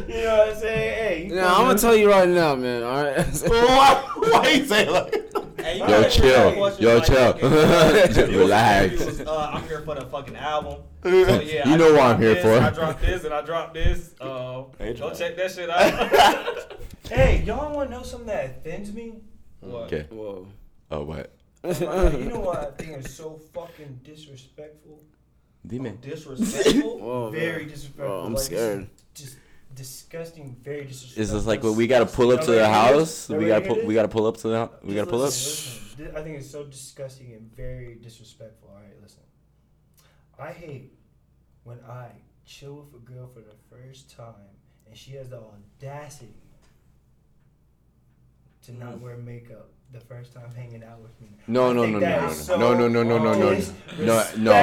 [0.07, 0.93] You know what I'm saying?
[0.95, 2.81] Hey, you Yeah, I'm gonna tell you right now, man.
[2.83, 3.17] All right.
[3.45, 5.13] why, why you say like?
[5.59, 6.55] Hey, you Yo, chill.
[6.79, 7.17] Yo, like, chill.
[7.43, 9.05] okay, Relax.
[9.05, 10.83] was, uh, I'm here for the fucking album.
[11.03, 11.09] So,
[11.41, 12.53] yeah, You I know what I'm here this, for.
[12.65, 14.15] I dropped this and I dropped this.
[14.21, 16.73] Uh, Hey, go check that shit out.
[17.09, 19.15] Hey, y'all want to know something that offends me?
[19.65, 19.83] What?
[19.93, 20.07] Okay.
[20.09, 20.47] Whoa.
[20.91, 21.31] Oh, what?
[21.63, 25.01] you know what I think is so fucking disrespectful?
[25.65, 25.87] Dime.
[25.87, 26.99] Oh, disrespectful.
[26.99, 27.69] Whoa, Very man.
[27.69, 28.05] disrespectful.
[28.15, 28.87] Oh, I'm Like, this is scared.
[29.15, 29.37] Just
[29.73, 30.55] disgusting.
[30.61, 31.23] Very disrespectful.
[31.23, 33.27] Is this like what we gotta pull up to the Nobody hear this?
[33.27, 33.29] house?
[33.37, 33.85] We gotta pull.
[33.85, 34.57] We gotta pull up to the.
[34.57, 34.69] House?
[34.83, 35.25] We gotta pull up.
[35.25, 36.13] listen, listen.
[36.13, 38.69] Thi- I think it's so disgusting and very disrespectful.
[38.69, 39.23] All right, listen.
[40.37, 40.93] I hate
[41.63, 42.09] when I
[42.45, 44.35] chill with a girl for the first time
[44.87, 46.35] and she has the audacity
[48.65, 48.79] to Mm.
[48.79, 51.27] not wear makeup the first time hanging out with me.
[51.47, 53.53] No, I no, no, no, is no, no, no, no, no, no, no,
[53.99, 54.53] no, no.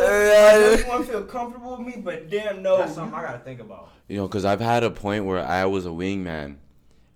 [0.00, 2.78] I know you want to feel comfortable with me, but damn no.
[2.78, 3.88] That's something I gotta think about.
[4.08, 6.56] You know, because I've had a point where I was a wingman,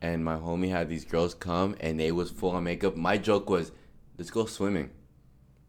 [0.01, 2.97] and my homie had these girls come, and they was full on makeup.
[2.97, 3.73] My joke was,
[4.17, 4.91] "Let's go swimming."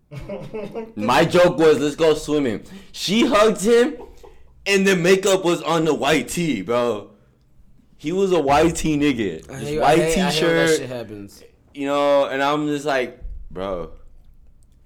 [0.96, 2.64] My joke was, "Let's go swimming."
[2.94, 3.98] She hugged him,
[4.66, 7.12] and the makeup was on the white tee, bro.
[7.98, 10.32] He was a white tee nigga, I just hate- I white hate- I hate that
[10.34, 11.44] t-shirt, shit happens.
[11.74, 12.26] you know.
[12.26, 13.20] And I'm just like,
[13.50, 13.92] bro,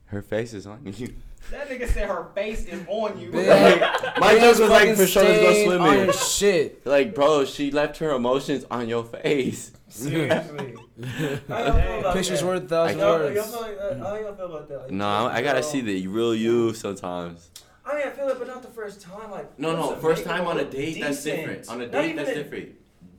[0.06, 1.14] her face is on you.
[1.50, 3.30] That nigga said her face is on you.
[3.32, 3.80] Man,
[4.20, 6.04] My joke was like, for sure, let's go stain on swimming.
[6.06, 6.86] your shit.
[6.86, 9.72] Like, bro, she left her emotions on your face.
[9.90, 10.76] Seriously.
[11.50, 12.46] How y'all feel about Pictures that?
[12.48, 13.36] worth a thousand Y'all- words.
[13.36, 13.98] y'all feel like that?
[14.00, 14.82] How y'all feel about that?
[14.84, 17.50] Like, No, I, I gotta see the real you sometimes.
[17.86, 19.32] I mean, I feel it, but not the first time.
[19.32, 21.68] Like, No, no, first time on a look date, that's different.
[21.68, 22.76] On a date, even that's different.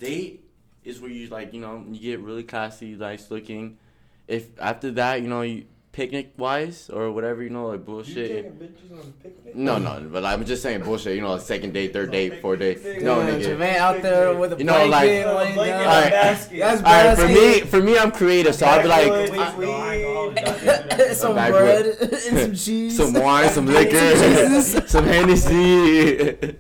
[0.07, 0.45] Date
[0.85, 3.79] is where you like, you know, you get really classy, nice looking.
[4.27, 8.31] If after that, you know, you picnic wise or whatever, you know, like You bullshit.
[8.31, 9.55] taking bitches on picnic?
[9.55, 11.15] No, no, but I'm just saying bullshit.
[11.15, 12.83] You know, second date, third date, fourth date.
[13.03, 13.45] No, nigga.
[13.45, 15.57] Jermaine out there with a You know, like- Uh, blanket down.
[15.57, 16.11] in a Alright.
[16.11, 16.59] basket.
[16.59, 19.31] That's All right, for me, for me, I'm creative, so I'll be like Backwoods.
[19.31, 21.17] I ain't gonna- I ain't gonna hold you, don't do that.
[21.17, 22.97] some bread and some cheese.
[22.97, 26.57] some wine, some liquor, some Hennessy.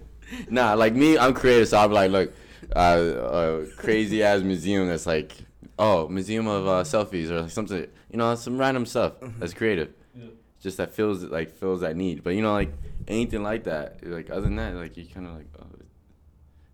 [0.50, 2.32] nah, like me, I'm creative, so I'll be like, look,
[2.76, 5.32] uh, a crazy ass museum that's like,
[5.78, 9.92] oh, museum of uh, selfies or something, you know, some random stuff that's creative.
[10.14, 10.26] Yeah.
[10.60, 12.72] Just that fills like fills that need, but you know, like
[13.08, 15.66] anything like that, like other than that, like you kind of like, oh,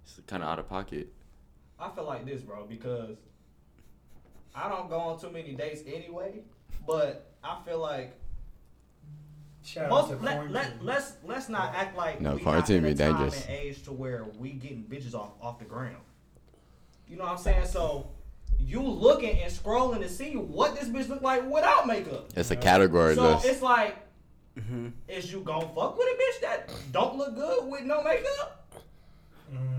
[0.04, 1.08] it's kind of out of pocket.
[1.78, 3.16] I feel like this, bro, because
[4.54, 6.40] I don't go on too many dates anyway.
[6.86, 8.18] But I feel like
[9.68, 10.52] Shout out most to let, quarantine.
[10.54, 13.42] let let's let's not act like No, we quarantine not in be a time dangerous.
[13.46, 15.96] and age to where we getting bitches off off the ground.
[17.08, 17.66] You know what I'm saying?
[17.66, 18.10] So
[18.58, 22.28] you looking and scrolling to see what this bitch look like without makeup.
[22.36, 23.46] It's a category So list.
[23.46, 23.96] it's like,
[24.58, 24.88] Mm-hmm.
[25.06, 28.68] is you gonna fuck with a bitch that don't look good with no makeup?
[29.54, 29.77] Mm.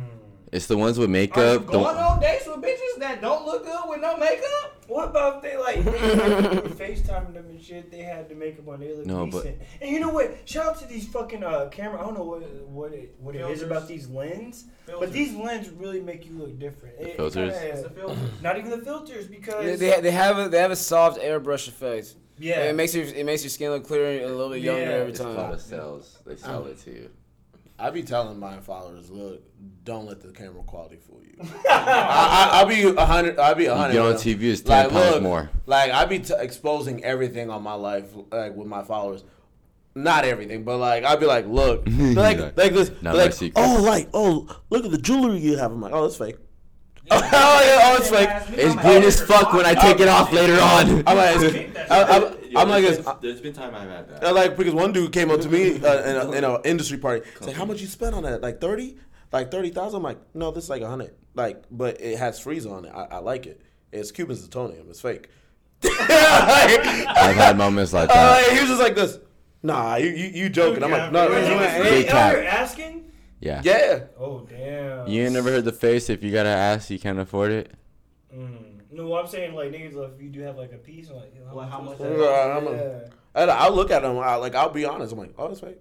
[0.52, 1.66] It's the ones with Are you makeup.
[1.68, 4.84] going Don't, on dates with bitches that don't look good with no makeup?
[4.88, 7.92] What about if they like they like, FaceTiming them and shit?
[7.92, 8.80] They had the makeup on.
[8.80, 10.36] They look No, but- And you know what?
[10.46, 12.02] Shout out to these fucking uh, camera.
[12.02, 15.00] I don't know what what it what it is about these lens, Filters.
[15.08, 16.96] but these lenses really make you look different.
[17.00, 17.54] It- it filters?
[17.54, 18.18] kinda- It's a filter.
[18.42, 21.68] not even the filters because They, they, they have a they have a soft airbrush
[21.68, 22.16] effect.
[22.40, 24.64] yeah, And it makes your it makes your skin look clearer and a little bit
[24.64, 25.52] younger Yeah, every it's called time.
[25.52, 26.18] a sales.
[26.26, 27.10] They sell it to you.
[27.80, 29.42] I be telling my followers, look,
[29.86, 31.36] don't let the camera quality fool you.
[31.70, 33.40] I, I, I'll be a hundred.
[33.40, 33.94] I'll be a hundred.
[33.94, 34.14] get on.
[34.16, 35.50] TV, it's ten Like, pounds look, more.
[35.66, 39.24] Like I be t- exposing everything on my life, like with my followers.
[39.96, 43.52] Not everything, but like I'd be like, look, like Like, like this, not like my
[43.56, 45.72] oh, like oh, look at the jewelry you have.
[45.72, 46.36] I'm like, oh, that's fake.
[47.12, 48.30] oh yeah, oh it's fake.
[48.60, 51.04] It's green as fuck when I take it off later on.
[51.08, 54.58] I'm like, it's- I- I'm, I'm like, it's- there's been time I've had Uh, like
[54.58, 57.26] because one dude came up to me uh, in a in a industry party.
[57.38, 58.42] He's like, "How much you spent on that?
[58.42, 58.98] Like thirty?
[59.32, 59.98] Like thirty thousand?
[59.98, 61.14] I'm like, "No, this is like a hundred.
[61.36, 62.92] Like, but it has freeze on it.
[62.94, 63.62] I, I like it.
[63.92, 64.90] It's Cuban zirconium.
[64.90, 65.30] It's fake."
[65.84, 68.52] I've had moments like Uh, that.
[68.52, 69.20] he was just like this.
[69.64, 70.84] Nah, you you, you joking?
[70.84, 72.34] I'm like, no, Wait, no, you no, was no, Big really- cap.
[72.34, 73.12] oh, you're asking?
[73.42, 73.62] Yeah.
[73.64, 74.00] yeah.
[74.20, 75.08] Oh damn.
[75.08, 77.72] You ain't never heard the face if you gotta ask, you can't afford it?
[78.36, 78.69] Mm.
[79.08, 81.42] No, I'm saying like niggas, like, if you do have like a piece, like you
[81.46, 82.58] know, Well, how much was that that?
[82.58, 83.00] I'm a- Yeah.
[83.36, 84.18] And I'll look at them.
[84.20, 85.14] I, like I'll be honest.
[85.14, 85.80] I'm like, oh, it's fake.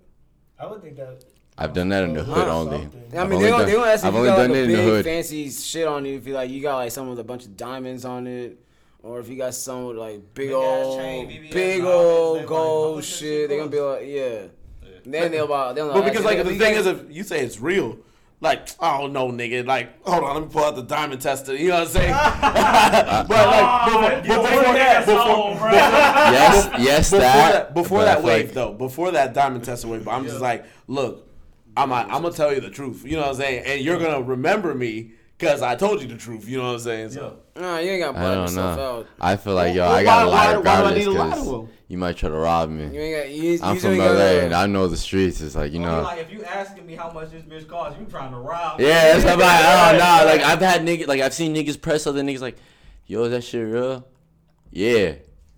[0.59, 1.25] I would think that.
[1.61, 2.79] I've done that in the Oh, hood only.
[2.83, 3.03] something.
[3.19, 4.37] I I've mean, only they gonna, done- they gonna ask if I've you only got
[4.37, 5.05] done like a in the big hood.
[5.05, 6.17] fancy shit on you.
[6.19, 8.59] If you like, you got like some with a bunch of diamonds on it,
[9.03, 12.47] or if you got some with like big Big old, chain, VVS big old like,
[12.47, 13.19] gold shit.
[13.19, 14.43] shit They gonna be like, yeah.
[15.05, 17.97] Then they'll about, they'll But because like the thing is, if you say it's real,
[18.41, 19.67] like I don't know, nigga.
[19.67, 21.57] Like hold on, let me pull out the diamond tester.
[21.57, 22.13] You know what I'm saying?
[23.29, 25.71] but like oh, before, you before, put that before, soul, bro.
[25.73, 27.53] Yes, yes, before that.
[27.53, 31.29] that, before that wave like- though, before that diamond tester wave, I'm just like, look,
[31.77, 33.05] I'm I'm gonna tell you the truth.
[33.05, 33.65] You know what I'm saying?
[33.67, 36.49] And you're gonna remember me because I told you the truth.
[36.49, 37.11] You know what I'm saying?
[37.11, 37.39] So.
[37.59, 38.99] Nah, you ain't got to I butt don't yourself know.
[39.01, 39.07] out.
[39.21, 41.05] I feel like, yo, Well, I got a lot of why- why I regardless need
[41.05, 42.99] to lie to because you might try to rob You me.
[42.99, 43.31] ain't got.
[43.35, 45.41] You, I'm you from ain't LA gotta- and I know the streets.
[45.41, 46.03] It's like, you know.
[46.03, 48.79] like if you asking me how much this bitch costs, you trying to rob.
[48.79, 48.87] Me.
[48.87, 50.31] Yeah, that's what I'm like, oh, nah.
[50.31, 52.57] Like, I've had niggas, like, I've seen niggas press other niggas like,
[53.07, 54.07] yo, is that shit real?
[54.71, 55.15] Yeah.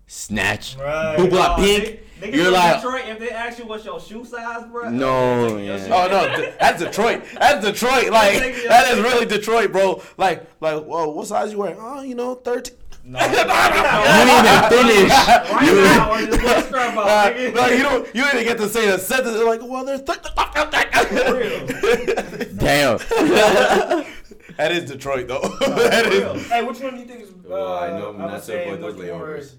[0.07, 0.75] Snatch.
[0.77, 1.17] Right.
[1.17, 1.99] Boop, blah, Nah, pink.
[2.21, 4.89] Nigg- niggas You're like, Detroit, if they ask you what's your shoe size, bro.
[4.89, 5.87] No, your yeah.
[5.91, 6.27] Oh no,
[6.59, 7.23] that's Detroit.
[7.39, 8.09] That's Detroit.
[8.11, 10.01] Like that is really Detroit, bro.
[10.17, 11.77] Like, like, whoa, what size you wearing?
[11.79, 12.77] Oh, you know, thirteen.
[13.03, 13.17] No.
[13.23, 15.11] You didn't even finish.
[15.11, 17.53] Right You- now, or just one strap out, Uh, nigga.
[17.55, 18.05] no, you don't.
[18.15, 19.35] You didn't get to say the sentence.
[19.37, 20.01] They're like, well, there's.
[20.03, 20.19] Th-
[22.57, 22.97] Damn.
[24.57, 25.41] that is Detroit, though.
[25.41, 26.47] that is.
[26.49, 27.29] Hey, which one do you think is?
[27.29, 29.55] Uh, Well, I know I would not to say avoid those much more layovers.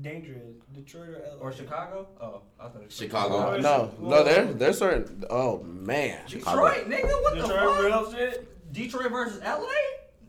[0.00, 1.40] Danger, dangerous, Detroit or LA?
[1.40, 2.08] Or Chicago?
[2.20, 3.58] Oh, I thought it was Chicago.
[3.58, 5.24] No, no, they're they're certain.
[5.30, 7.80] Oh man, Detroit, nigga, what the fuck?
[7.82, 8.72] real shit.
[8.72, 9.66] Detroit versus LA?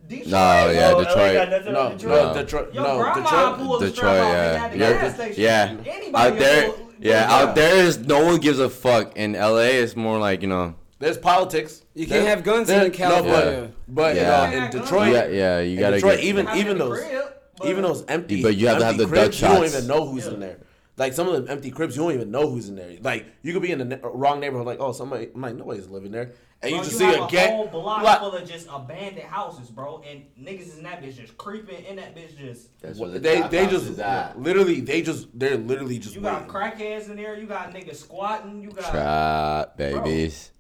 [0.08, 0.28] Detroit.
[0.32, 1.34] No, yeah, Oh, Detroit.
[1.34, 2.04] got no, Detroit.
[2.04, 2.34] no, No.
[2.42, 3.58] Detroit, Your no, Detroit.
[3.58, 4.68] pulled Detroit, yeah.
[4.68, 5.76] the Yeah, yeah.
[5.94, 7.34] Anybody Out there, will- yeah, Yeah.
[7.34, 9.16] out there is no one gives a fuck.
[9.16, 11.82] In LA, it's more like you know, There's politics.
[11.96, 13.32] You can't There- have guns there- in California.
[13.34, 14.42] No, but, but Yeah.
[14.42, 16.26] uh, in Yeah, Detroit, yeah, yeah, you gotta Detroit, get.
[16.26, 17.24] even Have even those crib,
[17.58, 20.06] but- even those empty, But you have to have the cribs, you don't even know
[20.06, 20.34] who's Yeah.
[20.34, 20.58] in there.
[20.96, 22.92] Like some of the empty cribs, you don't even know who's in there.
[23.02, 25.88] Like you could be in the ne- wrong neighborhood, like oh somebody, I'm like nobody's
[25.88, 27.50] living there, and you just you see have a a gang.
[27.52, 31.36] whole block like- full of just abandoned houses, bro, and niggas in that bitch just
[31.36, 32.80] creeping in that bitch just.
[32.80, 34.40] That's where the they trap they just at.
[34.40, 37.40] literally they just they're literally just You got crackheads in there.
[37.40, 38.62] You got niggas squatting.
[38.62, 38.92] You got.
[38.92, 40.52] trap babies.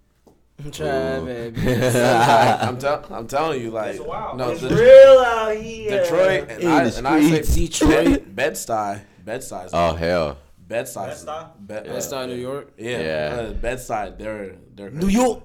[0.71, 1.61] Try, baby.
[1.97, 4.37] I'm, tell, I'm telling you, like, It's wild.
[4.37, 6.03] no, It's the- real out here.
[6.03, 7.65] Detroit, and In I, and I say.
[7.67, 8.23] Detroit.
[8.35, 11.49] Bed Stuy, Bed Stuy, Oh hell, Bed Stuy, Bed-Stuy?
[11.59, 12.71] Bed, That's not New York.
[12.77, 13.35] Yeah, Yeah.
[13.35, 15.43] Uh, Bed Stuy, they're they're New York.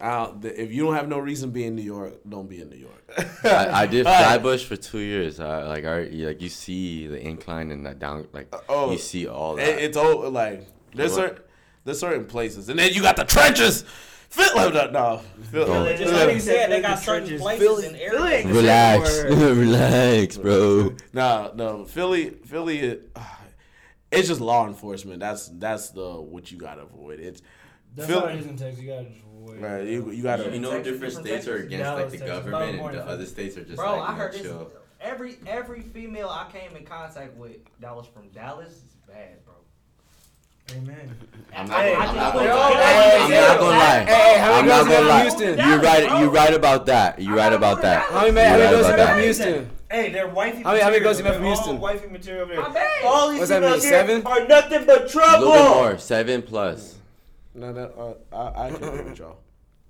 [0.00, 2.60] Uh, the, if you don't have no reason to be in New York, don't be
[2.60, 3.04] in New York.
[3.44, 4.24] I, I did All right.
[4.24, 5.40] Flatbush for two years.
[5.40, 8.92] I, like I like you see the incline and that down like oh.
[8.92, 9.82] you see all It, that.
[9.82, 11.42] it's all like there's certain
[11.84, 13.84] there's certain places, and then you got the trenches.
[14.34, 15.20] Phil, no, no,
[15.50, 18.46] Phil, Just like you Philly said, they got certain places Philly- and Philly areas.
[18.46, 20.94] relax, relax, bro.
[21.12, 22.98] no, no, Philly, Philly.
[23.14, 23.20] Uh,
[24.10, 25.20] it's just law enforcement.
[25.20, 27.20] That's that's the what you gotta avoid.
[27.20, 27.42] It's
[27.94, 28.80] That's Phil- how it is in Texas.
[28.82, 29.60] You gotta just wait.
[29.60, 29.86] right.
[29.86, 30.50] You, you gotta.
[30.52, 33.06] You know, Texas, different different states are against Dallas, like the Texas, government, and the
[33.06, 34.46] other states are just Bro, like I heard know, this.
[34.46, 34.72] chill.
[35.00, 39.53] Every every female I came in contact with that was from Dallas is bad, bro.
[40.72, 41.16] Amen.
[41.56, 42.70] I'm I- not, I I'm not gonna Yo, lie.
[42.72, 44.04] hey, I'm not gonna lie.
[44.04, 45.30] Hey, how I'm many not girls you gonna met lie.
[45.30, 45.68] from Houston?
[45.68, 46.20] You're right.
[46.20, 47.18] You're right about that.
[47.22, 48.02] You're right about that.
[48.10, 49.24] How many, how many You're girls you about met from that.
[49.24, 49.70] Houston?
[49.90, 52.42] Hey, they're wifey How many- how many girls you met They're from all Wifey material
[52.50, 52.88] over there.
[53.04, 54.26] All these What's that females mean, here seven?
[54.26, 55.48] are nothing but A trouble.
[55.50, 56.94] little bit more, seven plus.
[57.54, 59.36] No, no, uh, I, I can agree with y'all.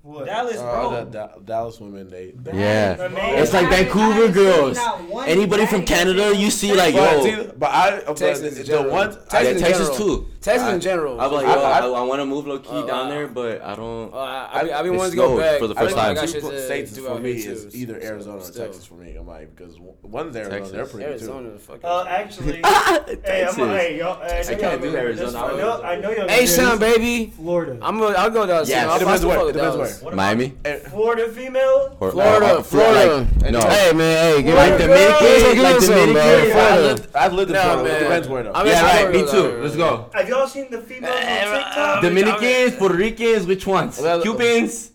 [0.03, 0.27] What?
[0.27, 0.91] Dallas, Uh, bro.
[0.91, 2.33] the, Da- Dallas women, they.
[2.37, 3.07] they Yeah, bro.
[3.07, 4.79] it's like I haven't- I Vancouver girls.
[5.27, 8.93] Anybody from Canada, you see like yo, but I, but Texas in the general.
[8.93, 10.27] ones, yeah, Texas Texas too.
[10.45, 11.21] Texas I- in general.
[11.21, 13.27] I'm like, I- yo, I- I, I want to move low key Uh, down there,
[13.27, 14.13] but I don't.
[14.13, 16.19] Uh, I, I, be- I be It wanting to go back for the first time.
[16.19, 17.71] I two shit pl- to states for me here, is too.
[17.73, 18.51] either So, Arizona or.
[18.51, 19.17] Texas for me.
[19.17, 20.73] I'm like because one's Arizona, Texas.
[20.73, 21.59] they're pretty Arizona, too.
[21.59, 21.81] fucking.
[21.85, 23.59] Uh, actually, hey, Texas.
[23.59, 25.39] I'm, hey, y'all, hey, I can't do Arizona.
[25.39, 26.31] I know, I know y'all.
[26.31, 27.33] H Town, baby.
[27.37, 27.79] Florida.
[27.81, 28.67] I'm gonna, I'll go down.
[28.67, 28.87] Yes.
[28.87, 30.15] I'll, Depends I'll where, fuck depends where.
[30.15, 30.53] Miami,
[30.91, 31.97] Florida female.
[31.99, 33.27] Florida, uh, Florida.
[33.51, 33.61] no.
[33.61, 35.21] Hey man, hey, give Florida me girl.
[35.21, 36.61] Dominican, like like Dominican, Dominican, bro.
[36.61, 37.89] I've lived, I've lived in Nah, Florida.
[37.89, 38.03] man.
[38.03, 38.65] Depends where though.
[38.65, 39.13] Yeah, right.
[39.15, 39.59] Me too.
[39.63, 40.11] Let's go.
[40.35, 41.77] Have y'all seen the females on Eh, TikTok?
[41.77, 44.01] uh, Dominicans, Puerto Ricans, which ones?
[44.01, 44.91] Well, Cubans.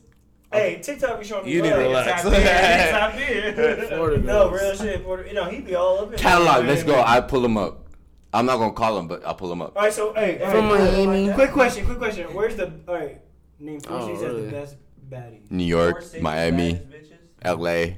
[0.51, 2.05] Hey, TikTok be showing me You need to love.
[2.05, 2.21] relax.
[2.23, 5.03] Tap in, tap No, real shit.
[5.05, 6.65] Puerto, you know, he be all up in Catalog.
[6.65, 7.01] Let's go.
[7.01, 7.85] I pull him up.
[8.33, 9.75] I'm not gonna call him, but I'll pull him up.
[9.77, 11.33] All right, so hey, From Miami.
[11.33, 12.27] Quick question, quick question.
[12.33, 13.21] Where's the all right?
[13.59, 14.45] Name three Oh, cities as really?
[14.45, 14.75] the best
[15.09, 15.49] baddie.
[15.49, 16.81] New York, Miami.
[17.41, 17.97] L.A.,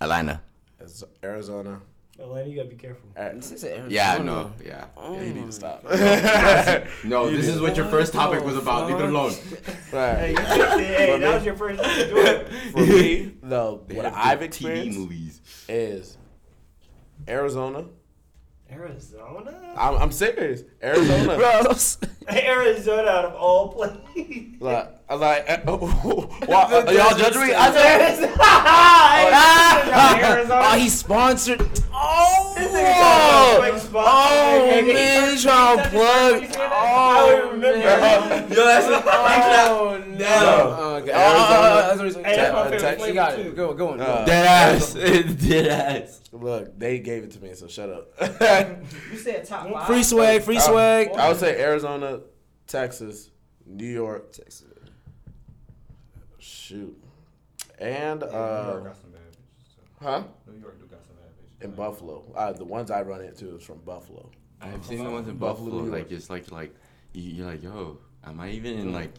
[0.00, 0.40] Atlanta.
[0.80, 1.80] It's Arizona.
[2.22, 3.08] Atlanta, you gotta be careful.
[3.16, 3.88] Uh, This is Arizona.
[3.90, 4.52] Yeah, I know.
[4.64, 4.84] Yeah.
[4.96, 5.84] Oh, you need to stop.
[7.04, 8.88] No, this is what your first topic was about.
[8.88, 9.32] Leave it alone.
[9.90, 10.28] Hey, right.
[10.30, 10.84] you.
[10.84, 12.48] Hey, that was your first thing to it.
[12.72, 15.40] For me, though, They what I've good TV movies.
[15.68, 16.16] is
[17.28, 17.86] Arizona.
[18.70, 19.74] Arizona?
[19.76, 20.62] I'm, I'm serious.
[20.82, 21.32] Arizona.
[22.30, 24.60] Arizona out of all places.
[24.60, 27.52] like, I'm like, uh, why- uh, y'all judge me?
[27.54, 28.30] I said,
[30.24, 30.60] Arizona.
[30.64, 31.60] Oh, he sponsored.
[31.94, 34.06] Oh, This nigga trying spot.
[34.08, 36.40] oh Hey, hey, man, he's trying to plug.
[36.42, 37.78] hey, I remember.
[37.78, 38.48] man.
[38.50, 40.76] Yo, that's Oh no.
[40.78, 41.12] Oh, okay.
[41.12, 41.74] Uh, Arizona.
[41.82, 43.40] That's what he's Hey, that's my favorite Text- You got too.
[43.42, 43.56] it.
[43.56, 44.00] Go, go on.
[44.00, 44.94] Uh, Dead ass.
[44.94, 45.66] Dead
[46.02, 46.20] ass.
[46.32, 48.08] look, they gave it to me, so shut up.
[49.10, 49.86] You said top five.
[49.86, 51.10] Free swag, free swag.
[51.10, 52.20] I would say Arizona,
[52.66, 53.28] Texas,
[53.66, 54.32] New York.
[56.42, 57.00] Shoot.
[57.78, 59.74] And, New York uh, got some bad bitches.
[59.76, 60.04] too.
[60.04, 60.22] huh?
[60.52, 61.64] New York do got some bad bitches.
[61.64, 62.24] In Buffalo.
[62.34, 64.28] Uh, the ones I run into is from Buffalo.
[64.60, 65.92] I've seen the ones in Buffalo, Buffalo.
[65.98, 66.74] Like it's like like
[67.12, 69.12] you- you're like, yo, am I even in like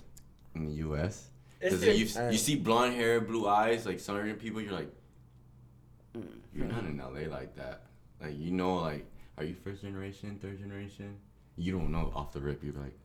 [0.55, 1.29] in the U.S.?
[1.61, 4.91] It's Because you you see blonde hair, blue eyes, like certain people, you're like,
[6.53, 7.27] you're not in L.A.
[7.27, 7.83] like that.
[8.21, 9.05] Like you know, like
[9.37, 11.15] are you first generation, third generation?
[11.55, 12.63] You don't know off the rip.
[12.63, 12.97] You're like,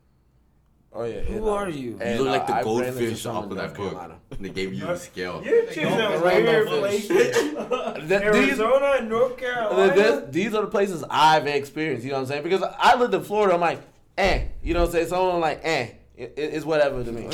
[0.93, 1.21] Oh, yeah.
[1.21, 1.99] Who and, uh, are you?
[2.01, 3.91] and, you look like uh, the I goldfish some off of that book.
[3.93, 4.15] Carolina.
[4.41, 5.43] They gave you the scale.
[5.45, 6.79] You're choosing Rainbow weird Bush.
[6.81, 7.09] places.
[7.37, 9.95] Th- these- Arizona and North Th- Carolina.
[9.95, 12.05] th- these are the places I've experienced.
[12.05, 12.43] You know what I'm saying?
[12.43, 13.55] Because I lived in Florida.
[13.55, 13.83] I'm like,
[14.17, 14.45] eh.
[14.63, 15.09] You know what I'm saying?
[15.09, 15.91] So I'm like, eh.
[16.17, 17.31] It, it's whatever to me.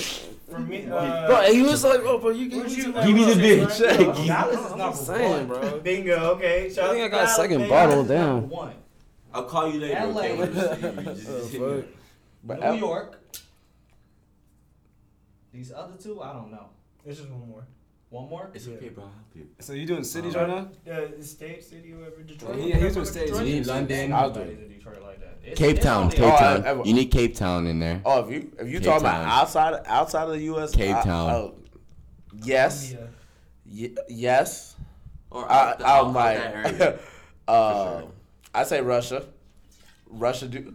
[0.51, 3.15] For me, uh, Bro, he was like, oh, bro, you Where'd give you- me Give
[3.15, 3.69] me the Right?
[3.71, 3.87] bitch.
[3.87, 3.99] Right?
[3.99, 5.47] Give me- Dallas is I'm number saying, one.
[5.61, 5.79] bro.
[5.81, 6.17] Bingo.
[6.33, 6.71] Okay.
[6.75, 8.15] Shout I think I got a second Dallas, bottle baby.
[8.15, 8.49] down.
[8.51, 8.75] One.
[9.33, 9.95] I'll call you later.
[10.07, 10.21] LA.
[10.23, 10.37] Okay?
[10.39, 11.79] You just- you just- Oh, just hit me fuck.
[11.79, 11.85] up.
[12.45, 13.21] But New L- York.
[15.55, 16.67] These other two, I don't know.
[17.07, 17.65] This just one more.
[18.11, 18.51] One more.
[18.55, 19.05] It's okay, bro.
[19.05, 19.47] I'll help you.
[19.61, 20.69] So you doing cities right now?
[20.93, 22.23] Uh, the state, city, whoever.
[22.23, 22.59] Detroit.
[22.59, 23.31] Yeah, he was doing states.
[23.39, 24.13] You need London.
[24.13, 24.65] I'll do Nobody's it.
[24.65, 25.39] in Detroit like that.
[25.43, 26.67] It's- Cape it's Town, Cape Oh, Town.
[26.67, 28.03] I- You need Cape Town in there.
[28.05, 29.21] Oh, if you if you Cape talking Town.
[29.23, 31.31] about outside outside of the U.S., Cape I- Town.
[31.31, 31.55] oh,
[32.43, 32.95] yes,
[33.71, 34.75] y- yes.
[35.31, 36.39] Or I, I'm out like,
[37.49, 38.09] uh, sure.
[38.55, 39.25] I say Russia.
[40.09, 40.75] Russia do.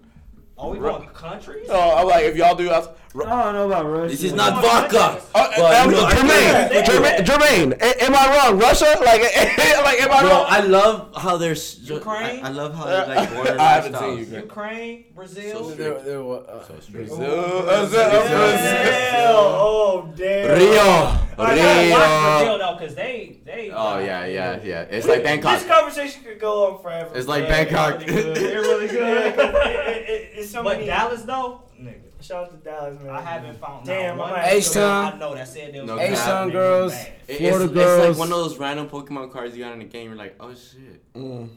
[0.57, 1.67] Are we Ru- going countries?
[1.69, 4.11] Oh, I'm like, if y'all do, outs- I don't know about Russia.
[4.11, 5.19] This is not vodka.
[5.33, 8.59] But, you know, Jermaine, Jermaine, Jermaine, a- am I wrong?
[8.59, 8.85] Russia?
[9.03, 9.21] Like,
[9.87, 10.45] like, am I Bro, wrong?
[10.47, 11.55] I love how they're.
[11.81, 12.45] Ukraine?
[12.45, 14.43] I, I love how they're like border I haven't seen Ukraine.
[14.43, 15.69] Ukraine, Brazil.
[15.69, 17.07] So There, there, wa- uh, So straight.
[17.07, 19.35] Brazil, uh, Brazil.
[19.35, 20.57] Oh damn.
[20.57, 22.57] Rio, I gotta watch Brazil Rio.
[22.59, 23.71] though, cause they they.
[23.73, 24.81] Oh yeah, yeah, yeah.
[24.83, 25.59] It's like Bangkok.
[25.59, 27.11] This conversation could go on forever.
[27.17, 27.67] It's like man.
[27.67, 28.01] Bangkok.
[28.07, 29.17] It really good.
[29.17, 30.85] It- it- it- it's so But many.
[30.87, 32.01] Dallas though, nigga.
[32.21, 33.09] Shout out to Dallas, man.
[33.15, 35.13] I haven't found Damn, not I one might- H-Town.
[35.13, 35.99] I know that said they was No.
[35.99, 36.93] H-Town girls.
[37.27, 38.09] It- Florida it's, girls.
[38.09, 40.07] It's like one of those random Pokemon cards you got in the game.
[40.09, 41.13] You're like, oh shit.
[41.13, 41.49] Mm.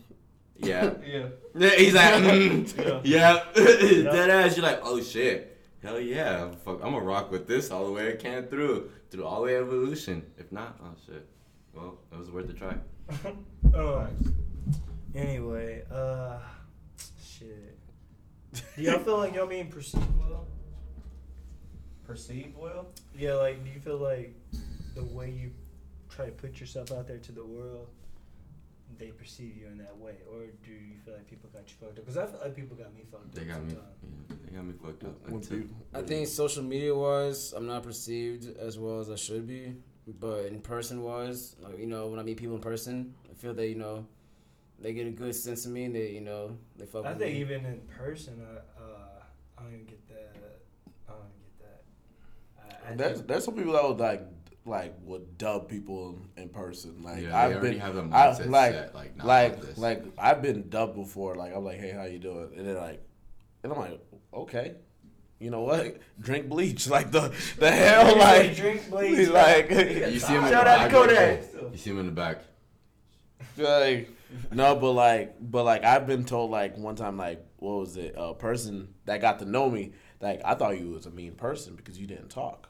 [0.56, 0.92] Yeah.
[1.04, 1.26] Yeah.
[1.56, 3.44] Yeah, He's like, mm, yeah.
[3.54, 4.56] Dead ass.
[4.56, 5.58] You're like, oh shit.
[5.82, 6.50] Hell yeah.
[6.64, 8.90] Fuck, I'm gonna rock with this all the way I can through.
[9.10, 10.24] Through all the way evolution.
[10.38, 11.26] If not, oh shit.
[11.74, 12.76] Well, it was worth a try.
[13.74, 14.06] Oh.
[15.14, 16.38] Anyway, uh,
[17.22, 17.76] shit.
[18.76, 20.46] Do y'all feel like y'all being perceived well?
[22.16, 22.88] Perceived well.
[23.16, 24.34] Yeah, like, do you feel like
[24.94, 25.50] the way you
[26.10, 27.88] try to put yourself out there to the world,
[28.98, 31.98] they perceive you in that way, or do you feel like people got you fucked
[31.98, 32.04] up?
[32.04, 33.48] Because I feel like people got me fucked They up.
[33.48, 33.72] got me.
[34.28, 35.24] Yeah, they got me fucked up.
[35.24, 35.62] When Until-
[35.94, 39.74] I think social media wise, I'm not perceived as well as I should be.
[40.06, 43.54] But in person wise, like you know, when I meet people in person, I feel
[43.54, 44.06] that you know,
[44.78, 45.84] they get a good sense of me.
[45.84, 47.40] and They you know they fuck I with think me.
[47.40, 49.22] even in person, I, uh,
[49.56, 50.34] I don't even get that.
[51.08, 51.82] I don't even get that.
[52.86, 54.22] I, I There's think- there's some people that would like
[54.64, 57.02] like would dub people in person.
[57.02, 59.78] Like Yeah, I've already been have the I, like set, like, nah, like fuck this.
[59.78, 61.34] like I've been dubbed before.
[61.34, 62.50] Like I'm like, hey, how you doing?
[62.56, 63.02] And they're like,
[63.64, 64.00] and I'm like,
[64.32, 64.76] okay.
[65.40, 65.96] You know what?
[66.20, 66.86] Drink bleach.
[66.88, 69.28] Like the the hell, like drink bleach.
[69.30, 70.90] like You see him in Shout the out back.
[70.90, 71.42] to Kodak.
[71.72, 72.42] You see him in the back.
[73.56, 74.08] like
[74.52, 78.14] no, but like but like I've been told like one time like what was it?
[78.16, 81.74] A person that got to know me like I thought you was a mean person
[81.74, 82.68] because you didn't talk.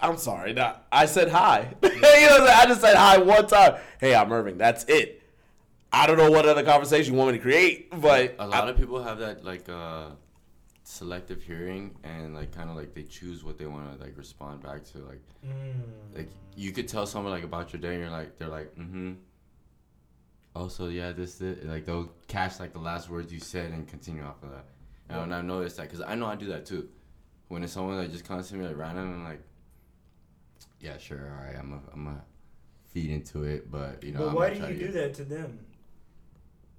[0.00, 0.52] I'm sorry.
[0.52, 1.74] Nah, I said hi.
[1.82, 2.48] you know, I'm saying?
[2.48, 3.76] I just said hi one time.
[4.00, 4.56] Hey, I'm Irving.
[4.58, 5.22] That's it.
[5.92, 8.70] I don't know what other conversation you want me to create, but A lot I-
[8.70, 10.10] of people have that like uh
[10.84, 14.62] selective hearing and like kind of like they choose what they want to like respond
[14.62, 14.98] back to.
[14.98, 16.16] Like Mm.
[16.16, 19.12] like you could tell someone like about your day and you're like they're like mm-hmm
[20.56, 24.24] also yeah this, this like they'll catch like the last words you said and continue
[24.24, 24.64] off of that
[25.08, 26.88] and when i noticed that because i know i do that too
[27.48, 29.40] when it's someone that just comes to me like random i'm like
[30.80, 32.22] yeah sure all right i'm a, I'm a
[32.92, 35.58] feed into it but you know but I'm why do you do that to them?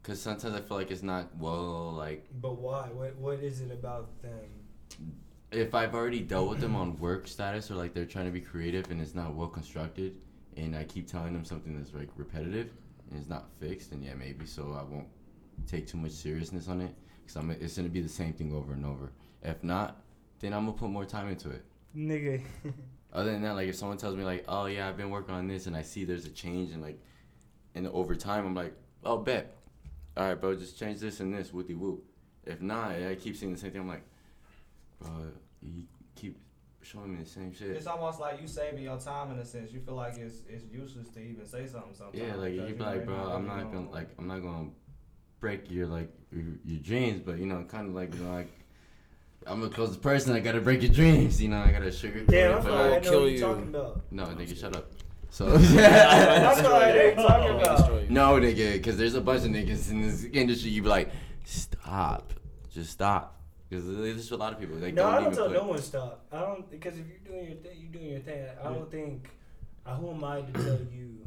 [0.04, 1.92] Cause sometimes I feel like it's not well.
[1.92, 2.88] Like But why?
[2.88, 4.50] What What is it about them?
[5.52, 8.40] if I've already dealt with them on work status or like they're trying to be
[8.42, 10.16] creative and it's not well constructed,
[10.58, 12.72] and I keep telling them something that's like repetitive
[13.10, 15.08] and it's not fixed, and yeah, maybe so I won't
[15.68, 16.96] take too much seriousness on it.
[17.28, 19.12] Cause I'm it's gonna be the same thing over and over.
[19.44, 20.02] If not,
[20.40, 21.66] then I'm gonna put more time into it.
[21.96, 22.42] Nigga.
[23.12, 25.48] Other than that, like if someone tells me like, oh yeah, I've been working on
[25.48, 27.00] this and I see there's a change and like,
[27.76, 28.74] and over time I'm like,
[29.04, 29.56] oh bet,
[30.16, 32.04] all right, bro, just change this and this, whoopty whoop.
[32.46, 33.82] If not, I keep seeing the same thing.
[33.82, 34.04] I'm like,
[35.02, 35.10] bro,
[35.62, 35.84] you
[36.16, 36.40] keep
[36.82, 37.72] showing me the same shit.
[37.72, 39.72] It's almost like you saving your time in a sense.
[39.72, 42.18] You feel like it's it's useless to even say something sometimes.
[42.24, 44.70] Yeah, like you'd be like, bro, I'm not gonna gonna- like, I'm not gonna
[45.40, 48.52] break your like your, your dreams, but you know, kind of like you know, like
[49.48, 50.34] I'm a close person.
[50.34, 51.42] I gotta break your dreams.
[51.42, 52.64] You know, I gotta sugarcoat Damn, I it.
[52.64, 53.38] feel But like I know kill what you.
[53.38, 54.02] you're talking about.
[54.12, 54.92] no, nigga, shut up.
[55.32, 57.78] So I feel like I know talking about.
[57.78, 58.10] Destroy you.
[58.10, 60.72] no, nigga, because there's a bunch of niggas in this industry.
[60.72, 61.10] You be like,
[61.46, 62.34] stop,
[62.74, 63.36] just stop.
[63.70, 64.78] Because there's a lot of people.
[64.78, 66.26] They No, don't I don't even tell put, no one stop.
[66.32, 68.46] I don't because if you're doing your thing, you're doing your thing.
[68.60, 69.30] I don't think.
[69.86, 71.18] Uh, who am I to tell you?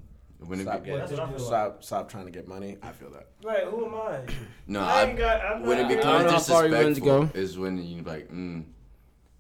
[0.47, 1.39] When it Stop, be, What getting, to do.
[1.45, 2.77] stop, stop trying to get money.
[2.83, 3.29] I feel that.
[3.45, 3.65] Right?
[3.65, 4.21] Who am I?
[4.67, 5.45] no, I I, ain't got.
[5.45, 7.59] I'm when it not, I don't becomes know how far you willing to disrespectful is
[7.59, 8.65] when you be like, mm.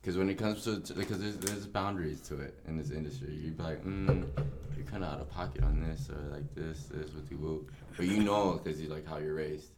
[0.00, 3.32] Because when it comes to, to- because there's, there's boundaries to it in this industry.
[3.34, 4.26] You'd be like, mm,
[4.76, 7.64] you're kind of out of pocket on this or like this, this, what you will.
[7.96, 9.70] But you know, because you like how you're raised.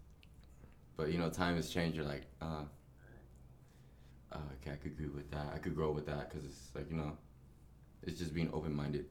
[0.97, 1.97] But you know, time has changed.
[1.97, 2.63] You're like, uh,
[4.33, 5.47] uh, okay, I could agree with that.
[5.55, 7.13] I could grow with that because it's like you know,
[8.03, 9.05] it's just being open minded.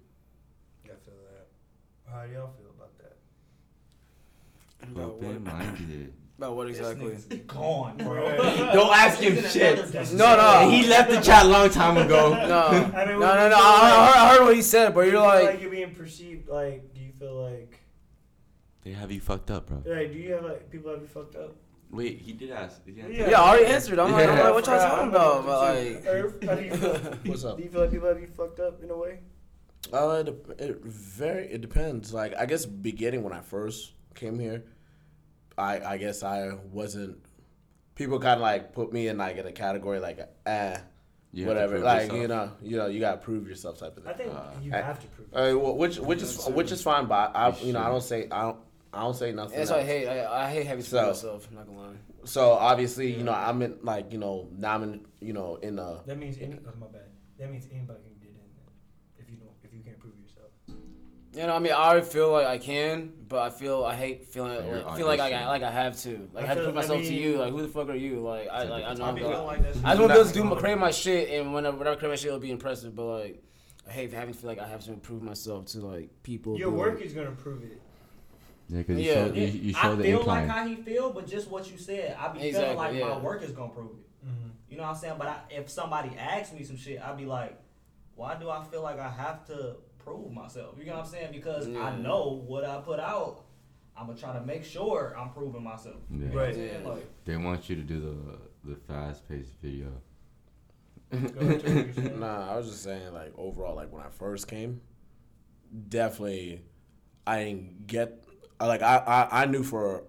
[0.86, 1.23] I feel that.
[2.12, 3.18] How do y'all feel about that?
[4.88, 6.14] About what, Open minded.
[6.38, 7.06] about what exactly?
[7.12, 8.36] nigga's gone, bro.
[8.74, 9.94] Don't ask him shit.
[10.14, 10.70] No, no.
[10.70, 12.34] He left the chat a long time ago.
[12.34, 12.58] No, no,
[12.96, 13.44] I mean, no, what do no.
[13.44, 13.56] you no.
[13.56, 15.72] feel I, I heard, I heard what he said, but you you're like, like you're
[15.72, 16.50] being perceived.
[16.50, 17.80] Like, do you feel like?
[18.84, 19.78] They have you fucked up, bro.
[19.86, 21.56] Like, do you have like people have you fucked up?
[21.90, 22.84] Wait, he did ask.
[22.86, 22.92] He.
[22.94, 23.08] Yeah.
[23.30, 24.00] yeah, I already answered.
[24.00, 24.44] I'm like, I'm Yeah.
[24.46, 25.46] like, what y'all talking about?
[25.46, 26.10] But like, do.
[26.10, 26.94] Irv, how do you feel?
[27.26, 27.58] What's up?
[27.58, 29.20] Do you feel like people have you fucked up in a way?
[29.94, 32.14] Uh, it, it very it depends.
[32.14, 34.64] Like I guess beginning when I first came here,
[35.58, 37.18] I I guess I wasn't.
[37.96, 40.78] People kind of like put me in like in a category like eh,
[41.32, 41.78] You whatever.
[41.80, 42.22] Like yourself.
[42.22, 44.12] you know, you know, you gotta prove yourself type of thing.
[44.12, 45.28] I think Uh, you I- have to prove.
[45.32, 46.56] Uh, well, which which is Absolutely.
[46.58, 48.58] which is fine, but I You you know I don't say I don't
[48.92, 49.58] I don't say nothing.
[49.58, 50.08] that's why I hate.
[50.08, 51.48] I, I hate having to So- prove myself.
[51.52, 51.98] I'm not gonna lie.
[52.26, 55.78] So obviously you know I'm in like you know now I'm in you know in
[55.78, 56.58] uh That means any.
[56.66, 57.06] Oh, my bad.
[57.38, 58.00] That means anybody
[61.36, 64.56] You know, I mean, I feel like I can, but I feel I hate feeling
[64.56, 66.30] Like you're feel like I like I have to.
[66.32, 67.38] Like I, I have to feel- put myself I to you.
[67.38, 68.20] Like who the fuck are you?
[68.20, 69.60] Like I like I know I I'm be gonna- like.
[69.60, 71.96] I just want to be able to do my, create my shit, and whenever whenever
[71.96, 72.96] I create my shit, it'll be impressive.
[72.96, 73.44] But like,
[73.88, 76.56] I hate having to feel like I have to improve myself to like people.
[76.58, 77.82] Your be work like, is gonna prove it.
[78.70, 79.14] Yeah, because you, Yeah.
[79.28, 80.48] show, you, you show I the feel incline.
[80.48, 83.08] like how he feel, but just what you said, I be Exactly, feeling like yeah.
[83.08, 84.26] my work is gonna prove it.
[84.28, 84.50] Mm-hmm.
[84.70, 85.16] You know what I'm saying?
[85.18, 87.60] But I, if somebody asks me some shit, I'd be like,
[88.16, 90.76] why do I feel like I have to prove myself?
[90.78, 91.32] You know what I'm saying?
[91.32, 91.84] Because Yeah.
[91.84, 93.46] I know what I put out.
[93.96, 95.98] I'm gonna try to make sure I'm proving myself.
[96.10, 96.18] Yeah.
[96.18, 96.58] You know what I'm Right.
[96.58, 96.90] Yeah.
[96.90, 99.90] Like, They want you to do the the fast paced video.
[101.12, 102.20] Go into what you're saying.
[102.20, 104.82] Nah, I was just saying like overall, like when I first came,
[105.90, 106.62] definitely
[107.28, 108.24] I didn't get
[108.60, 110.06] like I, I, I knew for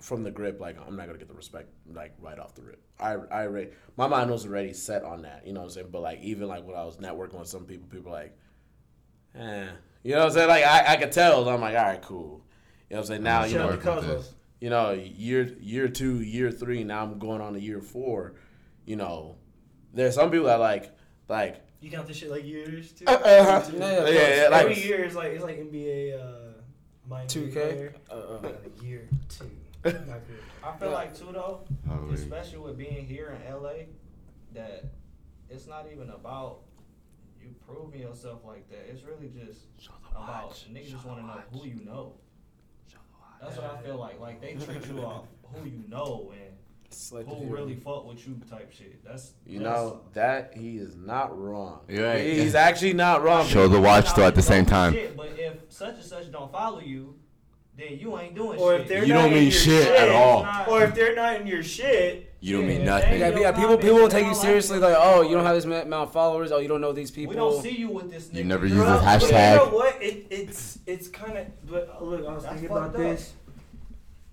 [0.00, 2.82] from the grip like I'm not gonna get the respect like right off the rip.
[2.98, 5.88] I I already my mind was already set on that, you know what I'm saying?
[5.90, 8.36] But like even like when I was networking with some people, people were like,
[9.34, 10.48] You know what I'm saying?
[10.48, 12.42] Like I, I could tell, I'm like, all right, cool.
[12.88, 13.22] You know what I'm saying?
[13.22, 14.16] Now you Shout know out Work to with Cosmo.
[14.18, 14.32] this.
[14.60, 18.34] you know, year year two, year three, now I'm going on to year four,
[18.86, 19.36] you know.
[19.92, 20.96] There's some people that like
[21.28, 23.04] like You count this shit like years too.
[23.06, 24.12] uh, Yeah, of yeah, course.
[24.14, 26.52] yeah, like Every year is like it's like NBA uh,
[27.08, 27.92] my 2K?
[28.10, 28.52] Uh, uh, Uh,
[28.82, 29.50] year two.
[29.84, 31.60] I feel like too though,
[32.12, 33.72] especially with being here in LA,
[34.54, 34.84] that
[35.48, 36.60] it's not even about
[37.42, 38.86] you proving yourself like that.
[38.90, 39.60] It's really just
[40.10, 42.14] about niggas just want to know who you know.
[43.40, 44.20] That's what I feel like.
[44.20, 46.54] Like they treat you off who you know and
[46.90, 47.52] selective who hearing.
[47.52, 49.02] really fuck with you type shit.
[49.04, 51.80] That's You that's- know that he is not wrong.
[51.88, 52.22] You're right.
[52.22, 53.46] He's actually not wrong.
[53.46, 54.92] Show the watch though at the same time.
[54.92, 57.16] Shit, but if such and such don't follow you,
[57.78, 58.80] then you ain't doing Or shit.
[58.82, 60.46] if they're You not don't mean your shit at all.
[60.68, 63.20] Or if they're not in your shit, You don't Yeah, mean nothing.
[63.20, 64.78] Yeah, yeah, people people will they take you seriously.
[64.78, 66.50] Like, oh, you don't have this amount of followers.
[66.52, 67.30] Oh, you don't know these people.
[67.30, 68.28] we don't see you with this.
[68.28, 68.34] Nigga.
[68.36, 69.50] You never use this But hashtag.
[69.52, 70.02] You know what?
[70.02, 71.66] It, it's it's kind of.
[71.70, 72.96] But uh, look, I was That's thinking about up.
[72.96, 73.32] this.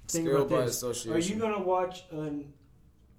[0.07, 0.75] Think Skill about by this.
[0.77, 1.13] association.
[1.13, 2.53] Are you gonna watch an?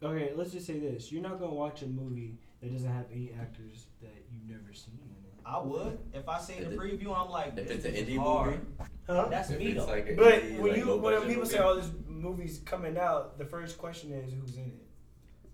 [0.02, 3.32] Okay, let's just say this: you're not gonna watch a movie that doesn't have any
[3.38, 4.98] actors that you've never seen.
[5.44, 7.14] I would if I seen the preview.
[7.14, 8.50] I'm like, If this it's an is indie hard.
[8.52, 9.26] movie, Huh?
[9.30, 9.86] That's if me though.
[9.86, 12.98] like an But indie, when like, you when people movie, say all these movies coming
[12.98, 14.86] out, the first question is who's in it.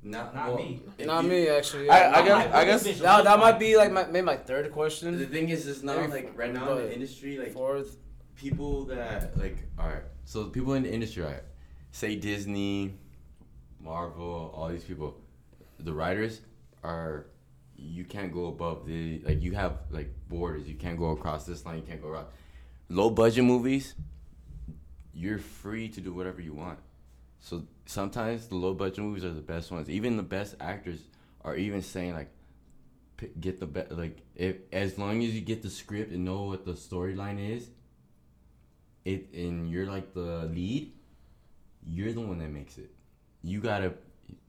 [0.02, 0.82] not, Not well, me.
[1.04, 1.88] Not you- me, actually.
[1.88, 2.16] I- yeah.
[2.16, 4.36] I I'm guess- like, I guess- bitch that, that might be like my, maybe my
[4.36, 5.16] third question.
[5.18, 7.96] The thing is, it's not Maybe like right now in the industry, like fourth.
[8.34, 11.44] people that like all right so people in the industry right
[11.92, 12.92] say disney
[13.80, 15.14] marvel all these people
[15.78, 16.40] the writers
[16.82, 17.26] are
[17.76, 21.64] you can't go above the like you have like borders you can't go across this
[21.64, 22.26] line you can't go around
[22.88, 23.94] low budget movies
[25.12, 26.78] you're free to do whatever you want
[27.40, 31.00] so sometimes the low budget movies are the best ones even the best actors
[31.42, 32.30] are even saying like
[33.40, 36.64] get the best like if as long as you get the script and know what
[36.64, 37.68] the storyline is
[39.04, 40.92] it and you're like the lead,
[41.86, 42.90] you're the one that makes it.
[43.42, 43.94] You gotta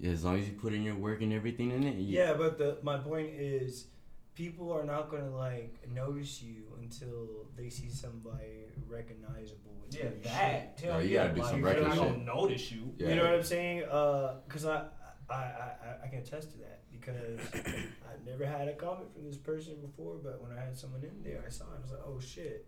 [0.04, 1.96] as long as you put in your work and everything in it.
[1.96, 3.88] You, Yeah, but the my point is,
[4.36, 9.72] people are not gonna like notice you until they see somebody recognizable.
[9.86, 10.74] with Yeah, your that.
[10.80, 10.86] shit.
[10.86, 12.94] Tell Oh, you gotta do like, some they're record not gonna notice you.
[12.98, 13.10] Yeah.
[13.10, 13.84] You know what I'm saying?
[13.84, 14.84] Uh, cause I,
[15.30, 19.26] I, I, I, I can attest to that because I've never had a comment from
[19.26, 21.78] this person before, but when I had someone in there, I saw it.
[21.80, 22.68] I was like, oh shit.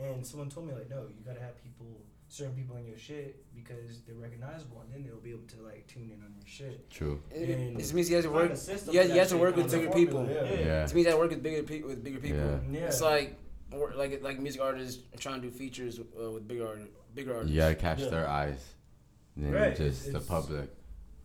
[0.00, 3.42] And someone told me like, no, you gotta have people, certain people in your shit
[3.54, 6.88] because they're recognizable, and then they'll be able to like tune in on your shit.
[6.90, 7.20] True.
[7.30, 8.50] It, And- it just means you have to work.
[8.52, 10.34] a system Yeah, to you have to work with bigger formula, people.
[10.34, 10.42] Yeah.
[10.66, 10.84] Yeah.
[10.84, 11.88] It means you have to work with bigger people.
[11.88, 12.38] With bigger people.
[12.38, 12.58] Yeah.
[12.70, 12.86] Yeah.
[12.86, 13.36] It's like,
[13.96, 16.80] like like music artists trying to do features uh, with bigger art,
[17.14, 17.52] bigger artists.
[17.54, 18.08] You gotta catch Yeah.
[18.10, 18.74] their eyes.
[19.36, 20.68] Then Right, just the public.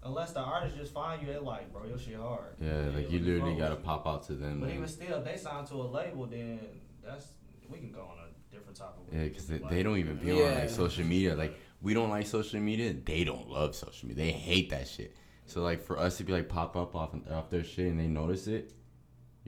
[0.06, 2.56] Unless the artist just find you, they like, bro, your shit hard.
[2.62, 4.60] Yeah, like you literally gotta pop out to them.
[4.60, 6.60] But and- even still, if they sign to a label, then
[7.04, 7.28] that's
[7.70, 8.18] we can go on
[8.54, 9.04] a different topic.
[9.12, 11.36] Yeah, because they, Like, they don't even be on like social media.
[11.36, 12.94] Like we don't like social media.
[12.94, 14.26] They don't love social media.
[14.26, 15.16] They hate that shit.
[15.46, 18.08] So like for us to be like pop up off off their shit and they
[18.08, 18.74] notice it,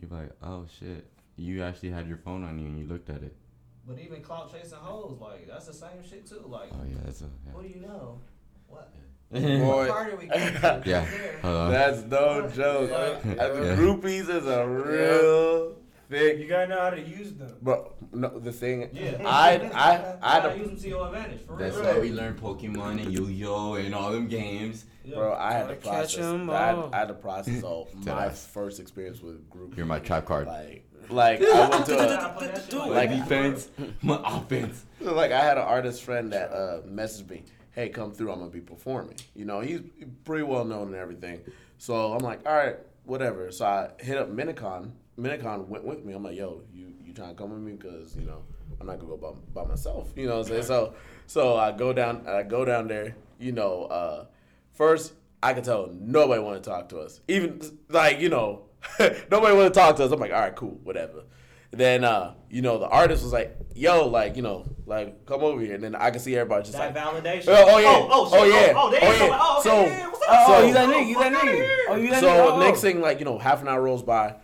[0.02, 3.23] you're like, oh shit, you actually had your phone on you and you looked at
[3.23, 3.36] it.
[3.88, 6.44] But even clout chasing hoes, like that's the same shit too.
[6.48, 8.19] Like, Oh yeah, that's a what do you know?
[8.68, 8.91] What?
[9.32, 9.60] yeah.
[9.60, 9.88] Boy.
[9.88, 10.84] What party we going to?
[10.86, 11.06] Yeah.
[11.06, 11.69] There.
[11.69, 12.90] That's no joke.
[12.90, 13.32] Yeah.
[13.44, 13.76] Uh, the Yeah.
[13.76, 15.76] Groupies is a real
[16.10, 17.56] You gotta know how to use them.
[17.61, 18.90] Bro, no, the thing.
[18.94, 19.22] Yeah.
[19.26, 21.45] I, I, I, gotta use them to your advantage.
[21.48, 21.86] For That's real.
[21.86, 24.86] why we learned Pokemon and Yu-Gi-Oh and all them games.
[25.03, 25.15] Yeah.
[25.15, 26.18] Bro, I had to Gotta catch process.
[26.19, 26.76] 'em I had.
[26.94, 28.48] I had to process all my Deadass.
[28.48, 29.76] first experience with group.
[29.77, 30.48] You're my trap card.
[30.48, 33.69] Like, like I went to a, gotta play that shit My Like- defense,
[34.02, 34.86] my offense.
[35.02, 38.32] like I had an artist friend that uh, messaged me, "Hey, come through.
[38.32, 39.82] I'm gonna be performing." You know, he's
[40.23, 41.41] pretty well known and everything.
[41.77, 44.91] So I'm like, "All right, whatever." So I hit up Minicon.
[45.20, 46.14] Minicon went with me.
[46.14, 47.74] I'm like, "Yo, you you trying to come with me?
[47.74, 48.44] Because you know,
[48.80, 49.18] I'm not gonna go
[49.54, 50.64] by, by myself." You know what I'm saying?
[50.64, 50.94] So
[51.28, 52.28] so I go down.
[52.28, 53.16] I go down there.
[53.40, 54.26] You know, uh,
[54.74, 57.22] first I could tell nobody wanted to talk to us.
[57.28, 58.64] Even like you know,
[59.00, 60.12] nobody wanted to talk to us.
[60.12, 61.24] I'm like, "All right, cool, whatever."
[61.72, 65.60] Then uh, you know the artist was like, "Yo, like you know, like come over
[65.62, 67.46] here." And then I can see everybody just That like, validation.
[67.50, 67.88] Oh, oh, yeah.
[67.90, 68.30] Oh, oh.
[68.32, 68.74] Oh, yeah.
[68.76, 69.40] Oh, they Oh, yeah.
[69.42, 70.26] oh, okay, So- yeah, what's?
[70.28, 71.08] Oh, So- you that nigga?
[71.08, 71.78] You that nigga?
[71.90, 72.52] Oh, you that so nigga?
[72.52, 72.82] Oh, next oh.
[72.82, 74.36] thing, like you know, half an hour rolls by.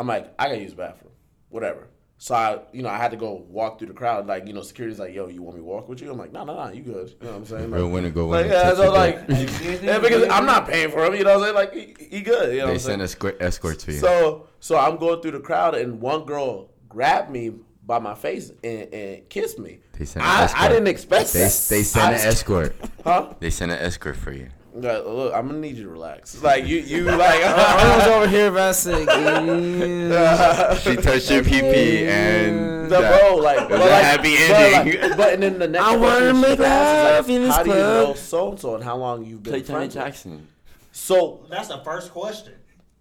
[0.00, 1.12] I'm like, I gotta use the bathroom,
[1.50, 1.88] whatever.
[2.16, 4.26] So I, you know, I had to go walk through the crowd.
[4.26, 6.32] Like, you know, security's like, "Yo, you want me to walk with you?" I'm like,
[6.32, 7.70] "No, no, no, you good." You know what I'm saying?
[7.70, 11.14] Real Like, winner go like, yeah, so like, yeah, because I'm not paying for him.
[11.14, 11.94] You know what I'm saying?
[11.94, 12.54] Like, he, he good.
[12.54, 13.98] You know they send escort escorts for you.
[13.98, 17.52] So so I'm going through the crowd and one girl grabbed me
[17.86, 19.80] by my face and, and kissed me.
[19.98, 20.50] They sent I.
[20.56, 21.66] I didn't expect They, that.
[21.68, 22.74] they sent an escort.
[23.04, 23.32] Huh?
[23.38, 24.48] They sent an escort for you.
[24.72, 26.40] Like, look, I'm gonna need you to relax.
[26.42, 27.18] Like you, you like.
[27.44, 29.06] I was over here, Vasek.
[30.80, 34.36] She touched your PP and The that- bro, like, it but was a like, happy
[34.36, 35.00] but, ending.
[35.02, 37.70] like, but and then the next I wanna make asked love in this How do
[37.70, 39.94] you know so and so and how long you've been Play friends?
[39.94, 40.46] Jackson.
[40.92, 42.52] So That's the first question.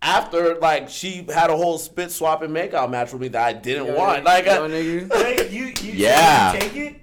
[0.02, 3.54] after like she had a whole spit swap and makeout match with me that I
[3.54, 4.24] didn't Yo, want.
[4.24, 5.14] Like, yo, I, nigga.
[5.14, 6.54] Hey, you, you, Yeah.
[6.54, 6.96] you take it?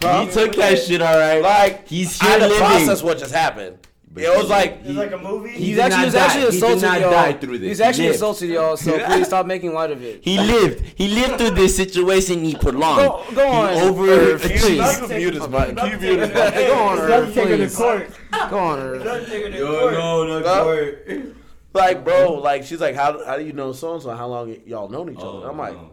[0.00, 0.24] Yeah.
[0.24, 1.40] He took that shit all right.
[1.42, 2.58] like He's I here had to living.
[2.58, 3.78] process what just happened.
[4.14, 5.50] But it was like It's like a movie.
[5.52, 6.66] He's did actually, not he's actually die.
[6.68, 7.10] He did not y'all.
[7.12, 7.68] die through this.
[7.68, 8.16] He's actually lived.
[8.16, 8.76] assaulted y'all.
[8.76, 10.20] So please stop making light of it.
[10.22, 10.84] He lived.
[10.96, 12.44] He lived through this situation.
[12.44, 13.08] He prolonged.
[13.08, 13.74] Go, go on.
[13.74, 14.04] He over.
[14.10, 15.00] Irv, Can you, please.
[15.00, 15.76] you mute his mic.
[15.76, 16.34] Can you mute his mic?
[16.34, 18.50] Go on, It's Irv, not to court.
[18.50, 19.04] Go on, It's Irv.
[19.04, 19.92] not taking Yo, court.
[19.94, 21.36] no, no, court.
[21.74, 24.10] Like, bro, like she's like, how how do you know so and so?
[24.14, 25.48] How long y- y'all known each oh, other?
[25.50, 25.90] I'm like, Oh,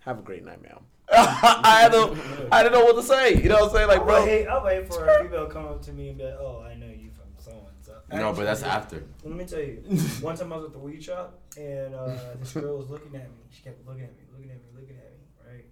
[0.00, 0.78] have a great night, ma'am.
[1.12, 2.16] I had to,
[2.50, 3.40] I didn't know what to say.
[3.40, 3.88] You know what I'm saying?
[3.88, 6.18] Like, I bro, wait, I wait for a female to come up to me and
[6.18, 9.04] be like, "Oh, I know you from so and so." No, but that's after.
[9.22, 9.76] Let me tell you.
[10.20, 13.30] One time I was at the weed shop and uh, this girl was looking at
[13.30, 13.36] me.
[13.50, 15.64] She kept looking at me, looking at me, looking at me, right?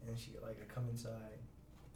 [0.00, 1.40] And then she like I come inside.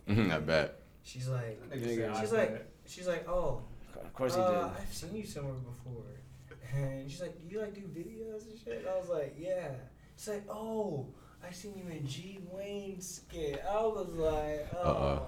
[0.32, 0.80] I bet.
[1.02, 3.62] She's like, she's like, she's like, "Oh,
[4.02, 4.80] Of course he uh, did.
[4.80, 6.02] I've seen you somewhere before."
[6.74, 9.68] And she's like, "Do you like do videos and shit?" And I was like, "Yeah."
[10.16, 11.06] She's like, "Oh,
[11.44, 15.20] I seen you in G Wayne skit." I was like, "Oh, Uh-uh.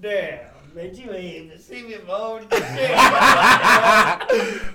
[0.00, 0.40] damn,
[0.74, 2.90] man, you ain't even see me moan shit."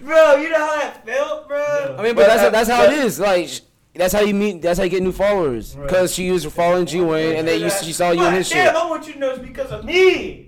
[0.02, 1.96] bro, you know how that felt, bro?
[2.00, 3.20] I mean, but that's that's how it is.
[3.20, 3.50] Like
[3.96, 4.62] that's how you meet.
[4.62, 5.76] That's how you get new followers.
[5.76, 5.88] Right.
[5.88, 8.68] Because she was following G Wayne, and then you she saw you in his Damn,
[8.68, 8.76] shit.
[8.76, 10.47] I want you to know it's because of me.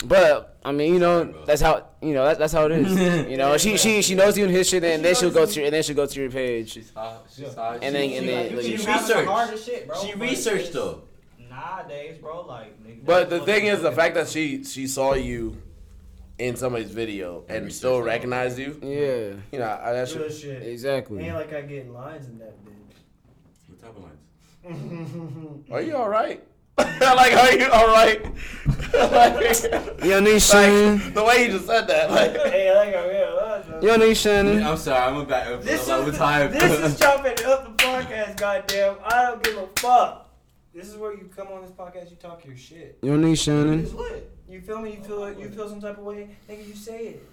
[0.00, 0.06] Yeah.
[0.08, 3.26] But I mean, you know, that's how you know that, that's how it is.
[3.30, 5.52] You know, she she she knows you in his shit, and then she'll go to
[5.54, 6.70] your, and then she'll go to your page.
[6.72, 7.26] She's hot.
[7.34, 7.54] She's hot.
[7.54, 7.72] saw.
[7.82, 9.64] And then- She- and then, like, you like, can she the researched.
[9.64, 10.04] shit, bro.
[10.04, 11.02] She researched it's- though.
[11.50, 12.80] Nowadays, bro, like.
[12.84, 15.56] nigga, But the that's thing what- is, the fact that she she saw you
[16.38, 20.62] in somebody's video and still recognized you, Yeah, you know, I- that Real shit.
[20.62, 21.24] exactly.
[21.24, 22.68] Ain't like I get lines in that bitch.
[23.68, 25.64] What type of lines?
[25.72, 26.44] Are you all right?
[27.00, 28.24] like, are you all right?
[28.94, 29.62] like,
[30.04, 31.00] Yo, Nishan.
[31.00, 34.64] like, the way you just said that, like, hey, like I real Yo, Nishan.
[34.64, 35.02] I'm sorry.
[35.02, 35.62] I'm a bad.
[35.62, 36.52] This I'm is, a tired.
[36.52, 38.96] this is chopping up the podcast, goddamn.
[39.04, 40.28] I don't give a fuck.
[40.72, 42.98] This is where you come on this podcast, you talk your shit.
[43.02, 43.82] Yo, Nishan.
[43.82, 44.30] It's lit.
[44.48, 44.92] You feel me?
[44.96, 46.66] You feel you feel some type of way, nigga.
[46.66, 47.28] You say it.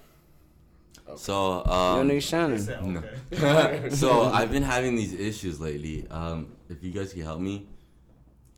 [1.16, 2.08] So Yo, um.
[2.08, 2.82] Nishan.
[2.84, 3.02] No.
[3.32, 3.90] Okay.
[3.90, 6.06] so I've been having these issues lately.
[6.10, 7.66] Um, if you guys can help me,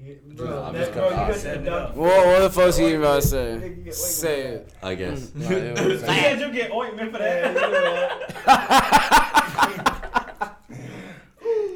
[0.01, 1.97] Yeah, Yeah, bro, I'm that, just bro, you got Set to it up.
[1.97, 3.55] What what the fuck's he about to say?
[3.55, 4.73] you get- Say it.
[4.83, 5.33] I guess.
[5.37, 5.99] Yeah, yeah, You yeah.
[5.99, 7.55] said you get ointment for that.
[8.47, 10.55] that.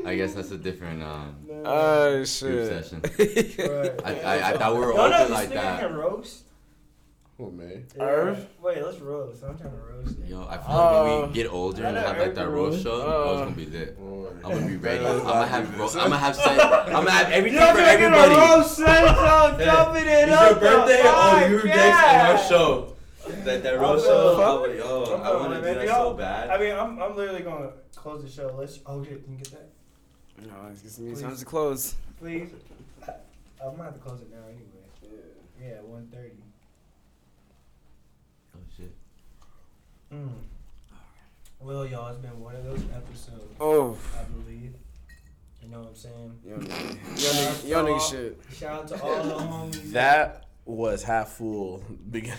[0.05, 2.85] I guess that's a different um Oh group shit.
[2.85, 3.01] session.
[3.03, 4.01] Right.
[4.05, 5.81] I, I, I thought we were Y'all know open this like nigga that.
[5.81, 6.43] can roast.
[7.39, 7.87] Oh man.
[7.99, 8.47] Irv?
[8.63, 9.43] Wait, let's roast.
[9.43, 10.19] I'm trying to roast.
[10.27, 13.01] Yo, I feel like when we uh, get older and have like that roast show,
[13.01, 13.99] uh, it's gonna be lit.
[13.99, 15.05] I'm gonna be ready.
[15.05, 16.61] I'm gonna have ro- I'm gonna have set.
[16.61, 18.35] I'm gonna have everything You're for everybody.
[18.35, 19.05] Roast set,
[19.65, 20.51] jumping it it's up.
[20.51, 21.01] Your birthday?
[21.05, 22.97] Oh, your next on our show.
[23.45, 24.37] That that roast show.
[24.39, 26.51] Oh, yo, I wanna do that so bad.
[26.51, 28.55] I mean, I'm I'm literally gonna close the show.
[28.59, 28.79] Let's.
[28.85, 29.71] Oh shit, can you get that?
[30.47, 31.21] No, it's me.
[31.21, 31.95] Time to close.
[32.19, 32.51] Please.
[33.65, 35.23] I'm gonna have to close it now anyway.
[35.61, 36.31] Yeah, 1.30.
[40.13, 40.29] Mm.
[41.61, 43.55] Well, y'all, it's been one of those episodes.
[43.61, 44.75] Oh, I believe.
[45.63, 46.39] You know what I'm saying?
[46.45, 48.41] yo, nigga, yo, nigga, yo, nigga, shit.
[48.59, 49.93] Shout out to all the homies.
[49.93, 52.39] That was half full beginning.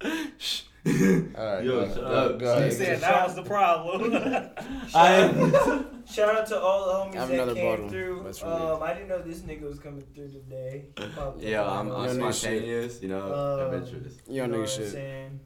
[0.06, 2.38] All right, Yo, go, shut go, up.
[2.38, 2.72] go He ahead.
[2.74, 4.12] said that was the problem.
[4.90, 7.88] Shout, shout out to all the homies I have that came bottle.
[7.88, 8.22] through.
[8.24, 8.52] That's for me.
[8.52, 10.84] Um, I didn't know this nigga was coming through today.
[10.98, 14.16] He popped up Yeah, I'm, the- I'm Yo, nigga, spontaneous, you know, Um, adventurous.
[14.28, 15.40] Yo, You know nigga, what I'm saying?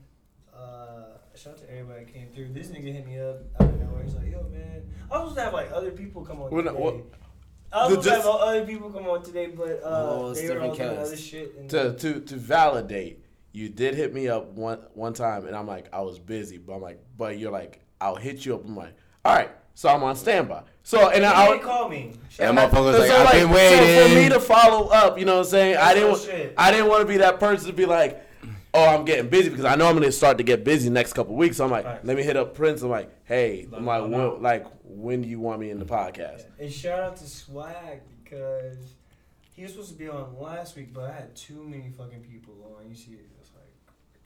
[0.52, 2.48] Uh, shout out to everybody that came through.
[2.52, 4.02] This nigga hit me up out of nowhere.
[4.02, 6.62] He's like, "Yo, man, I was supposed to have like other people come on What-
[6.64, 6.76] today.
[6.78, 6.94] what-
[7.70, 10.48] I was the supposed to have other people come on today, but uh, Oh, they
[10.48, 11.54] were all doing other shit.
[11.58, 15.66] And To to to validate, you did hit me up one one time, and I'm
[15.66, 18.64] like, I was busy, but I'm like, but you're like, I'll hit you up.
[18.64, 18.94] I'm like,
[19.24, 20.62] all right, so I'm on standby.
[20.82, 21.46] So and I.
[21.48, 22.12] didn't call me.
[22.14, 24.88] And Shout my out- motherfucker was so, like, I've been So for me to follow
[24.88, 25.76] up, you know what I'm saying?
[25.76, 26.04] I didn't.
[26.08, 26.54] real wa- shit.
[26.56, 28.22] I didn't want to be that person to be like,
[28.74, 31.34] oh, I'm getting busy because I know I'm gonna start to get busy next couple
[31.34, 31.56] weeks.
[31.58, 32.04] So I'm like, Right.
[32.04, 32.82] let me hit up Prince.
[32.82, 34.30] I'm like, hey, Let I'm like, know.
[34.34, 36.44] when, like, when do you want me in the podcast?
[36.58, 38.76] And shout out to Swag because
[39.54, 42.54] he was supposed to be on last week, but I had too many fucking people
[42.78, 42.88] on.
[42.88, 43.26] You see it?
[43.40, 43.72] It's like,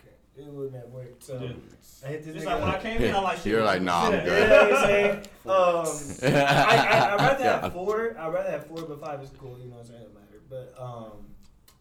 [0.01, 1.23] okay, it wouldn't have worked.
[1.25, 1.63] So Dude.
[2.05, 2.83] I hit this Just nigga like when I up.
[2.83, 3.45] came in, I'm like.
[3.47, 4.25] You're like, nah, I'm shit.
[4.25, 4.43] good.
[4.43, 5.27] You know what I'm saying?
[5.45, 5.51] Um,
[6.23, 7.61] I, I, I'd rather Yeah.
[7.63, 8.17] have four.
[8.17, 9.59] I'd rather have four, but five is cool.
[9.59, 10.01] You know what I'm saying?
[10.03, 10.41] It doesn't matter.
[10.49, 11.13] But um,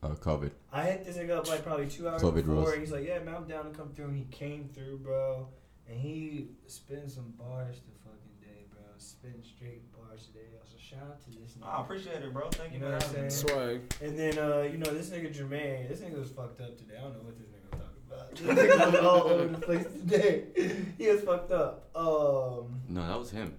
[0.04, 0.52] Oh, COVID.
[0.74, 2.56] I hit this nigga up like probably two hours COVID before.
[2.56, 2.74] rules.
[2.76, 5.48] He's like, "Yeah, man, I'm down to come through." And he came through, bro.
[5.88, 8.82] And he spent some bars the fucking day, bro.
[8.98, 10.46] Spent straight bars today.
[10.66, 11.68] So shout out to this nigga.
[11.68, 12.50] I appreciate it, bro.
[12.50, 13.30] Thank you, You for know what I'm saying?
[13.30, 13.94] Swag.
[14.02, 16.96] And then, uh, you know, this nigga Jermaine, this nigga was fucked up today.
[16.98, 18.32] I don't know what this nigga was talking about.
[18.56, 20.46] This nigga was all over the place today.
[20.98, 21.90] He was fucked up.
[21.96, 23.56] Um, No, that was him.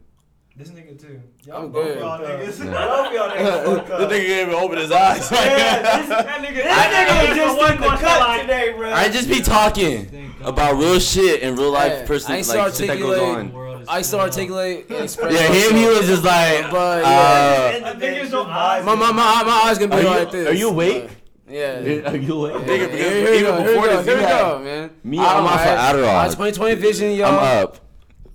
[0.57, 1.20] This nigga too.
[1.53, 1.99] I'm good.
[1.99, 2.59] Y'all niggas.
[2.65, 2.73] Yeah.
[2.87, 4.01] Both y'all niggas fucked The up.
[4.03, 5.31] nigga didn't even open his eyes.
[5.31, 8.93] Yeah, this, That nigga, this nigga was just one in the cut today, bro.
[8.93, 12.99] I just be talking about real shit and real life Hey, person like shit that
[12.99, 13.85] goes on.
[13.89, 14.87] I used to articulate.
[14.89, 15.77] Yeah, him.
[15.77, 18.85] He was just like, But, uh, And I the think niggas it's don't your eyes.
[18.85, 20.49] My, my, my, my eyes gonna be like this.
[20.49, 21.09] are you awake?
[21.49, 22.11] Yeah.
[22.11, 22.55] Are you awake?
[22.66, 24.91] Nigga, here, because we even go, here we before go, this, here we go, man.
[25.03, 26.20] Me, I'm off of Adderall.
[26.20, 27.39] Uh, 2020 vision, y'all.
[27.39, 27.79] I'm up.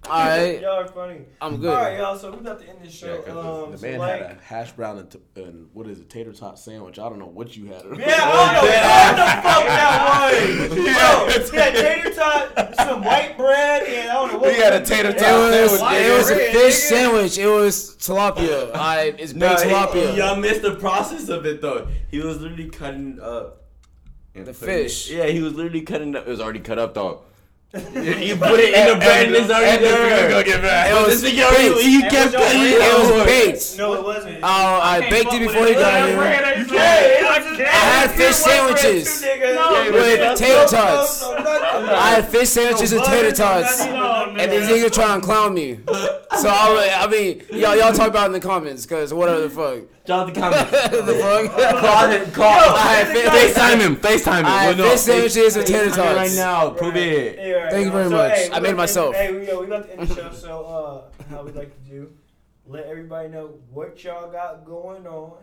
[0.10, 1.22] All right, Y'all are funny.
[1.42, 1.70] I'm good.
[1.74, 2.18] All right, y'all.
[2.18, 3.08] So we about to end this show.
[3.26, 5.88] Yeah, 'cause um, the so man like, had a hash brown and, t- and what
[5.88, 6.98] is it, tater tot sandwich.
[7.00, 7.84] I don't know what you had.
[7.98, 10.70] Yeah, I don't know what the fuck that was.
[11.52, 14.54] Bro, he had tater tot, some white bread, and I don't know what.
[14.56, 16.02] He had a tater It tot was, sandwich.
[16.02, 16.90] it was a fish nigga.
[16.90, 17.38] sandwich.
[17.38, 18.76] It was tilapia.
[18.76, 20.16] I it's baked tilapia.
[20.16, 21.88] y'all missed the process of it though.
[22.12, 23.64] He was literally cutting up
[24.34, 25.12] The putting it- fish.
[25.12, 26.26] yeah, he was literally cutting up.
[26.28, 27.24] It was already cut up though.
[27.74, 30.30] You put it in the bread and it's already And this there.
[30.30, 30.90] go get back.
[30.90, 31.82] It But was this nigga already, baked.
[31.84, 33.26] he It kept was cutting your it It was out.
[33.28, 33.78] baked.
[33.78, 34.38] No, it wasn't.
[34.42, 35.70] Oh, I can't baked fuck it with before it.
[35.70, 36.58] he got here.
[36.60, 37.28] You can't.
[37.60, 41.24] I had fish sandwiches with tater tots.
[41.24, 43.82] I had fish sandwiches with tater tots.
[44.40, 45.80] And this nigga trying to clown me.
[45.88, 49.50] So I, I mean, y'all, y'all talk about it in the comments, cause whatever the
[49.50, 50.06] fuck.
[50.06, 50.72] Drop the comments.
[50.72, 51.82] the fuck.
[51.82, 52.34] call it.
[52.34, 52.46] Call.
[52.46, 53.96] I had fi- FaceTime him.
[53.98, 54.46] FaceTime him.
[54.46, 56.70] I had Well, no, fish sandwiches with FaceTime tater him right now.
[56.72, 57.40] Prove it.
[57.40, 57.98] Hey, all right, Thank you y'all.
[57.98, 58.32] very So, much.
[58.38, 59.16] hey, I made myself.
[59.16, 60.32] End, hey, we, yo, we about to end the show.
[60.32, 62.12] So, uh, how we like to do,
[62.68, 65.38] let everybody know what y'all got going on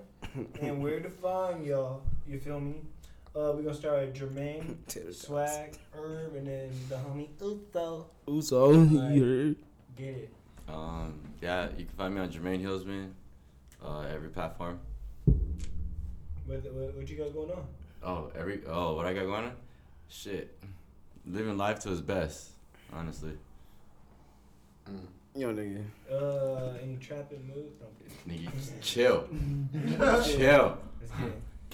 [0.60, 2.02] and where to find y'all.
[2.26, 2.76] You feel me?
[3.36, 5.12] Uh, we're gonna start with Jermaine, Tater.
[5.12, 8.06] Swag, Herb, and then the homie Uso.
[8.28, 8.72] Uso.
[8.72, 9.56] you heard?
[9.96, 10.32] Get it.
[10.68, 13.10] Um, yeah, you can find me on Jermaine Hillsman,
[13.84, 14.78] uh, every platform.
[15.24, 17.66] What, what, what you got going on?
[18.04, 19.52] Oh, every oh, what I got going on?
[20.08, 20.56] Shit,
[21.26, 22.50] living life to his best,
[22.92, 23.32] honestly.
[25.34, 25.82] Yo, nigga.
[26.08, 27.72] Uh, any trapping moves?
[27.80, 28.48] No, I'm kidding.
[28.48, 29.26] Nigga, just chill,
[29.98, 30.78] Let's chill.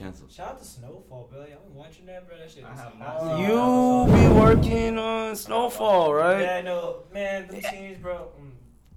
[0.00, 0.10] Get it.
[0.10, 0.28] Cancel.
[0.28, 1.52] Shout out to Snowfall, Billy.
[1.52, 2.38] I've been watching that, bro.
[2.38, 2.64] That shit.
[2.64, 6.40] I is have not seen You be working on Snowfall, right?
[6.42, 7.46] Yeah, I know, man.
[7.48, 8.28] The scenes, bro.
[8.40, 8.50] mm.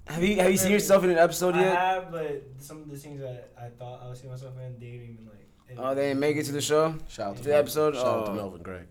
[0.07, 1.77] Have you have you seen yourself in an episode I yet?
[1.77, 4.87] have, but some of the scenes that I thought I would see myself in, they
[4.91, 5.77] didn't even like.
[5.77, 6.95] Oh, they didn't make it to the show.
[7.07, 7.63] Shout out to The Melvin.
[7.65, 7.95] episode?
[7.95, 8.35] Shout out to Oh.
[8.35, 8.85] Melvin Gregg.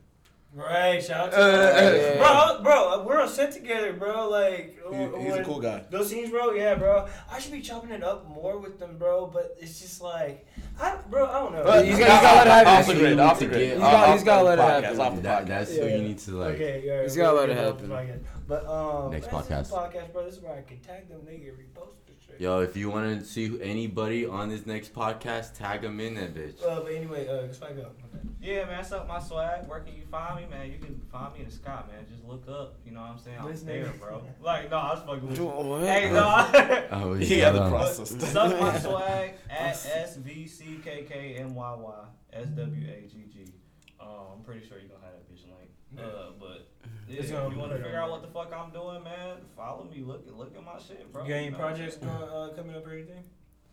[0.54, 3.04] Right, shout out to Uh, bro, bro.
[3.06, 4.28] We're on set together, bro.
[4.28, 5.82] Like, He- he's a cool guy.
[5.90, 6.52] Those scenes, bro.
[6.52, 7.06] Yeah, bro.
[7.30, 9.26] I should be chopping it up more with them, bro.
[9.28, 10.46] But it's just like,
[10.78, 11.24] I, bro.
[11.26, 11.64] I don't know.
[11.64, 12.72] But you gotta- you gotta let it happen.
[12.80, 13.70] Off the grid, off the grid.
[13.70, 15.00] He's got- Off he's gotta let it podcast, happen.
[15.00, 15.46] Off the podcast.
[15.48, 15.96] that's Yeah, what yeah.
[15.96, 16.54] you need to like.
[16.56, 17.02] Okay, yeah.
[17.02, 17.88] He's gotta let it happen.
[17.88, 18.20] get off the podcast.
[18.46, 19.72] But um, Next man, this is podcast.
[19.72, 20.24] a podcast, bro.
[20.26, 22.01] This is where I can tag them, nigga, repost the shit.
[22.38, 26.34] Yo, if you want to see anybody on this next podcast, tag them in that
[26.34, 26.62] bitch.
[26.64, 27.94] Uh, but anyway, uh, Spike up.
[28.14, 28.24] Okay.
[28.40, 29.68] Yeah, man, that's up my swag.
[29.68, 30.72] Where can you find me, man?
[30.72, 32.04] You can find me in the Scott, man.
[32.10, 32.74] Just look up.
[32.84, 33.38] You know what I'm saying?
[33.40, 34.24] I'm This there, bro.
[34.40, 35.44] Like, no, I was fucking with you.
[35.46, 35.82] What?
[35.82, 36.86] Hey, no.
[36.90, 38.10] Oh, He had the process.
[38.32, 41.94] Suck my swag at S V C K K N Y Y
[42.32, 43.52] S W A G G.
[44.00, 45.70] Um, I'm pretty sure you're gonna have that bitch link.
[45.96, 46.66] Uh, but
[47.12, 49.84] yeah, It's gonna you want to figure out what the fuck I'm doing, man, follow
[49.84, 50.02] me.
[50.02, 51.22] Look at look at my shit, bro.
[51.24, 51.58] You got any know?
[51.58, 53.24] projects going, uh, coming up or anything?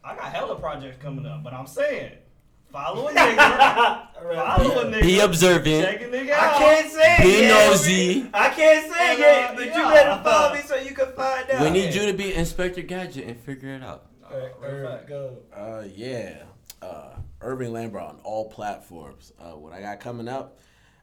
[0.03, 2.11] I got hella projects coming up, but I'm saying
[2.71, 4.07] follow a nigga.
[4.13, 5.01] follow a nigga.
[5.01, 5.85] Be observant.
[5.85, 6.55] Check a nigga out.
[6.55, 7.69] I can't say it Be yet.
[7.69, 8.29] nosy.
[8.33, 11.61] I can't say it yet, but you better follow me so you can find out.
[11.61, 14.05] We need you to be Inspector Gadget and figure it out.
[14.31, 15.37] Alright, Real go.
[15.55, 16.43] Uh, yeah.
[16.81, 19.33] Uh, Irving Lambert on all platforms.
[19.39, 20.59] Uh, what I got coming up,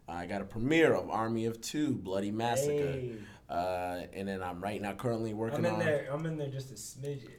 [0.08, 2.92] I got a premiere of Army of Two, Bloody Massacre.
[2.92, 3.12] Hey.
[3.48, 5.78] Uh, and then I'm right now currently working I'm in on.
[5.78, 6.08] there.
[6.12, 7.30] I'm in there just a smidget.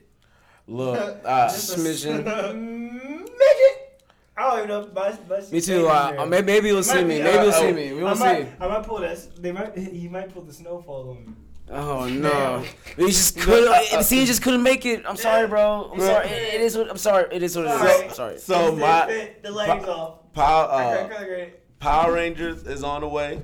[0.66, 2.24] Look, uh, Just a Smidgen.
[2.54, 4.02] Midget.
[4.36, 5.88] I don't even know if my, my Me too.
[5.88, 7.20] Uh, maybe, maybe you'll see me.
[7.20, 7.92] Maybe you'll see me.
[7.92, 8.48] We I will might, see.
[8.60, 9.42] I might pull that.
[9.42, 9.76] They might.
[9.78, 11.32] He might pull the snowfall on me.
[11.70, 12.64] Oh no!
[12.96, 13.70] We just couldn't.
[13.90, 15.04] The scene just couldn't make it.
[15.06, 15.90] I'm sorry, bro.
[15.92, 16.28] I'm sorry.
[16.28, 16.88] It, it is what.
[16.88, 17.26] I'm sorry.
[17.30, 17.78] It is what it is.
[17.80, 18.04] Sorry.
[18.04, 18.38] I'm sorry.
[18.38, 20.32] so Fit, my the legs off.
[20.32, 21.54] Power, Okay, uh, okay, great.
[21.80, 23.42] Power Rangers is on the way.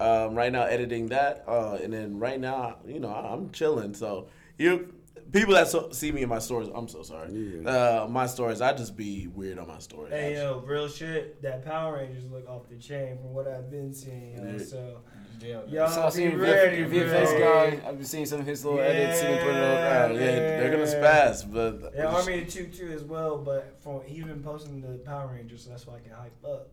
[0.00, 3.94] Um, right now, editing that, uh, and then right now, you know, I'm chilling.
[3.94, 4.26] So
[4.58, 4.92] you
[5.30, 7.30] people that so, see me in my stories, I'm so sorry.
[7.32, 7.70] Yeah.
[7.70, 10.12] Uh, my stories, I just be weird on my stories.
[10.12, 11.40] Hey yo, real shit.
[11.42, 14.36] That Power Rangers look off the chain from what I've been seeing.
[14.36, 14.64] Yo, Yeah.
[14.64, 15.00] so
[15.40, 17.40] Yeah, y'all So I be seen ready, the VFX bro.
[17.70, 17.88] guy.
[17.88, 19.20] I've been seeing some of his little edits.
[19.20, 20.10] He been putting it Uh, up.
[20.12, 20.30] yeah, Yeah.
[20.60, 24.42] they're gonna spaz, but Yeah, Army of Two too as well, but from he's been
[24.42, 26.68] posting the Power Rangers, so that's why I can hype up.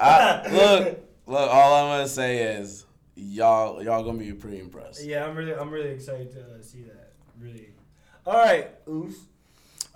[0.00, 1.50] I, look, look.
[1.50, 2.86] All I'm gonna say is
[3.16, 5.04] y'all, y'all gonna be pretty impressed.
[5.04, 7.12] Yeah, I'm really, I'm really excited to uh, see that.
[7.40, 7.70] Really.
[8.26, 9.16] All right, Oos.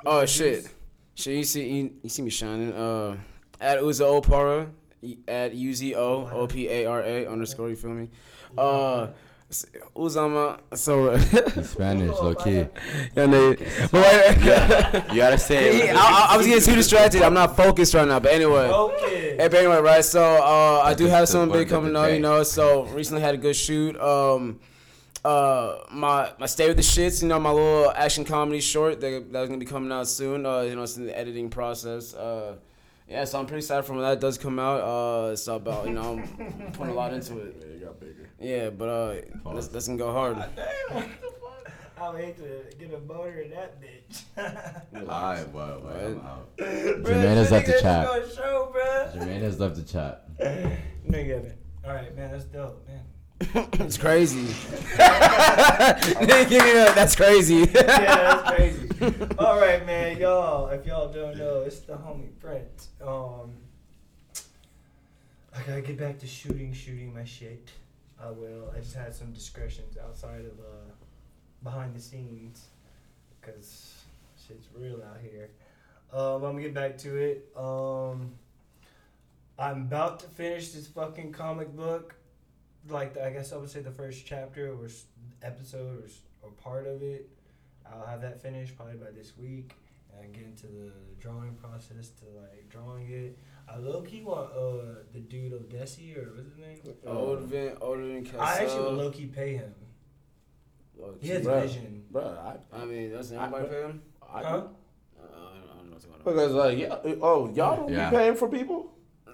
[0.05, 0.69] Oh shit!
[1.15, 2.73] Shit, you see, you, you see me shining.
[2.73, 3.17] Uh,
[3.61, 4.69] at Uzo Opara,
[5.29, 7.69] at U Z O O P A R A underscore.
[7.69, 8.09] You feel me?
[8.57, 9.09] Uh,
[9.95, 10.59] Uzama.
[10.77, 11.17] So,
[11.63, 12.67] Spanish, low key.
[13.17, 13.55] yeah, no,
[13.91, 15.97] but wait, You gotta say it.
[15.97, 17.23] I, I, I was getting too distracted.
[17.23, 18.21] I'm not focused right now.
[18.21, 18.69] But anyway.
[18.69, 19.37] Okay.
[19.37, 20.05] Hey, but anyway, right?
[20.05, 22.43] So uh, I do have That's the something big coming the up, you know.
[22.43, 23.99] So recently had a good shoot.
[24.01, 24.61] Um,
[25.25, 29.33] uh, my my stay with the shits, you know, my little action comedy short that,
[29.33, 30.45] that was gonna be coming out soon.
[30.45, 32.15] Uh, you know, it's in the editing process.
[32.15, 32.57] Uh,
[33.09, 34.81] Yeah, so I'm pretty excited for when that does come out.
[34.81, 37.57] Uh, it's about you know I'm putting a lot into it.
[37.61, 38.29] Yeah, it got bigger.
[38.41, 39.15] Yeah, but uh,
[39.53, 40.37] let's, let's gonna go hard.
[40.37, 40.47] Damn,
[40.97, 41.73] what the fuck?
[42.01, 44.23] I would hate to get a motor in that bitch.
[45.09, 46.57] Alright, boy, boy, I'm out.
[46.57, 48.07] Jermaine has left the chat.
[48.25, 48.73] just gonna Show.
[49.15, 50.25] Jermaine has left the chat.
[51.05, 51.59] No, you haven't.
[51.85, 53.01] All right, man, that's dope, man.
[53.81, 54.47] It's crazy.
[56.49, 57.57] Give me a- That's crazy.
[57.57, 58.89] yeah, that's crazy.
[59.39, 60.69] All right, man, y'all.
[60.69, 62.89] If y'all don't know, it's the homie Brent.
[63.05, 63.53] Um,
[65.57, 67.71] I gotta get back to shooting, shooting my shit.
[68.23, 68.73] I will.
[68.75, 70.93] I just had some discretions outside of uh,
[71.65, 72.67] behind the scenes,
[73.41, 73.93] cause
[74.47, 75.51] shit's real out here.
[76.13, 77.49] Um, I'm gonna get back to it.
[77.57, 78.33] Um,
[79.59, 82.15] I'm about to finish this fucking comic book.
[82.89, 84.89] Like I guess I would say the first chapter or
[85.43, 86.05] episode
[86.43, 87.29] or, or part of it.
[87.91, 89.75] I'll have that finished probably by this week
[90.21, 90.91] and get into the
[91.21, 93.39] drawing process to like drawing it.
[93.69, 96.79] I low key want uh the dude Odessi or what's his name?
[97.07, 98.41] Odin, Odin Cassell.
[98.41, 99.75] I actually would low key pay him.
[100.99, 101.63] Low He has Bruh.
[101.63, 102.05] vision.
[102.11, 104.03] Bro, I, I mean, doesn't anybody pay him?
[104.23, 104.49] I, Huh?
[104.49, 106.25] Uh, I don't I don't know what's going on.
[106.25, 108.11] because like, yeah, oh, y'all don't Yeah.
[108.11, 108.92] be paying for people.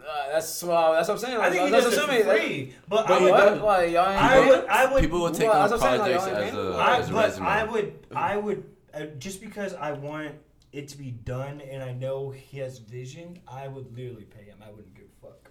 [0.08, 0.62] Uh, that's that's
[1.08, 1.36] what I'm saying.
[1.38, 3.30] I think he that's does it what I'm for free, but But I would.
[3.30, 3.62] what?
[3.62, 4.48] Like y'all ain't I paying?
[4.48, 4.66] would.
[4.66, 5.00] I would.
[5.02, 6.66] People will take Well, on that's what I'm saying, like, projects y'all ain't as paying?
[6.66, 7.46] a, I, as a but resume.
[7.46, 8.64] I would, I would,
[8.94, 10.32] uh, just because I want
[10.72, 14.58] it to be done and I know he has vision, I would literally pay him.
[14.66, 15.50] I wouldn't give a fuck.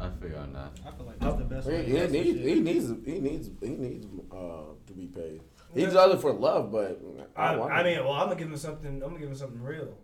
[0.00, 0.72] I figure on that.
[0.86, 1.84] I feel like that's the best He, way.
[1.84, 4.36] he, to needs, he needs, he needs, he needs uh,
[4.86, 5.40] to be paid.
[5.74, 5.90] He Yeah.
[5.90, 7.00] does it for love, but
[7.36, 8.94] I, want I mean, well, I'm gonna give him something.
[8.94, 9.96] I'm gonna give him something real.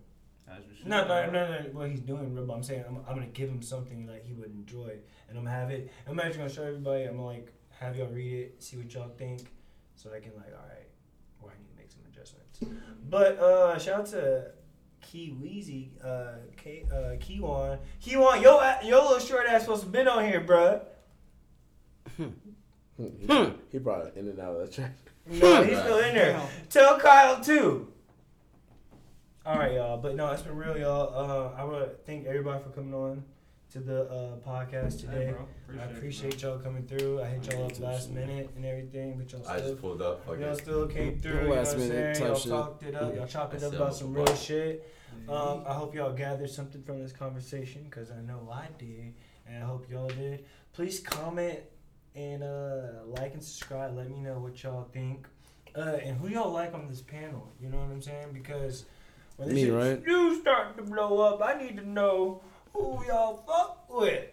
[0.49, 0.87] As you should.
[0.87, 1.59] No, no, no, no.
[1.73, 4.53] What he's doing but I'm saying I'm, I'm gonna give him something that he would
[4.53, 4.99] enjoy,
[5.29, 5.91] and I'm gonna have it.
[6.07, 7.05] I'm actually gonna show everybody.
[7.05, 9.47] I'm gonna like have y'all read it, see what y'all think,
[9.97, 10.89] so I can like, all right,
[11.41, 12.61] well, I need to make some adjustments.
[13.09, 14.51] But uh, shout out to
[15.01, 20.09] Key Weezy, uh, K, uh, Keywan, Keywan, yo, yo, little short ass supposed to been
[20.09, 20.83] on here, bruh.
[22.97, 24.97] he, he brought it in and out of the track.
[25.29, 26.41] No, he's still in there.
[26.71, 27.93] Tell Kyle too.
[29.47, 29.97] All right, y'all.
[29.97, 31.15] But no, it's been real, y'all.
[31.15, 33.23] Uh, I want to thank everybody for coming on
[33.71, 35.35] to the uh, podcast Hey, today.
[35.69, 35.81] bro.
[35.81, 37.23] I appreciate y'all coming through.
[37.23, 40.27] I hit y'all up last minute and everything, but y'all I still, just pulled up.
[40.27, 41.35] Fuck y'all still came through.
[41.35, 42.29] You know I'm Last minute saying?
[42.29, 42.51] Y'all shit.
[42.51, 43.15] talked it up.
[43.15, 44.93] Y'all chopped it up about some real shit.
[45.29, 49.15] Um, I hope y'all gathered something from this conversation because I know I did,
[49.47, 50.45] and I hope y'all did.
[50.73, 51.61] Please comment
[52.17, 53.97] and uh, like and subscribe.
[53.97, 55.29] Let me know what y'all think
[55.77, 57.53] uh, and who y'all like on this panel.
[57.61, 58.33] You know what I'm saying?
[58.33, 58.87] Because
[59.37, 60.05] when this Me, shit right?
[60.05, 62.43] do start to blow up, I need to know
[62.73, 64.25] who y'all fuck with.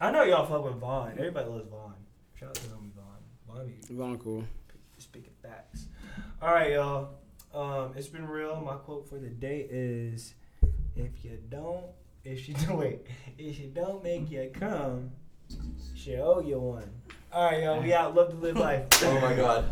[0.00, 1.12] I know y'all fuck with Vaughn.
[1.12, 1.94] Everybody loves Vaughn.
[2.34, 3.22] Shout out to homie Vaughn.
[3.48, 4.44] Vaughn be Going cool.
[4.98, 5.86] speaking facts.
[6.42, 7.10] All right, y'all.
[7.54, 8.60] Um, it's been real.
[8.60, 10.34] My quote for the day is:
[10.96, 11.84] If you don't,
[12.24, 13.06] if she don't wait,
[13.38, 15.12] if you don't make you come,
[15.94, 16.90] she owe you one.
[17.32, 17.80] All right, y'all.
[17.82, 18.14] We out.
[18.14, 18.84] Love to live life.
[19.04, 19.64] Oh my god.